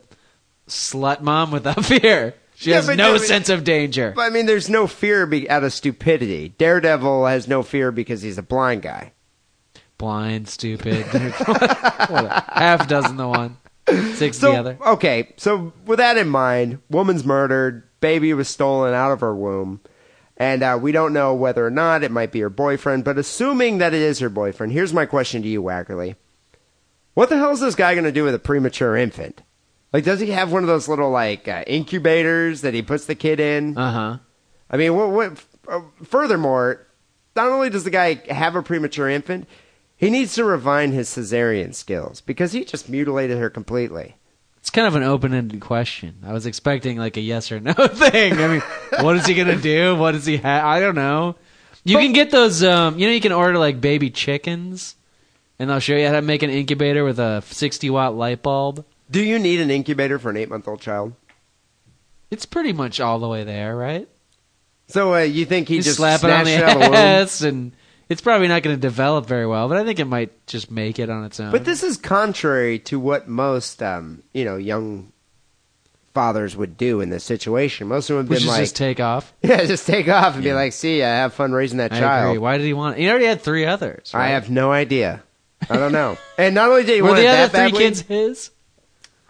[0.69, 2.35] slut mom without fear.
[2.57, 4.13] She Yeah, has no sense of danger.
[4.17, 6.51] But, I mean, there's no fear be- out of stupidity.
[6.59, 9.13] Daredevil has no fear because he's a blind guy.
[9.99, 11.07] Blind, stupid.
[11.07, 13.57] half dozen the one,
[14.15, 14.79] six So the other.
[14.87, 19.81] okay, so with that in mind, woman's murdered, baby was stolen out of her womb,
[20.37, 23.05] and uh, we don't know whether or not it might be her boyfriend.
[23.05, 26.17] But assuming that it is her boyfriend, here's my question to you, Wackerly:
[27.15, 29.41] What the hell is this guy going to do with a premature infant?
[29.95, 33.15] Like, does he have one of those little like uh, incubators that he puts the
[33.15, 33.79] kid in?
[33.79, 34.19] Uh huh.
[34.69, 35.11] I mean, what?
[35.11, 36.87] what uh, furthermore,
[37.35, 39.49] not only does the guy have a premature infant,
[39.97, 44.17] he needs to refine his cesarean skills because he just mutilated her completely.
[44.59, 46.17] It's kind of an open-ended question.
[46.27, 48.33] I was expecting like a yes or no thing.
[48.35, 48.63] I mean,
[49.01, 49.95] what is he gonna do?
[49.97, 50.65] What does he have?
[50.65, 51.37] I don't know.
[51.85, 52.65] You can get those.
[52.65, 54.97] Um, you know, you can order like baby chickens,
[55.61, 58.85] and they'll show you how to make an incubator with a 60 watt light bulb.
[59.09, 61.13] Do you need an incubator for an eight month old child?
[62.29, 64.09] It's pretty much all the way there, right?
[64.89, 66.83] So uh, you think he You just slap it on snatched the it out of
[66.83, 66.95] the womb?
[66.97, 67.73] ass, and
[68.09, 69.69] it's probably not going to develop very well.
[69.69, 71.51] But I think it might just make it on its own.
[71.53, 75.13] But this is contrary to what most, um, you know, young
[76.15, 77.89] fathers would do in this situation.
[77.89, 79.35] Most of them have which been like, just take off.
[79.43, 80.55] yeah, just take off and be Yeah.
[80.55, 82.29] like, see, I have fun raising that I child.
[82.31, 82.39] agree.
[82.39, 82.97] Why did he want?
[82.97, 83.03] It?
[83.03, 84.13] He already had three others.
[84.15, 85.23] I have no idea.
[85.69, 86.17] I don't know.
[86.39, 88.51] and not only did he Were want the it other three badly, kids his?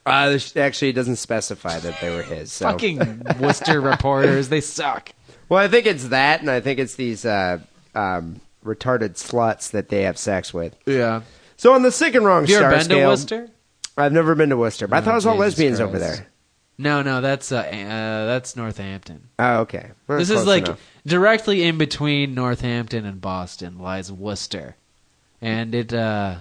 [0.04, 2.52] uh, actually doesn't specify that they were his.
[2.52, 2.66] So.
[2.70, 5.10] Fucking Worcester reporters, they suck.
[5.48, 7.58] Well, I think it's that, and I think it's these uh,
[7.96, 10.76] um, retarded sluts that they have sex with.
[10.86, 11.22] Yeah.
[11.56, 13.50] So on the sick and wrong Have you star ever been scale, to Worcester?
[13.96, 15.98] I've never been to Worcester, but I Oh, thought it was all Jesus lesbians over
[15.98, 16.16] Christ.
[16.18, 16.26] there.
[16.78, 19.28] No, no, that's uh, uh that's Northampton.
[19.38, 19.92] Oh, okay.
[20.06, 20.80] Well, this is like enough.
[21.06, 24.76] directly in between Northampton and Boston lies Worcester,
[25.40, 26.34] and it uh,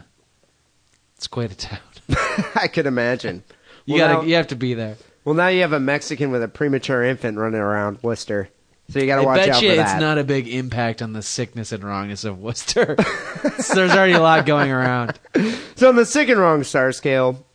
[1.16, 1.80] it's quite a town.
[2.56, 3.44] I could imagine.
[3.86, 4.98] You well, gotta, now, you have to be there.
[5.24, 8.50] well, now you have a Mexican with a premature infant running around Worcester,
[8.90, 9.94] so you got to watch bet out you for that.
[9.96, 12.96] it's not a big impact on the sickness and wrongness of Worcester.
[13.60, 15.20] So There's already a lot going around.
[15.76, 17.46] So on the sick and wrong star scale,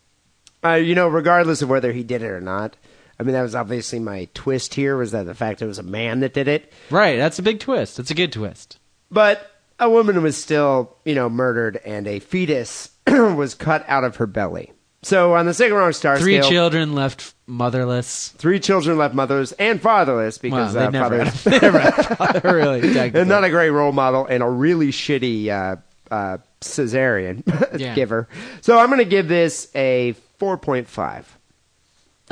[0.62, 2.76] uh, you know, regardless of whether he did it or not,
[3.18, 5.82] I mean, that was obviously my twist here was that the fact it was a
[5.82, 7.98] man that did it, Right, that's a big twist.
[7.98, 8.78] It's a good twist.
[9.10, 14.16] but a woman was still, you know, murdered and a fetus was cut out of
[14.16, 14.72] her belly.
[15.02, 18.28] So on the sick and wrong star Three scale, children left motherless.
[18.36, 21.78] three children left mothers and fatherless because well, they uh, never, fathers had, they never
[21.78, 22.80] had a father, really.
[22.92, 23.20] technically.
[23.20, 25.76] and not a great role model and a really shitty uh,
[26.14, 27.42] uh, cesarean
[27.80, 27.94] Yeah.
[27.94, 28.28] giver.
[28.60, 31.24] So I'm going to give this a 4.5.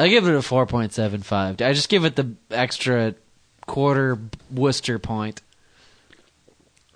[0.00, 1.60] I give it a four point seven five.
[1.60, 3.16] I just give it the extra
[3.66, 4.16] quarter
[4.48, 5.42] Worcester point.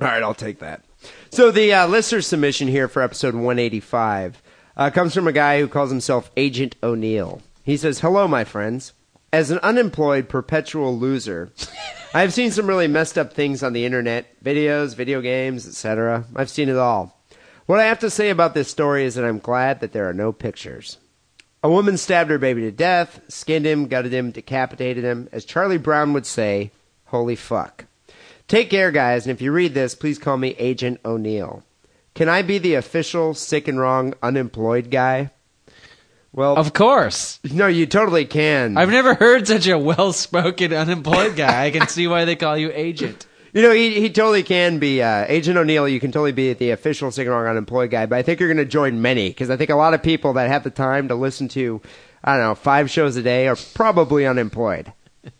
[0.00, 0.84] All right, I'll take that.
[1.30, 4.40] So the uh, listener submission here for episode 185
[4.76, 7.42] uh, comes from a guy who calls himself Agent O'Neill.
[7.62, 8.92] He says, "Hello, my friends.
[9.32, 11.50] As an unemployed perpetual loser,
[12.14, 16.24] I have seen some really messed up things on the internet, videos, video games, etc.
[16.36, 17.18] I've seen it all.
[17.66, 20.14] What I have to say about this story is that I'm glad that there are
[20.14, 20.98] no pictures."
[21.64, 25.28] A woman stabbed her baby to death, skinned him, gutted him, decapitated him.
[25.30, 26.72] As Charlie Brown would say,
[27.06, 27.84] holy fuck.
[28.48, 31.62] Take care, guys, and if you read this, please call me Agent O'Neill.
[32.14, 35.30] Can I be the official sick and wrong unemployed guy?
[36.34, 37.40] Well, Of course.
[37.52, 38.76] no, you totally can.
[38.78, 41.66] I've never heard such a well spoken unemployed guy.
[41.66, 43.26] I can see why they call you agent.
[43.54, 45.86] You know, he, he totally can be uh, Agent O'Neill.
[45.86, 48.06] You can totally be the official sick and wrong unemployed guy.
[48.06, 50.32] But I think you're going to join many because I think a lot of people
[50.32, 51.82] that have the time to listen to,
[52.24, 54.90] I don't know, five shows a day are probably unemployed.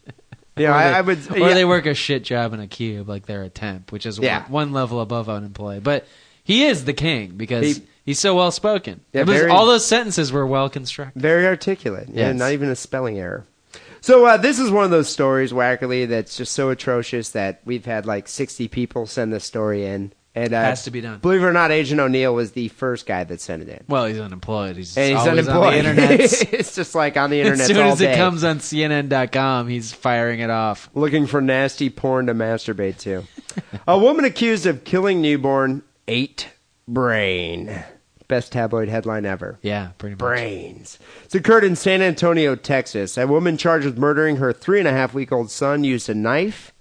[0.59, 1.31] You know, or I, they, I would.
[1.33, 1.55] or yeah.
[1.55, 4.43] they work a shit job in a cube like they're a temp, which is Yeah.
[4.43, 5.83] one, one level above unemployed.
[5.83, 6.07] But
[6.45, 9.01] he is the king because He- he's so well spoken.
[9.13, 11.21] Yeah, was- very- all those sentences were well constructed.
[11.21, 12.09] Very articulate.
[12.13, 12.39] Yeah, Yes.
[12.39, 13.47] not even a spelling error.
[14.01, 17.85] So uh, this is one of those stories, Wackerly, that's just so atrocious that we've
[17.85, 20.13] had like 60 people send this story in.
[20.35, 21.19] And uh, Has to be done.
[21.19, 23.85] Believe it or not, Agent O'Neill was the first guy that sent it in.
[23.87, 24.77] Well, he's unemployed.
[24.77, 25.67] He's, And he's always unemployed.
[25.67, 26.21] on the internet.
[26.55, 29.69] it's just like on the internet as soon all as day, it comes on CNN.com,
[29.69, 30.89] he's firing it off.
[30.95, 33.25] looking for nasty porn to masturbate to.
[33.87, 36.51] a woman accused of killing newborn ate
[36.89, 37.85] brain.
[38.29, 39.59] Best tabloid headline ever.
[39.63, 40.19] Yeah, pretty much.
[40.21, 40.99] brains.
[41.25, 43.19] It's occurred in San Antonio, Texas.
[43.19, 46.15] A woman charged with murdering her three and a half week old son used a
[46.15, 46.73] knife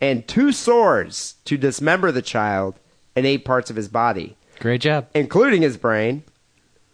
[0.00, 2.78] and two swords to dismember the child
[3.14, 5.06] and eight parts of his body, Great job.
[5.14, 6.22] including his brain.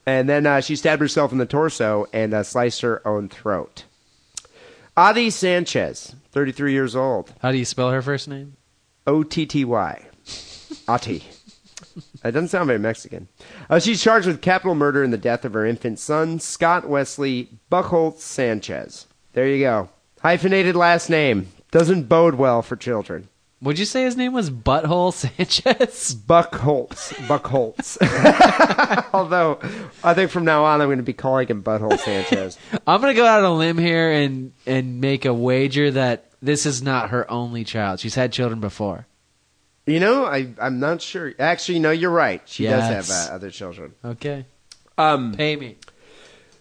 [0.05, 3.85] And then uh, she stabbed herself in the torso and uh, sliced her own throat.
[4.97, 7.33] Otty Sanchez, 33 years old.
[7.41, 8.57] How do you spell her first name?
[9.07, 10.07] O T T Y.
[10.87, 11.25] Otty.
[12.23, 13.29] That doesn't sound very Mexican.
[13.69, 17.49] Uh, she's charged with capital murder in the death of her infant son, Scott Wesley
[17.71, 19.07] Buchholtz Sanchez.
[19.33, 19.89] There you go.
[20.21, 21.49] Hyphenated last name.
[21.71, 23.29] Doesn't bode well for children.
[23.63, 26.17] Would you say his name was Butthole Sanchez?
[26.17, 27.13] Buchholtz.
[27.29, 27.97] Buchholtz.
[29.15, 29.61] Although,
[30.03, 32.59] I think from now on I'm going to be calling him Butthole Sanchez.
[32.89, 36.67] I'm gonna go out on a limb here and and make a wager that this
[36.67, 38.01] is not her only child.
[38.01, 39.07] She's had children before.
[39.87, 41.33] You know, I, I'm not sure.
[41.39, 42.41] Actually, no, you're right.
[42.47, 43.95] She does have uh, other children.
[44.05, 44.47] Okay,
[44.97, 45.77] Um, pay me.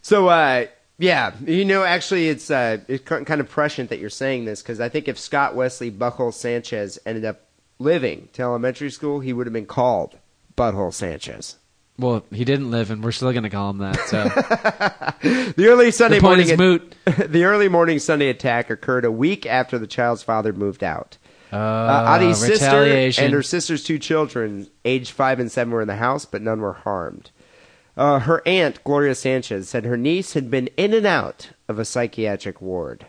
[0.01, 0.65] So, uh,
[0.97, 4.61] yeah, you know, actually, it's uh, it's ki- kind of prescient that you're saying this
[4.63, 7.41] because I think if Scott Wesley Buckle Sanchez ended up
[7.77, 10.17] living to elementary school, he would have been called
[10.57, 11.57] Butthole Sanchez.
[11.99, 13.99] Well, he didn't live, and we're still going to call him that.
[14.07, 14.23] So
[15.55, 16.95] The early Sunday the point morning is moot.
[17.31, 21.17] the early morning Sunday attack occurred a week after the child's father moved out.
[21.51, 22.83] Uh, Uh, Otty's sister
[23.23, 26.61] and her sister's two children, aged five and seven, were in the house, but none
[26.61, 27.31] were harmed.
[27.97, 31.85] Uh, her aunt, Gloria Sanchez, said her niece had been in and out of a
[31.85, 33.05] psychiatric ward.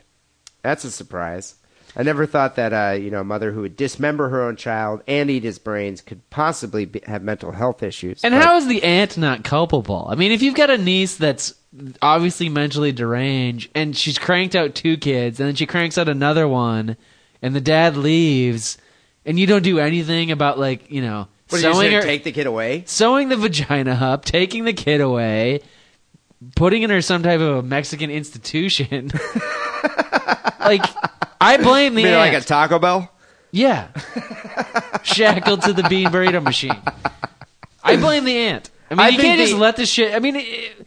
[0.62, 1.55] That's a surprise.
[1.94, 5.02] I never thought that uh, you know a mother who would dismember her own child
[5.06, 8.24] and eat his brains could possibly be, have mental health issues.
[8.24, 10.09] And but- how is the aunt not culpable?
[10.10, 11.55] I mean, if you've got a niece that's
[12.01, 16.47] obviously mentally deranged and she's cranked out two kids and then she cranks out another
[16.48, 16.97] one
[17.43, 18.78] and the dad leaves
[19.27, 22.02] and you don't do anything about like, you know, What, are you just sewing gonna
[22.02, 22.85] her take the kid away?
[22.86, 25.60] sewing the vagina up, taking the kid away,
[26.56, 29.10] putting in her some type of a Mexican institution.
[30.60, 30.82] like
[31.40, 33.10] I blame the like a Taco Bell?
[33.51, 33.89] Yeah.
[35.02, 36.81] Shackled to the bean burrito machine.
[37.85, 38.70] I blame the ant.
[38.90, 40.14] I mean, I you think can't just the- let this shit.
[40.14, 40.86] I mean, it,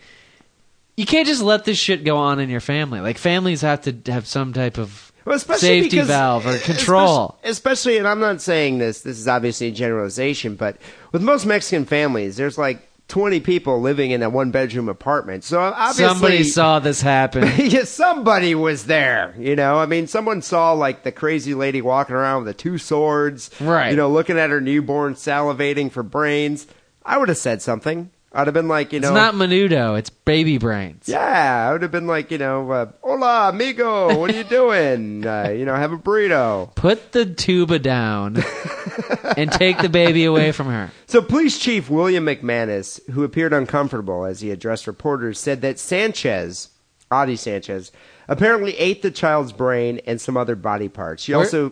[0.97, 3.01] you can't just let this shit go on in your family.
[3.01, 7.37] Like families have to have some type of Well, especially safety because- valve or control.
[7.43, 9.01] Especially, especially, and I'm not saying this.
[9.01, 10.77] This is obviously a generalization, but
[11.11, 15.43] with most Mexican families, there's like 20 people living in a one bedroom apartment.
[15.43, 17.51] So obviously, Somebody saw this happen.
[17.57, 19.35] yeah, somebody was there.
[19.37, 22.77] You know, I mean, someone saw like the crazy lady walking around with the two
[22.77, 23.91] swords, Right.
[23.91, 26.67] You know, looking at her newborn, salivating for brains.
[27.05, 28.09] I would have said something.
[28.35, 29.97] I'd have been like, you know, It's not menudo.
[29.97, 31.07] It's baby brains.
[31.07, 35.25] yeah, I would have been like, you know, uh, hola, amigo, what are you doing?
[35.27, 36.75] uh, you know, have a burrito.
[36.75, 38.43] Put the tuba down
[39.37, 40.91] and take the baby away from her.
[41.07, 46.69] So, Police Chief William McManus, who appeared uncomfortable as he addressed reporters, said that Sanchez,
[47.09, 47.93] Otty Sanchez,
[48.27, 51.23] apparently ate the child's brain and some other body parts.
[51.23, 51.71] She Where- also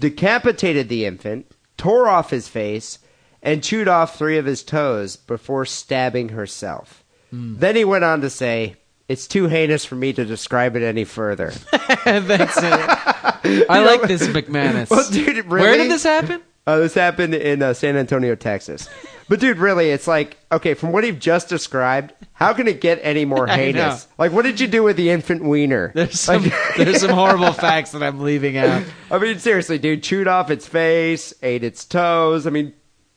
[0.00, 1.46] decapitated the infant,
[1.76, 2.98] tore off his face,
[3.42, 7.04] and chewed off three of his toes before stabbing herself.
[7.30, 7.56] Hmm.
[7.58, 8.76] Then he went on to say,
[9.08, 11.50] It's too heinous for me to describe it any further.
[12.04, 13.66] That's it.
[13.70, 14.90] I like this McManus.
[14.90, 16.42] Well, dude, Where did this happen?
[16.66, 18.88] Uh, this happened in uh, San Antonio, Texas.
[19.28, 22.98] But dude, really, it's like okay, from what you've just described, how can it get
[23.02, 24.06] any more heinous?
[24.18, 25.90] Like, what did you do with the infant wiener?
[25.94, 28.82] There's some Like- there's some horrible facts that I'm leaving out.
[29.10, 32.46] I mean, seriously, dude, chewed off its face, ate its toes.
[32.46, 32.74] I mean,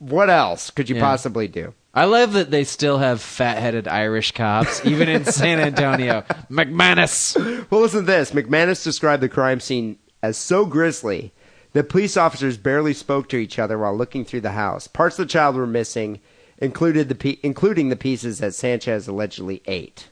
[0.09, 1.01] what else could you Yeah.
[1.01, 1.73] possibly do?
[1.93, 6.21] I love that they still have fat-headed Irish cops, even in San Antonio.
[6.51, 7.35] McManus.
[7.69, 8.31] Well, listen to this.
[8.31, 11.33] McManus described the crime scene as so grisly
[11.73, 14.87] that police officers barely spoke to each other while looking through the house.
[14.87, 16.19] Parts of the child were missing,
[16.57, 20.09] included the pe- including the pieces that Sanchez allegedly ate.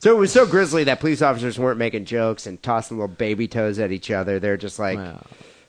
[0.00, 3.48] So it was so grisly that police officers weren't making jokes and tossing little baby
[3.48, 4.38] toes at each other.
[4.38, 5.22] They're just like, Wow.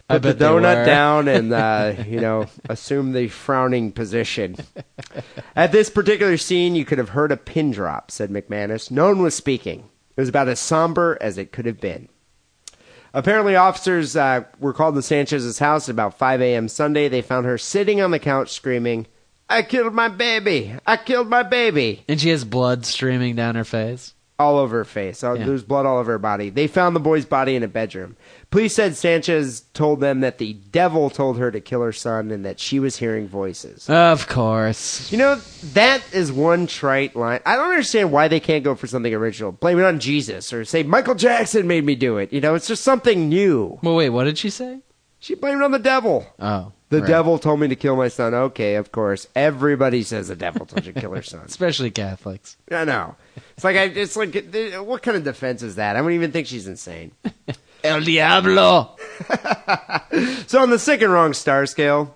[0.10, 4.56] Put the donut down and uh, you know assume the frowning position.
[5.56, 8.90] At this particular scene, you could have heard a pin drop," said McManus.
[8.90, 9.90] No one was speaking.
[10.16, 12.08] It was about as somber as it could have been.
[13.14, 16.68] Apparently, officers uh, were called to Sanchez's house at about 5 a.m.
[16.68, 17.08] Sunday.
[17.08, 19.08] They found her sitting on the couch screaming,
[19.50, 20.74] "I killed my baby!
[20.86, 24.14] I killed my baby!" And she has blood streaming down her face.
[24.40, 25.24] all over her face.
[25.24, 25.46] Uh, Yeah.
[25.48, 26.52] There's blood all over her body.
[26.52, 28.16] They found the boy's body in a bedroom.
[28.50, 32.46] Police said Sanchez told them that the devil told her to kill her son and
[32.46, 33.90] that she was hearing voices.
[33.90, 35.12] Of course.
[35.12, 35.36] You know,
[35.74, 37.42] that is one trite line.
[37.46, 39.52] I don't understand why they can't go for something original.
[39.52, 42.32] Blame it on Jesus or say Michael Jackson made me do it.
[42.32, 43.80] You know, it's just something new.
[43.84, 44.80] Well, wait, what did she say?
[45.20, 46.26] She blamed it on the devil.
[46.40, 46.72] Oh.
[46.90, 47.08] The right.
[47.08, 48.34] devil told me to kill my son.
[48.34, 49.28] Okay, of course.
[49.36, 51.42] Everybody says the devil told you to kill her son.
[51.46, 52.56] Especially Catholics.
[52.72, 53.16] I know.
[53.56, 55.98] It's like I, it's like uh, what kind of defense is that?
[55.98, 57.12] I don't even think she's insane.
[57.84, 58.96] El Diablo.
[60.48, 62.16] So on the sick and wrong star scale,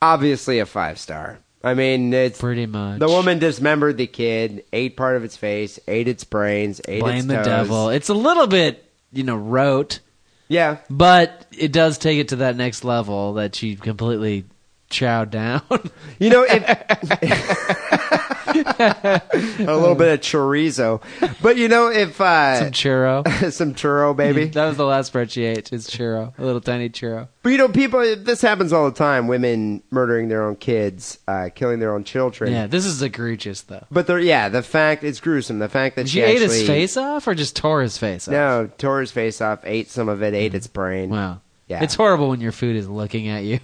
[0.00, 1.38] obviously a five star.
[1.64, 2.98] I mean, it's Pretty much.
[2.98, 7.18] the woman dismembered the kid, ate part of its face, ate its brains, ate Blame
[7.18, 7.46] its the toes.
[7.46, 7.88] devil.
[7.90, 10.00] It's a little bit, you know, rote,
[10.48, 14.44] Yeah, but it does take it to that next level that she completely
[14.92, 15.62] chowed down.
[16.18, 16.62] you know, if,
[18.46, 19.22] a
[19.58, 21.02] little bit of chorizo,
[21.40, 23.52] but you know, if Some uh, churro.
[23.52, 24.46] some churro, baby.
[24.46, 25.72] That was the last part she ate.
[25.72, 27.28] Is churro, a little tiny churro.
[27.42, 28.00] But you know, people.
[28.16, 29.26] This happens all the time.
[29.26, 32.52] Women murdering their own kids, uh, killing their own children.
[32.52, 33.86] Yeah, this is egregious though.
[33.90, 35.58] But the, yeah, the fact it's gruesome.
[35.58, 38.28] The fact that She, she, ate actually, his face off, or just tore his face
[38.28, 38.32] off.
[38.32, 41.10] No, tore his face off, ate some of it, ate its brain.
[41.10, 41.40] Wow.
[41.68, 41.82] Yeah.
[41.82, 43.60] It's horrible when your food is looking at you.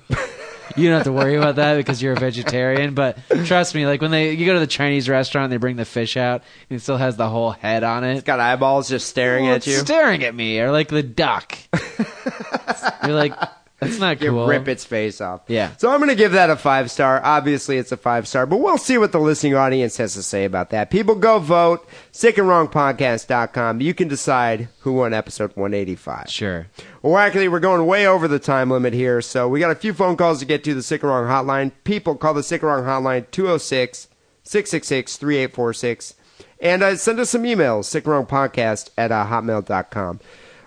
[0.79, 2.95] You don't have to worry about that because you're a vegetarian.
[2.95, 5.85] But trust me, like when they you go to the Chinese restaurant, they bring the
[5.85, 8.15] fish out and it still has the whole head on it.
[8.15, 9.79] It's got eyeballs just staring Well, at it's you.
[9.79, 11.57] staring at me, or like the duck.
[13.05, 13.35] you're like,
[13.81, 14.47] That's not You cool.
[14.49, 15.43] rip its face off.
[15.47, 15.71] Yeah.
[15.77, 17.21] So I'm going to give that a five star.
[17.25, 20.45] Obviously, it's a five star, but we'll see what the listening audience has to say
[20.45, 20.91] about that.
[20.91, 21.89] People go vote.
[22.13, 23.81] Sickandwrongpodcast.com.
[23.81, 26.29] You can decide who won episode 185.
[26.29, 26.67] Sure.
[27.03, 29.93] Well, actually, we're going way over the time limit here, so we got a few
[29.95, 31.73] phone calls to get to the Sick and Wrong hotline.
[31.85, 34.09] People call the Sick and Wrong hotline 206
[34.43, 36.15] 666 3846.
[36.61, 40.19] And uh, send us some emails, sickandwrongpodcast at uh, hotmail.com.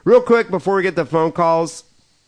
[0.06, 1.84] Real quick, before we get the phone calls,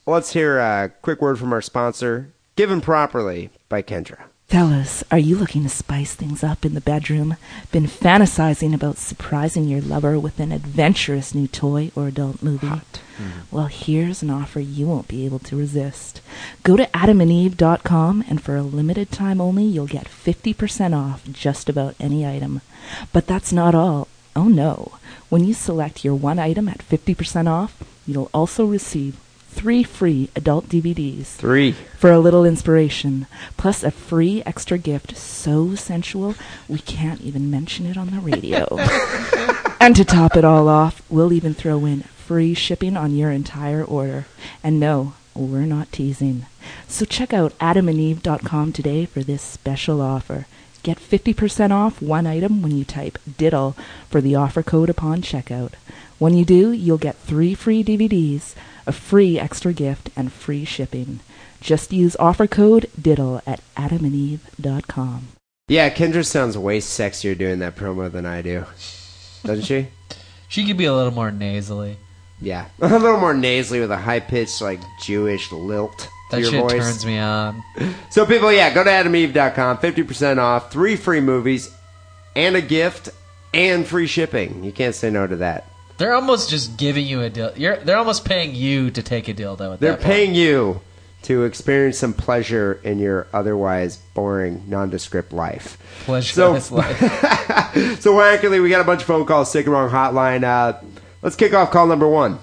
[0.06, 4.26] let's hear a quick word from our sponsor, Given Properly by Kendra.
[4.48, 7.38] Fellas, are you looking to spice things up in the bedroom?
[7.72, 12.68] Been fantasizing about surprising your lover with an adventurous new toy or adult movie?
[12.68, 13.02] Hot.
[13.18, 13.56] Mm-hmm.
[13.56, 16.22] Well, here's an offer you won't be able to resist.
[16.62, 21.96] Go to adamandeve.com and for a limited time only, you'll get 50% off just about
[22.00, 22.62] any item.
[23.12, 24.08] But that's not all.
[24.36, 24.92] Oh no.
[25.30, 29.18] When you select your one item at 50% off, you'll also receive
[29.54, 31.74] three free adult DVDs Three.
[31.98, 36.36] for a little inspiration, plus a free extra gift so sensual
[36.68, 38.68] we can't even mention it on the radio.
[39.80, 43.84] and to top it all off, we'll even throw in free shipping on your entire
[43.84, 44.26] order.
[44.64, 46.46] And no, we're not teasing.
[46.88, 50.48] So check out adamandeve.com today for this special offer.
[50.84, 53.76] Get 50% off one item when you type diddle
[54.10, 55.74] for the offer code upon checkout.
[56.20, 58.54] When you do, you'll get three free DVDs,
[58.86, 61.20] a free extra gift, and free shipping.
[61.62, 65.28] Just use offer code diddle at adamandeve.com.
[65.68, 68.66] Yeah, Kendra sounds way sexier doing that promo than I do.
[69.44, 69.88] Doesn't she?
[70.50, 71.98] She could be a little more nasally.
[72.42, 72.66] Yeah.
[72.82, 76.62] A little more nasally with a high pitched, like, Jewish lilt to That your shit
[76.62, 76.72] voice.
[76.74, 77.64] turns me on.
[78.10, 81.70] So, people, yeah, go to adameve.com, 50% off, three free movies,
[82.36, 83.10] and a gift,
[83.54, 84.64] and free shipping.
[84.64, 85.66] You can't say no to that.
[85.98, 87.54] They're almost just giving you a deal.
[87.56, 89.74] You're, they're almost paying you to take a dildo.
[89.74, 90.04] At They're that point.
[90.04, 90.82] paying you
[91.24, 95.78] to experience some pleasure in your otherwise boring, nondescript life.
[96.06, 96.34] pleasure.
[96.34, 98.02] So- So, life.
[98.02, 100.44] So, actually, we got a bunch of phone calls, sick and wrong hotline.
[100.44, 100.80] Uh,
[101.22, 102.34] let's kick off call number one.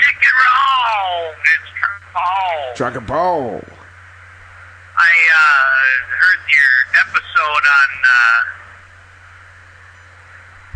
[0.00, 1.34] Sick and wrong.
[1.42, 1.70] It's
[2.12, 2.74] Paul.
[2.76, 3.60] Trucker Paul.
[4.96, 6.72] I uh, heard your
[7.06, 8.40] episode on uh,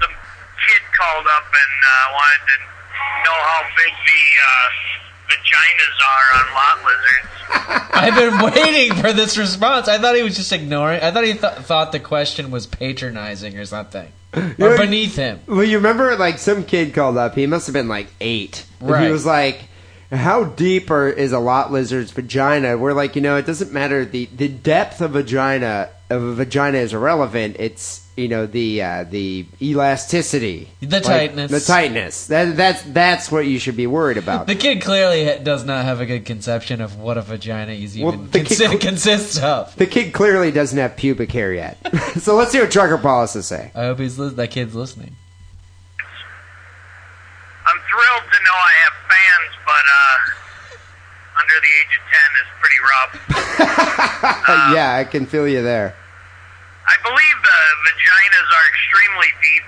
[0.01, 0.15] some
[0.67, 2.57] kid called up and uh, wanted to
[3.25, 4.69] know how big the uh,
[5.29, 7.31] vaginas are on lot lizards.
[7.95, 9.89] I've been waiting for this response.
[9.89, 11.01] I thought he was just ignoring.
[11.03, 14.77] I thought he th- thought the question was patronizing or something, or Yeah.
[14.77, 15.41] beneath him.
[15.47, 17.35] Well, you remember, like, some kid called up.
[17.35, 18.67] He must have been like eight.
[18.81, 19.07] And Right.
[19.07, 19.63] he was like,
[20.13, 24.05] "How deep are, is a lot lizard's vagina?" We're like, you know, it doesn't matter.
[24.05, 27.57] the The depth of vagina of a vagina is irrelevant.
[27.59, 31.51] It's you know the uh, the elasticity, The Like, tightness.
[31.51, 32.27] the tightness.
[32.29, 34.47] That that's that's what you should be worried about.
[34.47, 38.09] The kid clearly does not have a good conception of what a vagina is even
[38.09, 39.75] Well, the kid cl- consists of.
[39.77, 41.79] the kid clearly doesn't have pubic hair yet.
[42.21, 43.73] so let's see what Trucker Paul has to say.
[43.75, 45.17] I hope he's li- that kid's listening.
[47.67, 50.44] I'm thrilled to know I have fans, but uh,
[51.35, 53.13] under the age of 10 is pretty rough.
[54.75, 55.95] yeah, I can feel you there.
[56.87, 57.59] I believe the
[57.89, 59.65] vaginas are extremely deep,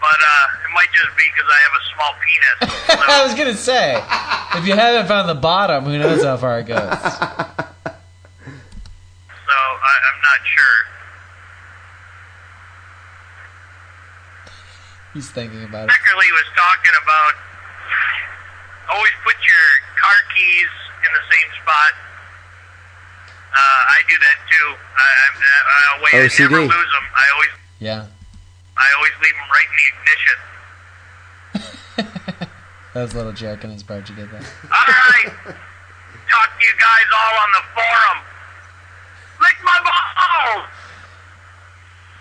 [0.00, 2.56] but uh, it might just be because I have a small penis.
[3.08, 4.02] I was gonna say,
[4.58, 6.78] if you haven't found the bottom, who knows how far it goes?
[6.78, 7.74] so I,
[10.08, 10.86] I'm not sure.
[15.14, 15.92] He's thinking about it.
[15.92, 17.34] Wackerly was talking about
[18.90, 19.66] always put your
[20.00, 20.72] car keys
[21.06, 21.92] in the same spot.
[23.52, 24.66] Uh, I do that too.
[24.96, 26.40] I, I, I, way I OCD.
[26.50, 27.06] never lose them.
[27.12, 28.06] I always, Yeah,
[28.76, 30.38] I always leave them right in the ignition.
[32.94, 34.08] that was a little joke on his part.
[34.08, 34.40] You get that?
[34.72, 35.28] All right,
[36.32, 38.18] talk to you guys all on the forum.
[39.44, 40.68] Lick my balls.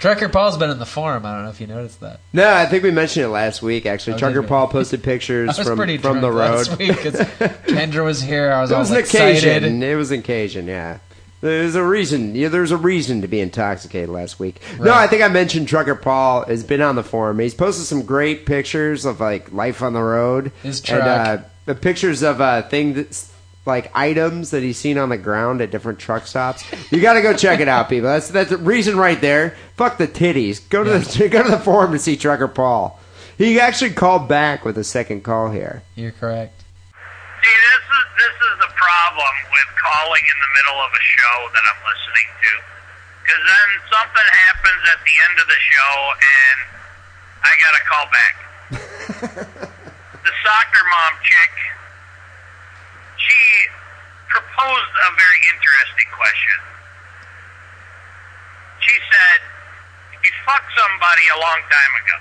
[0.02, 1.26] Trucker Paul's been in the forum.
[1.26, 2.19] I don't know if you noticed that.
[2.34, 3.86] No, I think we mentioned it last week.
[3.86, 4.44] Actually, Oh, Trucker?
[4.44, 6.68] Paul posted pictures from from the road.
[6.68, 8.52] last week Kendra was here.
[8.52, 9.38] I was It all was an excited.
[9.38, 9.84] occasion.
[9.84, 10.68] It was an occasion.
[10.68, 10.98] Yeah,
[11.41, 12.34] there's a reason.
[12.36, 14.60] Yeah, there's a reason to be intoxicated last week.
[14.80, 17.38] No, I think I mentioned Trucker Paul has been on the forum.
[17.40, 20.52] He's posted some great pictures of like life on the road.
[20.64, 21.03] His and truck.
[21.03, 23.30] uh, the pictures of uh, things that's
[23.65, 26.63] like items that he's seen on the ground at different truck stops.
[26.91, 28.09] You got to go check it out, people.
[28.09, 29.55] That's that's the reason right there.
[29.75, 30.67] Fuck the titties.
[30.69, 32.99] Go to the go to the forum to see Trucker Paul.
[33.38, 35.83] He actually called back with a second call here.
[35.95, 36.61] You're correct.
[36.61, 41.38] See, this is this is the problem with calling in the middle of a show
[41.53, 42.51] that I'm listening to,
[43.25, 46.59] because then something happens at the end of the show and
[47.41, 48.35] I gotta call back.
[50.21, 51.53] the soccer mom chick,
[53.26, 53.41] she
[54.30, 56.57] proposed a very interesting question.
[58.81, 59.39] She said,
[60.22, 62.18] you fucked somebody a long time ago,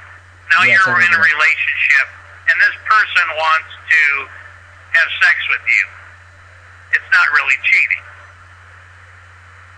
[0.52, 2.06] now Yes, you're in a relationship,
[2.48, 4.02] and this person wants to
[4.96, 5.84] have sex with you,
[6.96, 8.02] it's not really cheating.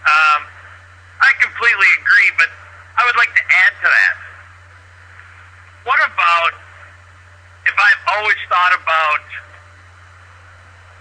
[0.03, 0.41] Um,
[1.23, 2.51] I completely agree, but
[2.99, 4.15] I would like to add to that.
[5.87, 6.53] What about
[7.67, 9.23] if I've always thought about,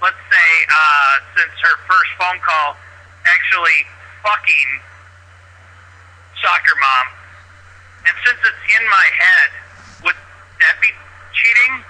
[0.02, 2.78] let's say, uh, since her first phone call,
[3.62, 3.86] actually
[4.24, 4.70] fucking
[6.42, 7.08] soccer mom,
[8.08, 9.50] and since it's in my head,
[10.04, 10.16] would
[10.60, 10.88] that be
[11.34, 11.84] cheating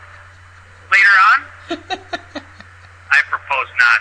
[0.92, 1.40] later on?
[3.12, 4.00] I propose not.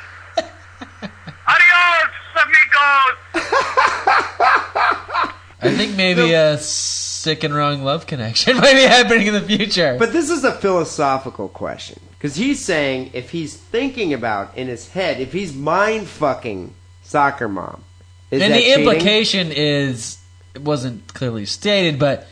[1.47, 2.15] Adios,
[2.45, 3.17] amigos.
[5.63, 9.97] I think maybe a sick and wrong love connection might be happening in the future.
[9.99, 14.89] But this is a philosophical question because he's saying if he's thinking about in his
[14.91, 16.75] head, if he's mind fucking
[17.11, 17.83] soccer mom,
[18.31, 18.79] is and the cheating?
[18.81, 20.19] implication is
[20.55, 22.27] it wasn't clearly stated, but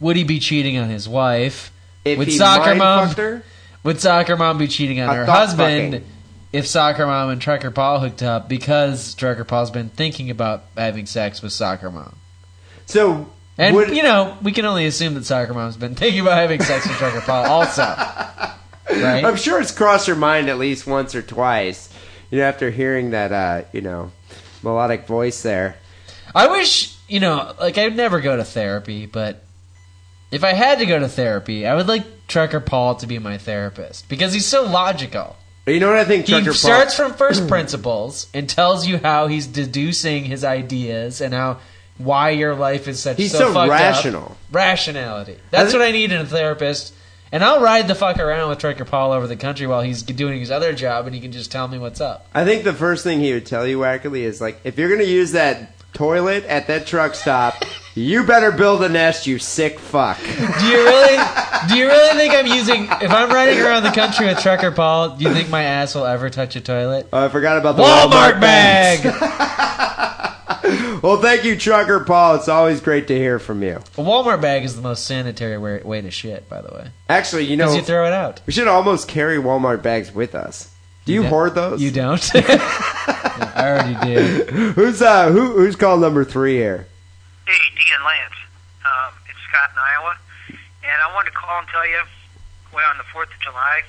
[0.00, 1.70] would he be cheating on his wife?
[2.04, 3.14] if would he soccer mom
[3.82, 6.08] would soccer mom be cheating on A her husband fucking.
[6.52, 11.06] if soccer mom and Trucker Paul hooked up because Trucker Paul's been thinking about having
[11.06, 12.16] sex with soccer mom?
[12.86, 16.36] so And would, you know, we can only assume that soccer mom's been thinking about
[16.36, 17.82] having sex with Trucker Paul also.
[17.82, 19.24] Right?
[19.24, 21.88] I'm sure it's crossed her mind at least once or twice.
[22.30, 24.12] You know, after hearing that, uh, you know,
[24.64, 25.76] melodic voice there.
[26.34, 29.44] I wish, you know, like I'd never go to therapy, but
[30.32, 33.38] if I had to go to therapy, I would like Trucker Paul to be my
[33.38, 35.36] therapist because he's so logical.
[35.66, 36.26] You know what I think?
[36.26, 41.20] He Trucker Paul- starts from first principles and tells you how he's deducing his ideas
[41.20, 41.58] and how
[41.96, 43.78] why your life is such He's so, so fucked up.
[43.78, 44.36] rational.
[44.50, 45.36] Rationality.
[45.52, 46.92] That's think- what I need in a therapist.
[47.34, 50.38] And I'll ride the fuck around with Trucker Paul over the country while he's doing
[50.38, 52.28] his other job, and he can just tell me what's up.
[52.32, 55.00] I think the first thing he would tell you, Wackerly, is like, if you're going
[55.00, 57.64] to use that toilet at that truck stop,
[57.96, 60.16] you better build a nest, you sick fuck.
[60.20, 61.24] Do you really?
[61.68, 62.84] do you really think I'm using?
[62.84, 66.06] If I'm riding around the country with Trucker Paul, do you think my ass will
[66.06, 67.08] ever touch a toilet?
[67.12, 69.80] Oh, I forgot about the Walmart, Walmart, bag.
[71.04, 72.36] well, thank you, Trucker Paul.
[72.36, 73.76] It's always great to hear from you.
[73.76, 77.44] A Walmart bag is the most sanitary way, way to shit, by the way, Actually,
[77.44, 78.40] you because know, you throw it out.
[78.46, 80.72] we should almost carry Walmart bags with us.
[81.04, 81.82] Do you, don't- hoard those?
[81.82, 82.28] You don't.
[82.34, 84.50] I already did.
[84.50, 86.86] Who's uh who who's call number three here?
[87.46, 88.32] Hey, Dean Lance.
[88.84, 90.16] Um, it's Scott in Iowa,
[90.48, 92.00] and I wanted to call and tell you,
[92.72, 93.82] well, on the Fourth of July,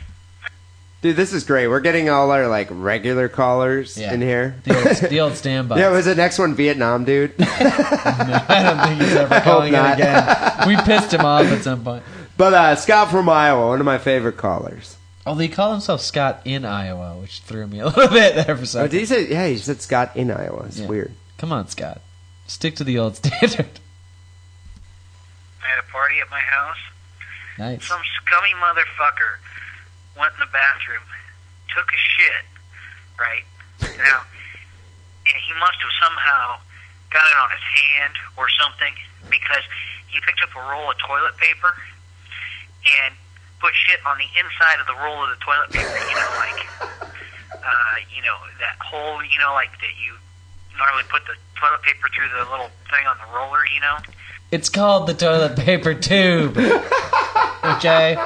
[1.05, 1.67] Dude, this is great.
[1.67, 4.11] We're getting all our like regular callers Yeah.
[4.11, 4.55] in here.
[4.63, 5.77] The old, the old standby.
[5.77, 7.35] yeah, was the next one Vietnam dude?
[7.39, 9.99] I don't think he's ever calling in not.
[9.99, 10.67] again.
[10.67, 12.01] We pissed him off at some point.
[12.37, 14.97] but uh Scott from Iowa, one of my favorite callers.
[15.27, 18.51] Although he called himself Scott in Iowa, which threw me a little bit there for
[18.53, 18.89] a Oh, second.
[18.89, 19.27] did he say?
[19.29, 20.63] Yeah, he said Scott in Iowa.
[20.65, 20.87] It's Yeah.
[20.87, 21.11] weird.
[21.37, 22.01] Come on, Scott.
[22.47, 23.69] Stick to the old standard.
[25.63, 26.77] I had a party at my house.
[27.59, 27.85] Nice.
[27.85, 29.37] Some scummy motherfucker
[30.17, 31.03] went in the bathroom,
[31.71, 32.45] took a shit,
[33.19, 33.45] right?
[33.95, 34.23] Now,
[35.25, 36.59] he must have somehow
[37.11, 38.93] got it on his hand or something
[39.29, 39.63] because
[40.07, 41.75] he picked up a roll of toilet paper
[43.03, 43.15] and
[43.59, 45.95] put shit on the inside of the roll of the toilet paper.
[45.95, 46.59] You know, like,
[47.65, 50.13] uh, you know, that hole, you know, like that you
[50.77, 53.97] normally put the toilet paper through the little thing on the roller, you know?
[54.51, 56.57] It's called the toilet paper tube.
[57.77, 58.17] okay?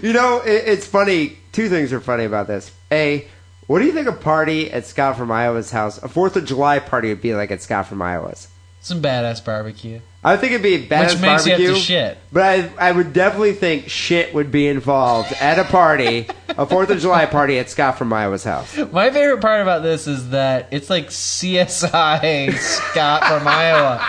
[0.02, 1.36] You know, it, it's funny.
[1.52, 2.70] Two things are funny about this.
[2.90, 3.26] A,
[3.66, 6.78] what do you think a party at Scott from Iowa's house, a Fourth of July
[6.78, 8.48] party, would be like at Scott from Iowa's?
[8.80, 10.00] Some badass barbecue.
[10.24, 11.66] I think it'd be a badass Which makes you barbecue.
[11.68, 12.18] have to shit.
[12.32, 16.88] But I, I would definitely think shit would be involved at a party, a Fourth
[16.88, 18.74] of July party at Scott from Iowa's house.
[18.92, 24.00] My favorite part about this is that it's like CSI Scott from Iowa.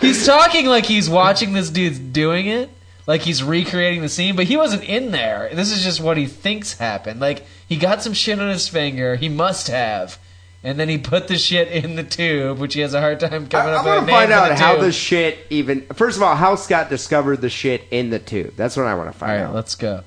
[0.00, 2.70] He's talking like he's watching this dude's doing it,
[3.08, 5.48] like he's recreating the scene, but he wasn't in there.
[5.54, 7.20] This is just what he thinks happened.
[7.20, 10.18] Like he got some shit on his finger, he must have,
[10.62, 13.48] and then he put the shit in the tube, which he has a hard time
[13.48, 13.86] coming I up with.
[13.86, 14.82] want a to name find out the how tube.
[14.82, 15.86] the shit even.
[15.94, 18.54] First of all, how Scott discovered the shit in the tube.
[18.56, 19.54] That's what I want to find right, out.
[19.54, 20.02] let's go.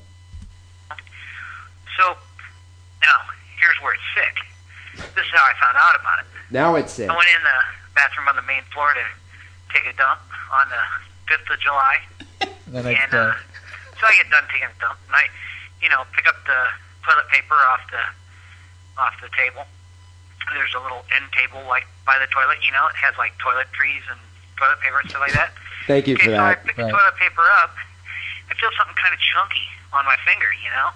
[1.98, 2.06] So,
[3.02, 3.18] now,
[3.60, 5.06] here's where it's sick.
[5.16, 6.26] This is how I found out about it.
[6.52, 7.10] Now it's it.
[7.10, 10.20] I went in the bathroom on the main floor to take a dump
[10.54, 11.96] on the 5th of July.
[12.68, 13.34] Then I, And uh, uh,
[14.00, 15.28] so I get done taking a dump, and I,
[15.82, 16.60] you know, pick up the
[17.04, 18.04] toilet paper off the
[19.02, 19.66] off the table.
[20.54, 24.04] There's a little end table like by the toilet, you know, it has like toiletries
[24.12, 24.20] and
[24.60, 25.52] toilet paper and stuff like that.
[25.88, 26.88] Thank you okay, for so I pick Right.
[26.88, 27.74] the toilet paper up.
[28.50, 29.64] I feel something kind of chunky
[29.96, 30.92] on my finger, you know,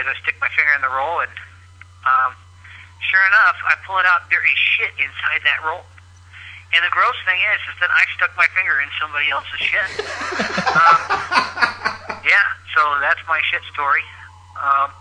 [0.00, 1.32] as I stick my finger in the roll, and
[2.08, 2.32] um,
[3.04, 4.28] sure enough, I pull it out.
[4.32, 5.84] There is shit inside that roll.
[6.70, 9.90] And the gross thing is, is that I stuck my finger in somebody else's shit.
[10.70, 10.98] um,
[12.22, 14.06] yeah, so that's my shit story.
[14.54, 14.94] Um,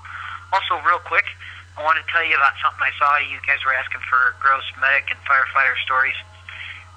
[0.49, 1.29] also, real quick,
[1.77, 3.21] I want to tell you about something I saw.
[3.21, 6.17] You guys were asking for gross medic and firefighter stories.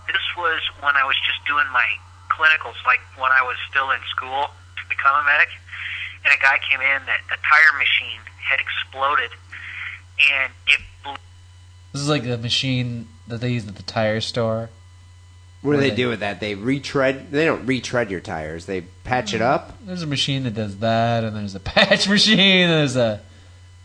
[0.09, 1.87] This was when I was just doing my
[2.33, 5.53] clinicals, like when I was still in school to become a medic.
[6.25, 9.37] And a guy came in that a tire machine had exploded,
[10.33, 11.21] and it blew
[11.93, 14.71] This is like the machine that they use at the tire store.
[15.63, 16.41] What do they they- do with that?
[16.41, 17.31] They retread.
[17.31, 18.67] They don't retread your tires.
[18.67, 19.71] They patch it up.
[19.83, 22.39] Mm, there's a machine that does that, and there's a patch machine.
[22.41, 23.21] And there's a,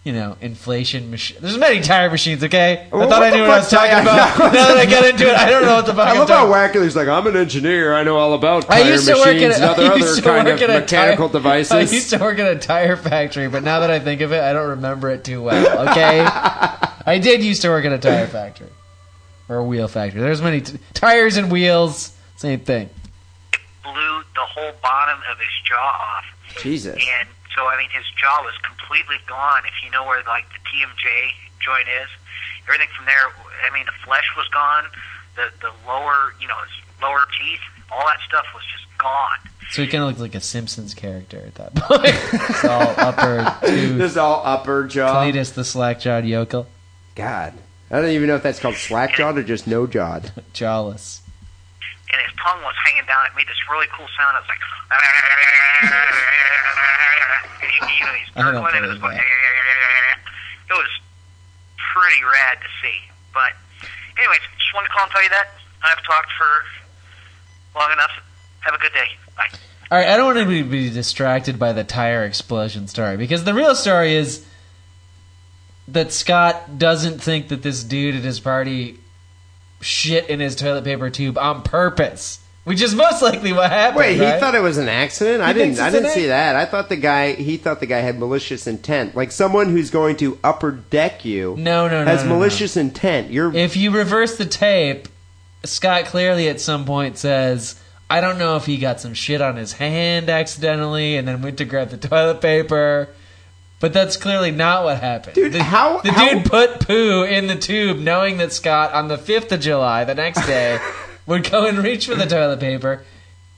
[0.03, 1.37] you know, inflation machine.
[1.39, 2.43] There's many tire machines.
[2.43, 4.39] Okay, Well, I thought I knew what I was talking about.
[4.39, 6.29] now that I get into it, I don't know what the fuck I I'm love
[6.29, 6.47] how.
[6.47, 7.93] Wackerly's like, I'm an engineer.
[7.93, 9.87] I know all about I tire used to machines work at and a, other, I
[9.89, 11.71] other to kind of mechanical tire, devices.
[11.73, 14.41] I used to work at a tire factory, but now that I think of it,
[14.41, 15.89] I don't remember it too well.
[15.89, 18.69] Okay, I did used to work at a tire factory
[19.49, 20.21] or a wheel factory.
[20.21, 22.89] There's many t- tires and wheels, same thing.
[23.83, 26.25] blew the whole bottom of his jaw off.
[26.61, 26.95] Jesus.
[26.95, 29.61] And so, I mean, his jaw was completely gone.
[29.65, 32.09] If you know where, like, the TMJ joint is,
[32.67, 33.27] everything from there,
[33.69, 34.83] I mean, the flesh was gone,
[35.35, 37.59] the, the lower, you know, his lower teeth,
[37.91, 39.37] all that stuff was just gone.
[39.71, 42.01] So he kind of looked like a Simpsons character at that point.
[42.05, 43.97] it's all upper tooth.
[43.97, 45.23] Just all upper jaw.
[45.23, 46.67] Cletus the slack-jawed yokel,
[47.15, 47.53] God.
[47.89, 50.31] I don't even know if that's called slack jawed or just no jawed.
[50.53, 51.21] jawless.
[52.11, 53.25] And his tongue was hanging down.
[53.25, 54.35] It made this really cool sound.
[54.35, 54.59] It was like,
[57.63, 59.17] and he, you know, he's I don't gurgling and it was believe going,
[60.71, 60.89] it was
[61.93, 62.97] pretty rad to see.
[63.33, 63.53] But,
[64.17, 65.47] anyways, just wanted to call and tell you that.
[65.83, 66.63] I've talked for
[67.79, 68.11] long enough.
[68.61, 69.07] Have a good day.
[69.35, 69.49] Bye.
[69.89, 73.45] All right, I don't want to be, be distracted by the tire explosion story because
[73.45, 74.45] the real story is
[75.87, 78.99] that Scott doesn't think that this dude at his party
[79.81, 83.97] shit in his toilet paper tube on purpose, which is most likely what happened.
[83.99, 85.41] Wait, he thought it was an accident?
[85.41, 86.55] I He thinks didn't I didn't see ac- that.
[86.55, 89.15] I thought the guy he thought the guy had malicious intent.
[89.15, 92.35] Like someone who's going to upper deck you No, no, no, has no, no.
[92.35, 93.31] malicious intent.
[93.31, 95.07] You're If you reverse the tape,
[95.63, 99.55] Scott clearly at some point says, I don't know if he got some shit on
[99.57, 103.09] his hand accidentally and then went to grab the toilet paper.
[103.79, 105.35] But that's clearly not what happened.
[105.35, 109.07] Dude, the, how- the how- dude put poo in the tube, knowing that Scott on
[109.07, 110.79] the fifth of July, the next day,
[111.27, 113.03] would go and reach for the toilet paper,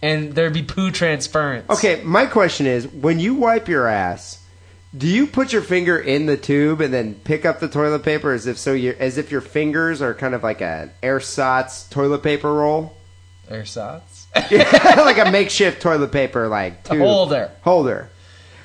[0.01, 1.69] and there'd be poo transference.
[1.69, 4.43] Okay, my question is, when you wipe your ass,
[4.97, 8.33] do you put your finger in the tube and then pick up the toilet paper
[8.33, 12.51] as if so as if your fingers are kind of like an ersatz toilet paper
[12.53, 12.97] roll?
[13.49, 14.27] Ersatz.
[14.35, 17.51] like a makeshift toilet paper like A holder.
[17.61, 18.09] Holder.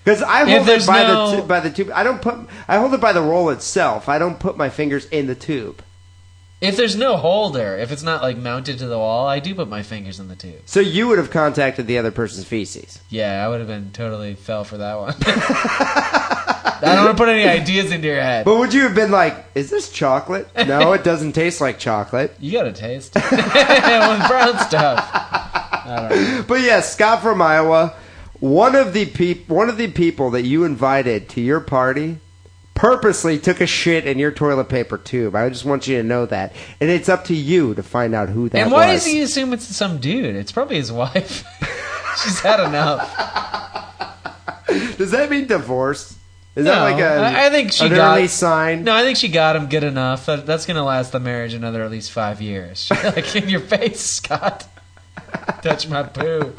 [0.05, 1.91] Because I hold it by no- the by the tube.
[1.95, 2.37] I don't put.
[2.69, 4.09] I hold it by the roll itself.
[4.09, 5.83] I don't put my fingers in the tube.
[6.61, 9.69] If there's no holder, if it's not like mounted to the wall, I do put
[9.69, 10.63] my fingers in the tube.
[10.67, 13.01] So you would have contacted the other person's feces.
[13.11, 15.15] Yeah, I would have been totally fell for that one.
[15.25, 18.45] I don't want to put any ideas into your head.
[18.45, 20.49] But would you have been like, "Is this chocolate?
[20.67, 23.23] No, it doesn't taste like chocolate." You got to taste it.
[23.31, 25.11] with brown stuff.
[25.13, 26.45] I don't know.
[26.47, 27.95] But yes, Scott from Iowa,
[28.45, 32.19] one of the peop- one of the people that you invited to your party
[32.75, 35.35] purposely took a shit in your toilet paper tube.
[35.35, 36.53] I just want you to know that.
[36.81, 39.05] And it's up to you to find out who that And why was.
[39.05, 40.35] does he assume it's some dude?
[40.37, 41.45] It's probably his wife.
[42.23, 43.01] She's had enough.
[44.99, 46.17] Does that mean divorce?
[46.57, 48.85] Is that No, like a I- think she got- early sign?
[48.85, 50.27] No, I think she got him good enough.
[50.27, 52.91] That, that's going to last the marriage another at least five years.
[53.05, 54.67] Like, in your face, Scott.
[55.63, 56.55] Touch my poo.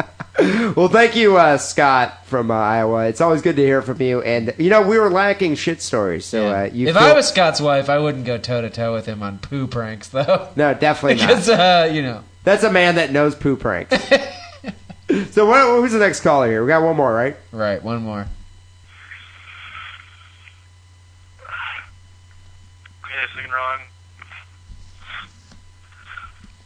[0.75, 3.05] Well, thank you, uh, Scott from uh, Iowa.
[3.07, 4.21] It's always good to hear from you.
[4.21, 6.59] And you know, we were lacking shit stories, so Yeah.
[6.59, 6.87] uh, you.
[6.89, 9.37] if feel- I was Scott's wife, I wouldn't go toe to toe with him on
[9.39, 10.49] poo pranks, though.
[10.57, 11.27] no, definitely not.
[11.29, 12.23] Because, uh, you know.
[12.43, 13.95] That's a man that knows poo pranks.
[15.31, 16.61] so, what, who's the next caller here?
[16.63, 17.37] We got one more, right?
[17.53, 18.27] Right, one more.
[23.09, 23.79] Yeah, second wrong.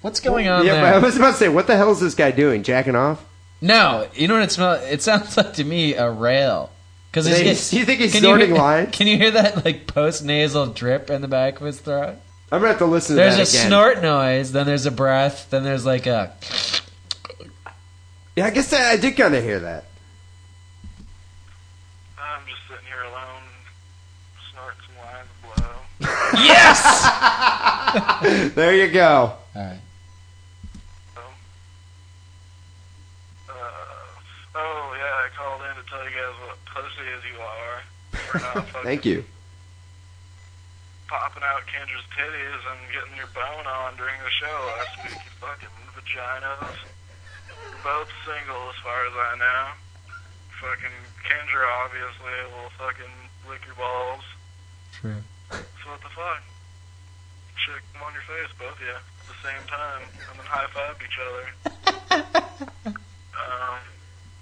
[0.02, 0.94] What's going on yeah, there?
[0.94, 2.64] I was about to say, what the hell is this guy doing?
[2.64, 3.24] Jacking off?
[3.62, 4.82] No, you know what it smells?
[4.84, 6.72] It sounds like to me a rail.
[7.12, 7.32] Because Do
[7.78, 8.86] you think he's can snorting you hear.
[8.86, 12.16] Can you hear that like post nasal drip in the back of his throat?
[12.52, 13.68] I'm gonna have to listen to There's that a again.
[13.68, 16.34] snort noise, then there's a breath, then there's like a.
[18.36, 19.86] Yeah, I guess I, I did kind of hear that.
[22.18, 23.44] I'm just sitting here alone,
[24.52, 25.42] snorting some lines of
[26.38, 26.44] blow.
[26.46, 26.80] Yes.
[28.56, 29.34] There you go.
[29.56, 29.80] All right.
[33.50, 33.54] Uh,
[34.56, 37.82] oh yeah, I called in to tell you guys what pussy as you are.
[38.12, 38.18] For not fucking
[38.84, 39.26] Thank you.
[41.08, 45.18] Popping popping out Kendra's titties and getting your bone on during the show last week.
[45.18, 46.78] You fucking vaginas.
[47.50, 49.64] You're both single as far as I know.
[50.62, 53.16] Fucking Kendra obviously will fucking
[53.50, 54.24] lick your balls.
[54.94, 55.24] True.
[55.50, 56.44] So what the fuck?
[57.56, 60.68] Shit, come on your face, both of you, at the same time, and then high
[60.70, 61.46] five each other.
[63.34, 63.80] um,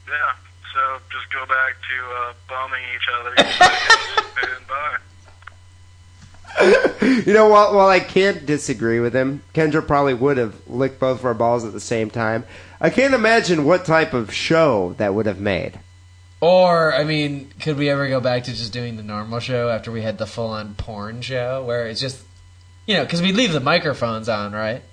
[0.07, 0.46] yeah.
[0.73, 4.97] So just go back to uh, bumming each other, and bye.
[7.27, 11.19] You know, while, while I can't disagree with him, Kendra probably would have licked both
[11.19, 12.45] of our balls at the same time.
[12.81, 15.79] I can't imagine what type of show that would have made.
[16.39, 19.91] Or, I mean, could we ever go back to just doing the normal show after
[19.91, 22.21] we had the full on porn show where it's just,
[22.85, 24.83] you know, because we leave the microphones on, right?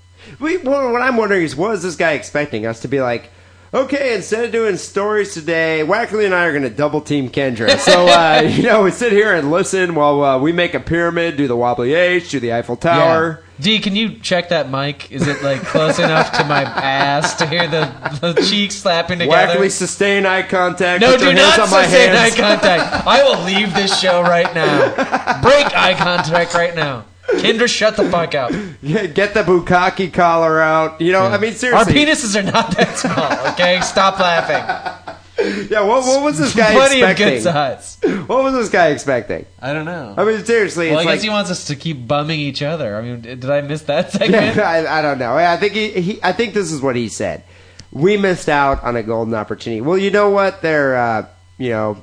[0.41, 3.31] We, well, what I'm wondering is, what is this guy expecting us to be like?
[3.75, 7.77] Okay, instead of doing stories today, Wackerly and I are going to double team Kendra.
[7.77, 11.37] So, uh, you know, we sit here and listen while uh, we make a pyramid,
[11.37, 13.43] do the wobbly H, do the Eiffel Tower.
[13.59, 13.63] Yeah.
[13.65, 15.11] D, can you check that mic?
[15.11, 19.59] Is it like close enough to my ass to hear the, the cheeks slapping together?
[19.59, 21.01] Wackerly sustain eye contact.
[21.01, 23.07] no, do not sustain eye contact.
[23.09, 25.41] I will leave this show right now.
[25.43, 27.07] Break eye contact right now.
[27.41, 28.53] Kendra, shut the fuck up.
[28.83, 31.01] Yeah, Get the bukkake collar out.
[31.01, 31.71] You know, I mean, seriously.
[31.73, 33.81] Our penises are not that small, okay?
[33.83, 35.15] Stop laughing.
[35.37, 37.35] Yeah, what, what was this guy Plenty of expecting?
[37.35, 37.99] good size.
[38.29, 39.45] What was this guy expecting?
[39.61, 40.15] I don't know.
[40.17, 42.97] I mean, seriously, well, I guess like he wants us to keep bumming each other.
[42.97, 44.57] I mean, did I miss that segment?
[44.57, 45.35] Yeah, I, I don't know.
[45.37, 47.43] I think he, he, I think this is what he said.
[47.91, 49.81] We missed out on a golden opportunity.
[49.81, 50.63] Well, you know what?
[50.63, 51.27] They're, uh,
[51.59, 52.03] you know,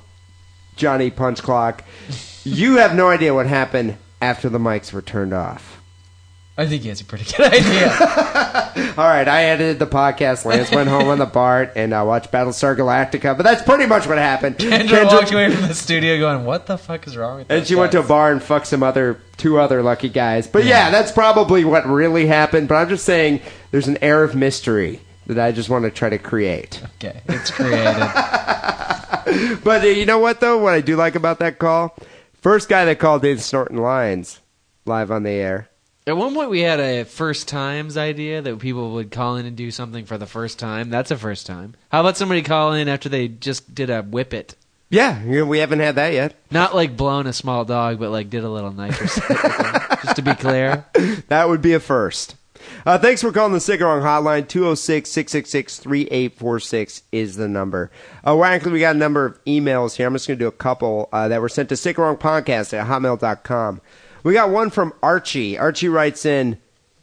[0.76, 1.84] Johnny Punch Clock.
[2.44, 5.80] You have no idea what happened after the mics were turned off.
[6.58, 7.90] I think he has a pretty good idea.
[8.98, 10.46] All right, I edited the podcast.
[10.46, 13.36] Lance went home on the BART and uh, watched Battlestar Galactica.
[13.36, 14.58] But that's pretty much what happened.
[14.58, 17.58] Kendra, Kendra- walked away from the studio going, "What the fuck is wrong with?" This?
[17.60, 20.48] And she went to a bar and fucked some other two other lucky guys.
[20.48, 22.68] But yeah, that's probably what really happened.
[22.68, 23.42] But I'm just saying,
[23.72, 26.82] there's an air of mystery that I just want to try to create.
[26.96, 27.96] Okay, it's created.
[29.64, 30.58] But uh, you know what though?
[30.58, 31.96] What I do like about that call,
[32.42, 34.42] first guy that called in snorting lines
[34.86, 35.70] live on the air.
[36.08, 39.56] At one point, we had a first times idea that people would call in and
[39.56, 40.90] do something for the first time.
[40.90, 41.76] That's a first time.
[41.92, 44.56] How about somebody call in after they just did a whip it?
[44.90, 46.36] Yeah, we haven't had that yet.
[46.50, 49.16] Not like blown a small dog, but like did a little nitrous.
[50.04, 50.86] just to be clear.
[51.30, 52.36] That would be a first.
[52.86, 54.48] Uh, thanks for calling the Sick and hotline.
[54.48, 57.92] 206 666 3846 is the number.
[58.26, 60.08] Uh, well, actually, we got a number of emails here.
[60.08, 62.18] I'm just going to do a couple uh, that were sent to sick and wrong
[62.18, 63.82] podcast at hotmail.com.
[64.24, 65.58] We got one from Archie.
[65.58, 66.58] Archie writes in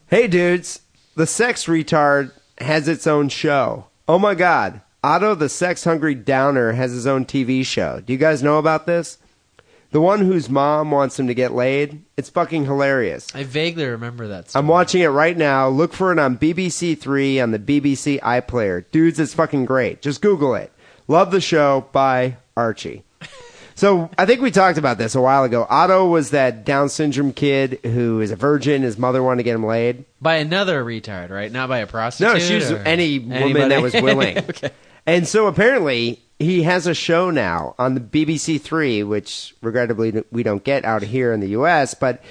[0.09, 0.81] Hey, dudes,
[1.15, 3.87] the sex retard has its own show.
[4.07, 4.81] Oh my God.
[5.05, 8.01] Otto the sex hungry downer has his own TV show.
[8.01, 9.19] Do you guys know about this?
[9.90, 12.02] The one whose mom wants him to get laid?
[12.19, 13.27] It's fucking hilarious.
[13.35, 14.51] I vaguely remember that.
[14.51, 14.60] Story.
[14.60, 15.69] I'm watching it right now.
[15.69, 18.85] Look for it on BBC Three on the BBC iPlayer.
[18.93, 20.02] Dudes, it's fucking great.
[20.02, 20.70] Just Google it.
[21.06, 21.86] Love the show.
[21.93, 23.05] By Archie.
[23.74, 25.65] So I think we talked about this a while ago.
[25.70, 28.82] Otto was that Down syndrome kid who is a virgin.
[28.82, 30.05] His mother wanted to get him laid.
[30.20, 31.52] by another retard, right?
[31.52, 32.32] Not by a prostitute.
[32.35, 33.69] No, she was any woman anybody?
[33.69, 34.39] that was willing.
[34.51, 34.70] okay.
[35.06, 40.43] And so apparently he has a show now on the BBC Three, which regrettably we
[40.43, 41.94] don't get out here in the U.S.
[41.94, 42.23] But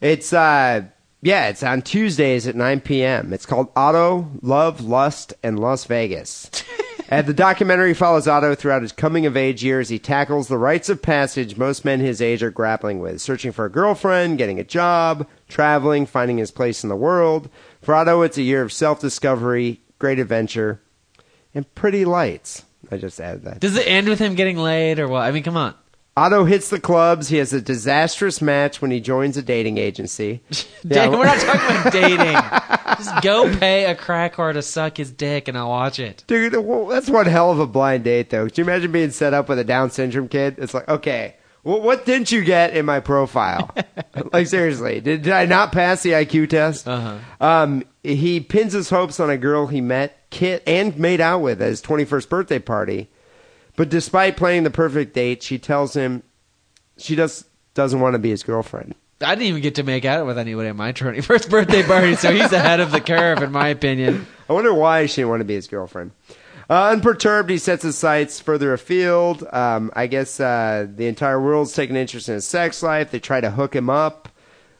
[0.00, 0.82] it's uh,
[1.20, 3.32] yeah, it's on Tuesdays at 9 p.m.
[3.32, 6.50] It's called Otto Love, Lust, and Las Vegas.
[7.08, 9.88] and the documentary follows Otto throughout his coming of age years.
[9.88, 13.66] He tackles the rites of passage most men his age are grappling with: searching for
[13.66, 17.48] a girlfriend, getting a job, traveling, finding his place in the world.
[17.80, 20.80] For Otto, it's a year of self-discovery, great adventure,
[21.54, 22.64] and pretty lights.
[22.92, 23.60] I just added that.
[23.60, 25.22] Does it end with him getting laid or what?
[25.22, 25.74] I mean, come on.
[26.14, 27.28] Otto hits the clubs.
[27.28, 30.42] He has a disastrous match when he joins a dating agency.
[30.84, 33.04] Yeah, we're not talking about dating.
[33.04, 36.24] Just go pay a crack whore to suck his dick, and I'll watch it.
[36.26, 38.46] Dude, well, that's one hell of a blind date, though.
[38.46, 40.56] Could you imagine being set up with a Down syndrome kid?
[40.58, 43.72] It's like, okay, well, what didn't you get in my profile?
[44.32, 46.88] like, seriously, did, did I not pass the IQ test?
[46.88, 47.18] Uh-huh.
[47.40, 51.62] Um, he pins his hopes on a girl he met, kit, and made out with
[51.62, 53.08] at his 21st birthday party.
[53.76, 56.24] But despite playing the perfect date, she tells him
[56.96, 58.94] she just doesn't want to be his girlfriend.
[59.20, 62.32] I didn't even get to make out with anybody at my 21st birthday party, so
[62.32, 64.26] he's ahead of the curve, in my opinion.
[64.48, 66.10] I wonder why she didn't want to be his girlfriend.
[66.68, 69.46] Uh, unperturbed, he sets his sights further afield.
[69.52, 73.10] Um, I guess uh, the entire world's taking interest in his sex life.
[73.10, 74.28] They try to hook him up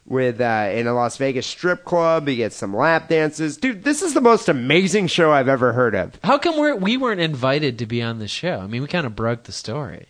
[0.05, 2.27] with uh, in a Las Vegas strip club.
[2.27, 3.57] He gets some lap dances.
[3.57, 6.19] Dude, this is the most amazing show I've ever heard of.
[6.23, 8.59] How come we're, we weren't invited to be on the show?
[8.59, 10.07] I mean, we kind of broke the story.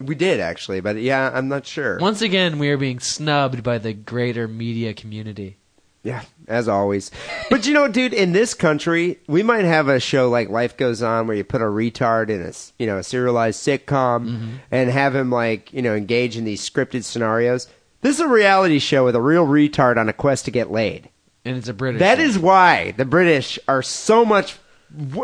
[0.00, 1.98] We did actually, but yeah, I'm not sure.
[2.00, 5.56] Once again, we are being snubbed by the greater media community.
[6.02, 7.10] Yeah, as always.
[7.48, 11.02] But you know, dude, in this country, we might have a show like Life Goes
[11.02, 14.48] On where you put a retard in a, you know a serialized sitcom Mm-hmm.
[14.70, 17.68] and have him like you know engage in these scripted scenarios.
[18.04, 21.08] This is a reality show with a real retard on a quest to get laid.
[21.42, 22.00] And it's a British.
[22.00, 22.24] That show.
[22.24, 24.58] is why the British are so much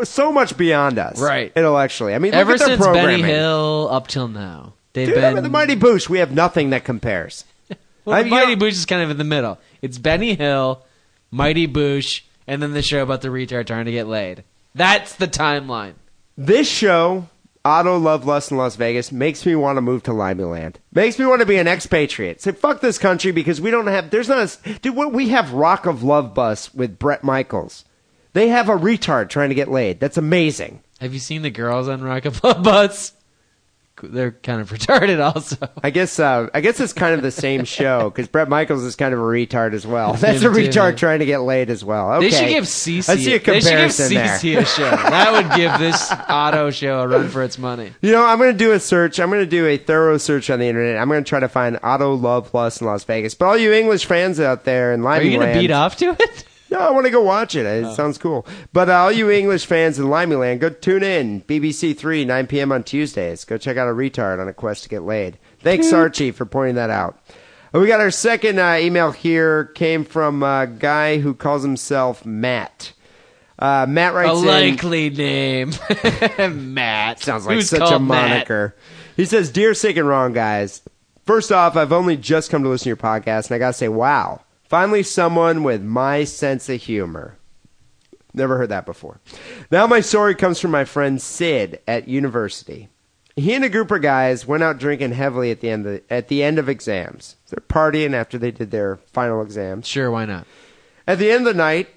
[0.03, 1.53] so much beyond us, Right.
[1.55, 2.87] Intellectually, I mean, ever look at their since.
[2.87, 4.73] Benny Hill up till now.
[4.93, 6.09] They've Dude, been the Mighty Boosh.
[6.09, 7.45] We have nothing that compares.
[8.03, 9.59] Well, I- the Mighty Boosh is kind of in the middle.
[9.83, 10.83] It's Benny Hill,
[11.29, 14.43] Mighty Boosh, and then the show about the retard trying to get laid.
[14.73, 15.93] That's the timeline.
[16.35, 17.27] This show,
[17.63, 20.79] Otto Love Lust in Las Vegas, makes me want to move to Limey Land.
[20.93, 22.41] Makes me want to be an expatriate.
[22.41, 24.09] Say fuck this country because we don't have.
[24.09, 24.95] There's not a dude.
[24.95, 27.85] What we have Rock of Love bus with Bret Michaels.
[28.33, 29.99] They have a retard trying to get laid.
[29.99, 30.81] That's amazing.
[30.99, 33.13] Have you seen the girls on Rock of Love Bus?
[34.03, 35.57] They're kind of retarded, also.
[35.83, 36.19] I guess.
[36.19, 39.19] Uh, I guess it's kind of the same show because Bret Michaels is kind of
[39.19, 40.13] a retard as well.
[40.13, 40.59] That's a Him too.
[40.59, 42.13] retard trying to get laid as well.
[42.13, 42.29] Okay.
[42.29, 43.09] They should give CC.
[43.09, 44.37] I see a they should give comparison there.
[44.37, 44.89] CC a show.
[44.89, 47.91] That would give this Otto show a run for its money.
[48.01, 49.19] You know, I'm going to do a search.
[49.19, 50.97] I'm going to do a thorough search on the internet.
[50.97, 53.33] I'm going to try to find Otto Love Plus in Las Vegas.
[53.35, 55.95] But all you English fans out there in Are Limey you going to beat off
[55.97, 56.45] to it?
[56.71, 57.65] No, I want to go watch it.
[57.65, 57.89] Oh.
[57.91, 58.47] It sounds cool.
[58.71, 61.41] But uh, all you English fans in Limey Land, go tune in.
[61.41, 62.71] BBC Three, 9 p.m.
[62.71, 63.43] on Tuesdays.
[63.45, 65.37] Go check out a retard on a quest to get laid.
[65.59, 67.19] Thanks, Archie, for pointing that out.
[67.75, 69.65] Uh, We got our second uh, email here.
[69.65, 72.93] Came from a guy who calls himself Matt.
[73.59, 74.45] Uh, Matt A writes in.
[74.45, 75.71] likely name.
[76.73, 77.19] Matt.
[77.19, 78.29] Sounds like Who's such a called Matt?
[78.31, 78.75] moniker.
[79.15, 80.81] He says, Dear Sick and Wrong guys,
[81.25, 83.87] first off, I've only just come to listen to your podcast, and I gotta say,
[83.89, 84.41] wow,
[84.71, 87.37] finally someone with my sense of humor.
[88.33, 89.19] Never heard that before.
[89.69, 92.87] Now my story comes from my friend Sid at university.
[93.35, 96.29] He and a group of guys went out drinking heavily at the end of, at
[96.29, 97.35] the end of exams.
[97.49, 99.89] They're partying after they did their final exams.
[99.89, 100.47] Sure, why not?
[101.05, 101.89] At the end of the night,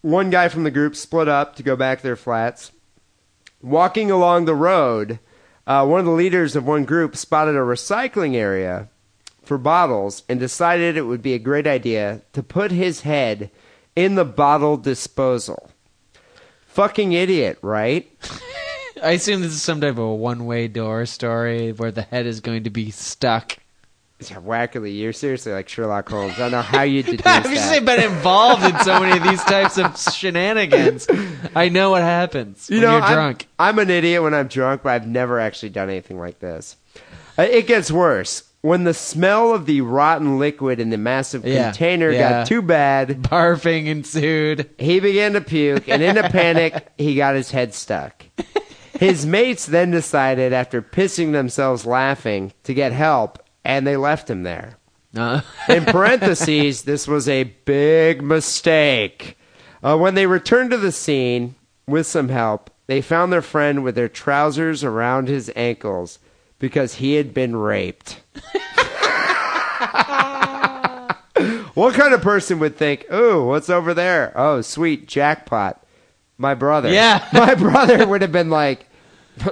[0.00, 2.72] one guy from the group split up to go back to their flats.
[3.60, 5.18] Walking along the road,
[5.66, 8.88] uh, one of the leaders of one group spotted a recycling area
[9.46, 13.50] for bottles and decided it would be a great idea to put his head
[13.94, 15.70] in the bottle disposal.
[16.66, 18.10] Fucking idiot, right?
[19.02, 22.40] I assume this is some type of a one-way door story where the head is
[22.40, 23.56] going to be stuck.
[24.18, 26.34] Yeah, Wackerly, you're seriously like Sherlock Holmes.
[26.36, 27.84] I don't know how you deduce I've just that.
[27.84, 31.06] been involved in so many of these types of shenanigans.
[31.54, 33.48] I know what happens You when know, you're I'm- drunk.
[33.58, 36.76] I'm, an idiot when I'm drunk, but I've never actually done anything like this.
[37.38, 38.44] Uh, it gets worse.
[38.66, 42.30] When the smell of the rotten liquid in the massive Yeah, container yeah.
[42.40, 44.68] got too bad, Barfing ensued.
[44.78, 48.24] he began to puke, and in a panic, he got his head stuck.
[48.98, 54.42] His mates then decided, after pissing themselves laughing, to get help, and they left him
[54.42, 54.78] there.
[55.16, 59.38] Uh, In parentheses, this was a big mistake.
[59.82, 61.54] Uh, when they returned to the scene
[61.86, 66.18] with some help, they found their friend with their trousers around his ankles
[66.58, 68.20] because he had been raped.
[71.74, 74.32] what kind of person would think, "Oh, what's over there?
[74.34, 75.82] Oh, sweet jackpot."
[76.38, 76.90] My brother.
[76.90, 77.26] Yeah.
[77.32, 78.86] My brother would have been like,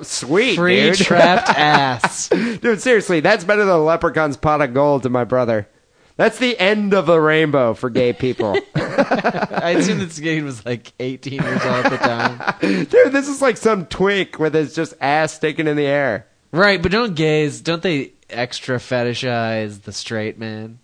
[0.03, 2.29] "Sweet, free dude." trapped ass.
[2.29, 5.69] Dude, seriously, that's better than Leprechaun's pot of gold to my brother.
[6.17, 8.57] That's the end of the rainbow for gay people.
[8.77, 12.85] I assume this kid was like 18 years old at the time.
[12.85, 16.29] Dude, this is like some twink with his just ass sticking in the air.
[16.55, 20.79] Right, but don't gays, don't they extra fetishize the straight man?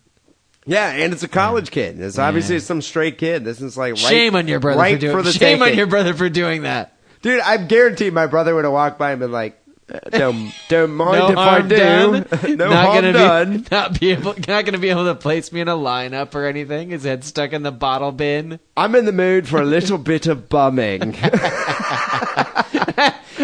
[0.66, 2.00] Yeah, and it's a college kid.
[2.00, 3.44] It's obviously some straight kid.
[3.44, 5.68] This is like right, shame on your brother right for doing for the Shame on
[5.68, 5.78] taking.
[5.78, 6.96] your brother for doing that.
[7.22, 9.60] Dude, I guarantee my brother would have walked by and been like,
[9.92, 11.76] "Uh, "Don't, don't mind no if I harm do.
[11.76, 12.12] done.
[12.56, 15.52] no not harm gonna done." Be, not be able, not gonna be able to place
[15.52, 16.90] me in a lineup or anything.
[16.90, 18.58] His head stuck in the bottle bin.
[18.76, 21.12] I'm in the mood for a little bit of bumming.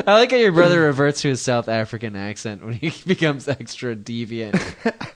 [0.07, 3.97] I like how your brother reverts to his South African accent when he becomes extra
[3.97, 4.55] deviant.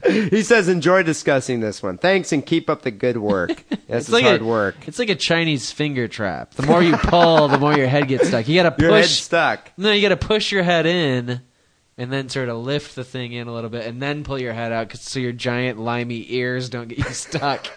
[0.29, 1.97] he says, "Enjoy discussing this one.
[1.97, 3.63] Thanks and keep up the good work.
[3.91, 4.75] This is like hard a, work.
[4.87, 6.53] It's like a Chinese finger trap.
[6.53, 8.47] The more you pull, the more your head gets stuck.
[8.47, 9.21] You gotta push Your push.
[9.21, 11.41] stuck." No, you gotta push your head in,
[11.97, 14.53] and then sort of lift the thing in a little bit, and then pull your
[14.53, 17.67] head out, 'cause- so your giant limey ears don't get you stuck.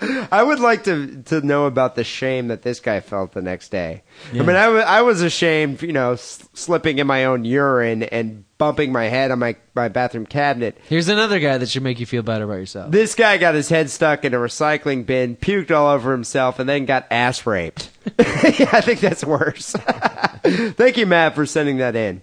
[0.00, 3.70] I would like to to know about the shame that this guy felt the next
[3.70, 4.02] day.
[4.32, 8.02] I mean, I wa- I was ashamed, you know, s- slipping in my own urine
[8.02, 10.78] and bumping my head on my, my bathroom cabinet.
[10.88, 12.90] Here's another guy that should make you feel better about yourself.
[12.90, 16.68] This guy got his head stuck in a recycling bin, puked all over himself, and
[16.68, 17.90] then got ass raped.
[18.18, 19.72] yeah, I think that's worse.
[20.42, 22.22] Thank you, Matt, for sending that in.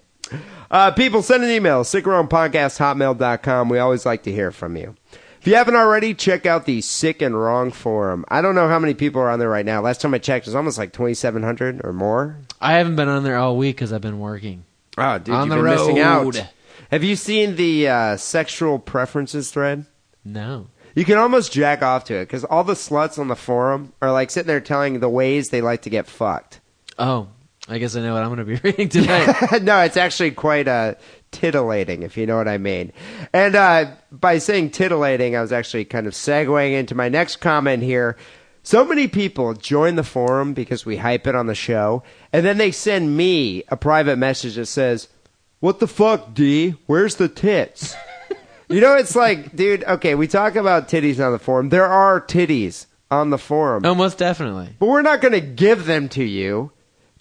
[0.71, 3.69] Uh, people, send an email, sickandwrongpodcasthotmail.com.
[3.69, 4.95] We always like to hear from you.
[5.43, 8.23] If you haven't already, check out the Sick and Wrong forum.
[8.29, 9.81] I don't know how many people are on there right now.
[9.81, 12.37] Last time I checked, it was almost like 2,700 or more.
[12.61, 14.63] I haven't been on there all week because I've been working.
[14.97, 16.41] Oh, dude, On you've the been missing out.
[16.91, 19.85] Have you seen the uh, sexual preferences thread?
[20.23, 20.67] No.
[20.95, 24.13] You can almost jack off to it because all the sluts on the forum are
[24.13, 26.61] like sitting there telling the ways they like to get fucked.
[26.97, 27.27] Oh,
[27.67, 29.61] I guess I know what I'm going to be reading tonight.
[29.63, 30.95] no, it's actually quite uh,
[31.31, 32.91] titillating, if you know what I mean.
[33.31, 37.83] And uh, by saying titillating, I was actually kind of segueing into my next comment
[37.83, 38.17] here.
[38.63, 42.57] So many people join the forum because we hype it on the show, and then
[42.57, 45.09] they send me a private message that says,
[45.59, 46.75] What the fuck, D?
[46.85, 47.93] Where's the tits?
[48.69, 51.69] you know, it's like, dude, okay, we talk about titties on the forum.
[51.69, 53.85] There are titties on the forum.
[53.85, 54.75] oh, most definitely.
[54.79, 56.71] But we're not going to give them to you,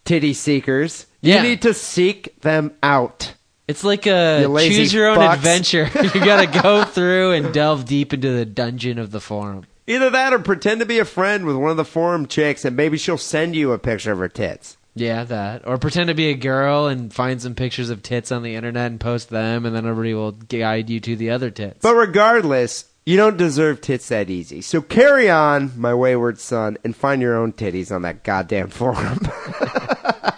[0.05, 1.07] titty seekers.
[1.21, 1.43] You Yeah.
[1.43, 3.35] need to seek them out.
[3.69, 5.35] It's like a You lazy choose your own fucks.
[5.35, 5.89] adventure.
[6.15, 9.65] you got to go through and delve deep into the dungeon of the forum.
[9.87, 12.77] Either that or pretend to be a friend with one of the forum chicks and
[12.77, 14.77] maybe she'll send you a picture of her tits.
[14.95, 15.67] Yeah, that.
[15.67, 18.91] Or pretend to be a girl and find some pictures of tits on the internet
[18.91, 21.79] and post them, and then everybody will guide you to the other tits.
[21.81, 24.61] But regardless, you don't deserve tits that easy.
[24.61, 29.19] So carry on, my wayward son, and find your own titties on that goddamn forum.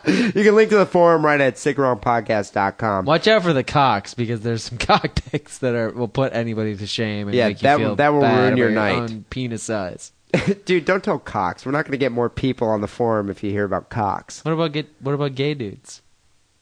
[0.06, 3.04] you can link to the forum right at sickandwrongpodcast.com.
[3.04, 5.14] Watch out for the cocks because there's some cock
[5.60, 8.20] that are will put anybody to shame and Yeah, make you that- feel that will
[8.20, 9.10] bad ruin your about night.
[9.10, 10.12] own penis size.
[10.64, 11.64] Dude, don't tell Cox.
[11.64, 14.44] We're not going to get more people on the forum if you hear about Cox.
[14.44, 16.02] What about get what about gay dudes?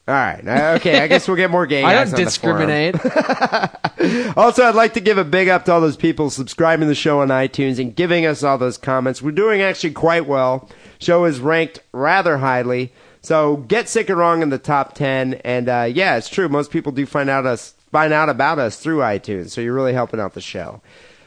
[0.07, 0.47] All right.
[0.47, 1.01] Uh, Okay.
[1.01, 2.69] I guess we'll get more gay I don't on the forum.
[2.69, 4.37] discriminate.
[4.37, 6.95] Also, I'd like to give a big up to all those people subscribing to the
[6.95, 9.23] show on iTunes and giving us all those comments.
[9.23, 10.69] We're doing actually quite well.
[10.99, 12.93] Show is ranked rather highly.
[13.23, 15.35] So get sick and wrong in the top ten.
[15.45, 16.49] And uh, yeah, it's true.
[16.49, 19.51] Most people do find out us find out about us through iTunes.
[19.51, 20.81] So you're really helping out the show.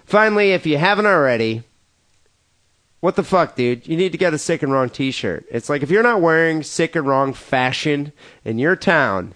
[0.06, 1.64] Finally, if you haven't already,
[3.00, 3.88] what the fuck, dude?
[3.88, 5.46] You need to get a sick and wrong T-shirt.
[5.50, 8.12] It's like if you're not wearing sick and wrong fashion
[8.44, 9.36] in your town,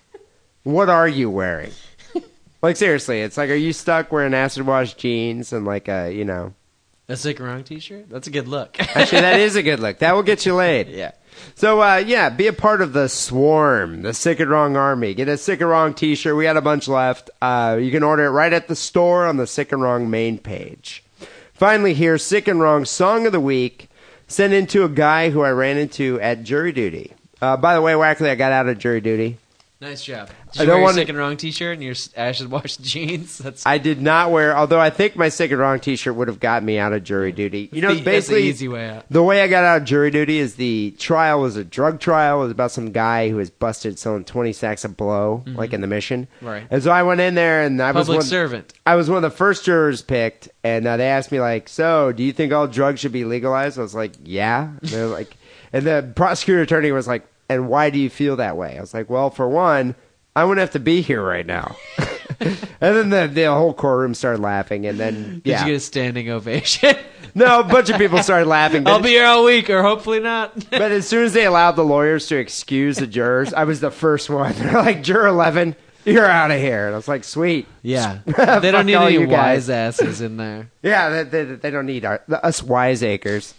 [0.64, 1.72] what are you wearing?
[2.62, 6.26] Like seriously, it's like, are you stuck wearing acid wash jeans and like a, you
[6.26, 6.54] know?
[7.08, 8.10] a sick and wrong T-shirt.
[8.10, 8.78] That's a good look.
[8.96, 10.00] Actually, that is a good look.
[10.00, 10.88] That will get you laid.
[10.90, 11.12] yeah.
[11.56, 15.14] So, uh, yeah, be a part of the swarm, the Sick and Wrong Army.
[15.14, 16.36] Get a Sick and Wrong T-shirt.
[16.36, 17.30] We got a bunch left.
[17.42, 20.38] Uh, you can order it right at the store on the Sick and Wrong main
[20.38, 21.04] page.
[21.54, 23.90] Finally, here, Sick and Wrong Song of the Week,
[24.28, 27.14] sent in to a guy who I ran into at jury duty.
[27.42, 29.38] Uh, by the way, Wackerly, I got out of jury duty.
[29.82, 30.28] Nice job.
[30.30, 32.52] I Did you don't wear your wanna- sick and wrong T-shirt and your s- acid
[32.52, 33.38] wash jeans?
[33.38, 36.42] That's I did not wear, although I think my Sick and Wrong T-shirt would have
[36.42, 37.70] got me out of jury duty.
[37.72, 39.06] You know, the- basically, easy way out.
[39.10, 42.40] The way I got out of jury duty is the trial was a drug trial.
[42.40, 45.80] It was about some guy who was busted selling 20 sacks of blow, like in
[45.80, 46.28] the mission.
[46.38, 46.46] Mm-hmm.
[46.46, 46.68] Right.
[46.70, 48.74] And so I went in there and I was Public one, servant.
[48.86, 52.12] I was one of the first jurors picked, and uh, they asked me like, "So,
[52.12, 55.38] do you think all drugs should be legalized?" I was like, "Yeah." And they're like,
[55.72, 58.94] and the prosecutor attorney was like, "And why do you feel that way?" I was
[58.94, 59.96] like, "Well, for one,
[60.36, 61.76] I wouldn't have to be here right now."
[62.40, 65.80] and then the, the whole courtroom started laughing, and then Did yeah, you get a
[65.80, 66.96] standing ovation?
[67.36, 68.88] no, a bunch of people started laughing.
[68.88, 70.70] I'll be here all week, or hopefully not.
[70.70, 73.92] but as soon as they allowed the lawyers to excuse the jurors, I was the
[73.92, 74.54] first one.
[74.54, 76.86] They're like, juror 11, you're out of here.
[76.86, 77.68] And I was like, sweet.
[77.82, 79.68] yeah, they don't need any guys.
[79.68, 80.72] wise asses in there.
[80.82, 83.54] Yeah, they, they, they don't need our, us wiseacres.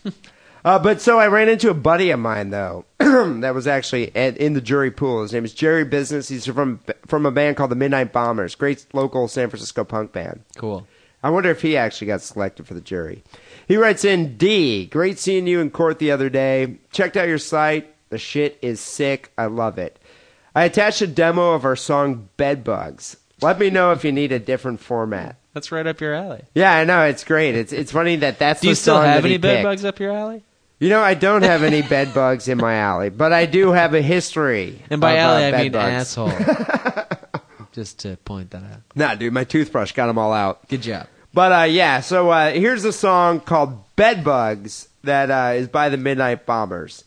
[0.65, 4.37] Uh, but so I ran into a buddy of mine, though, that was actually at,
[4.37, 5.23] in the jury pool.
[5.23, 6.28] His name is Jerry Business.
[6.28, 10.43] He's from, from a band called the Midnight Bombers, great local San Francisco punk band.
[10.57, 10.87] Cool.
[11.23, 13.23] I wonder if he actually got selected for the jury.
[13.69, 14.87] He writes in D.
[14.87, 16.78] Great seeing you in court the other day.
[16.93, 17.95] Checked out your site.
[18.09, 19.31] The shit is sick.
[19.37, 19.99] I love it.
[20.55, 23.16] I attached a demo of our song Bedbugs.
[23.41, 25.37] Let me know if you need a different format.
[25.55, 26.43] That's right up your alley.
[26.55, 27.55] Yeah, I know it's great.
[27.55, 28.69] It's it's funny that that's the song.
[28.69, 29.65] Do you still have any bed picked.
[29.65, 30.45] bugs up your alley?
[30.81, 33.93] You know, I don't have any bed bugs in my alley, but I do have
[33.93, 34.82] a history.
[34.89, 36.16] And by of, uh, alley, I mean bugs.
[36.16, 36.32] asshole.
[37.73, 38.81] Just to point that out.
[38.94, 40.66] Nah, dude, my toothbrush got them all out.
[40.69, 41.07] Good job.
[41.32, 45.97] But uh, yeah, so uh, here's a song called Bedbugs that uh, is by the
[45.98, 47.05] Midnight Bombers.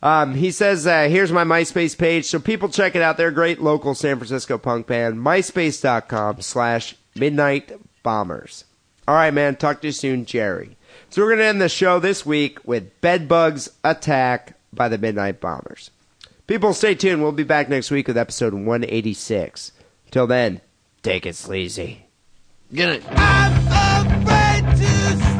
[0.00, 3.16] Um, he says, uh, here's my MySpace page, so people check it out.
[3.16, 5.16] They're a great local San Francisco punk band.
[5.16, 7.72] MySpace.com slash Midnight
[8.04, 8.64] Bombers.
[9.08, 9.56] All right, man.
[9.56, 10.77] Talk to you soon, Jerry.
[11.10, 15.40] So we're going to end the show this week with Bedbugs Attack by the Midnight
[15.40, 15.90] Bombers.
[16.46, 17.22] People, stay tuned.
[17.22, 19.72] We'll be back next week with episode 186.
[20.10, 20.60] Till then,
[21.02, 22.04] take it sleazy.
[22.72, 23.04] Get it.
[23.08, 25.37] I'm afraid to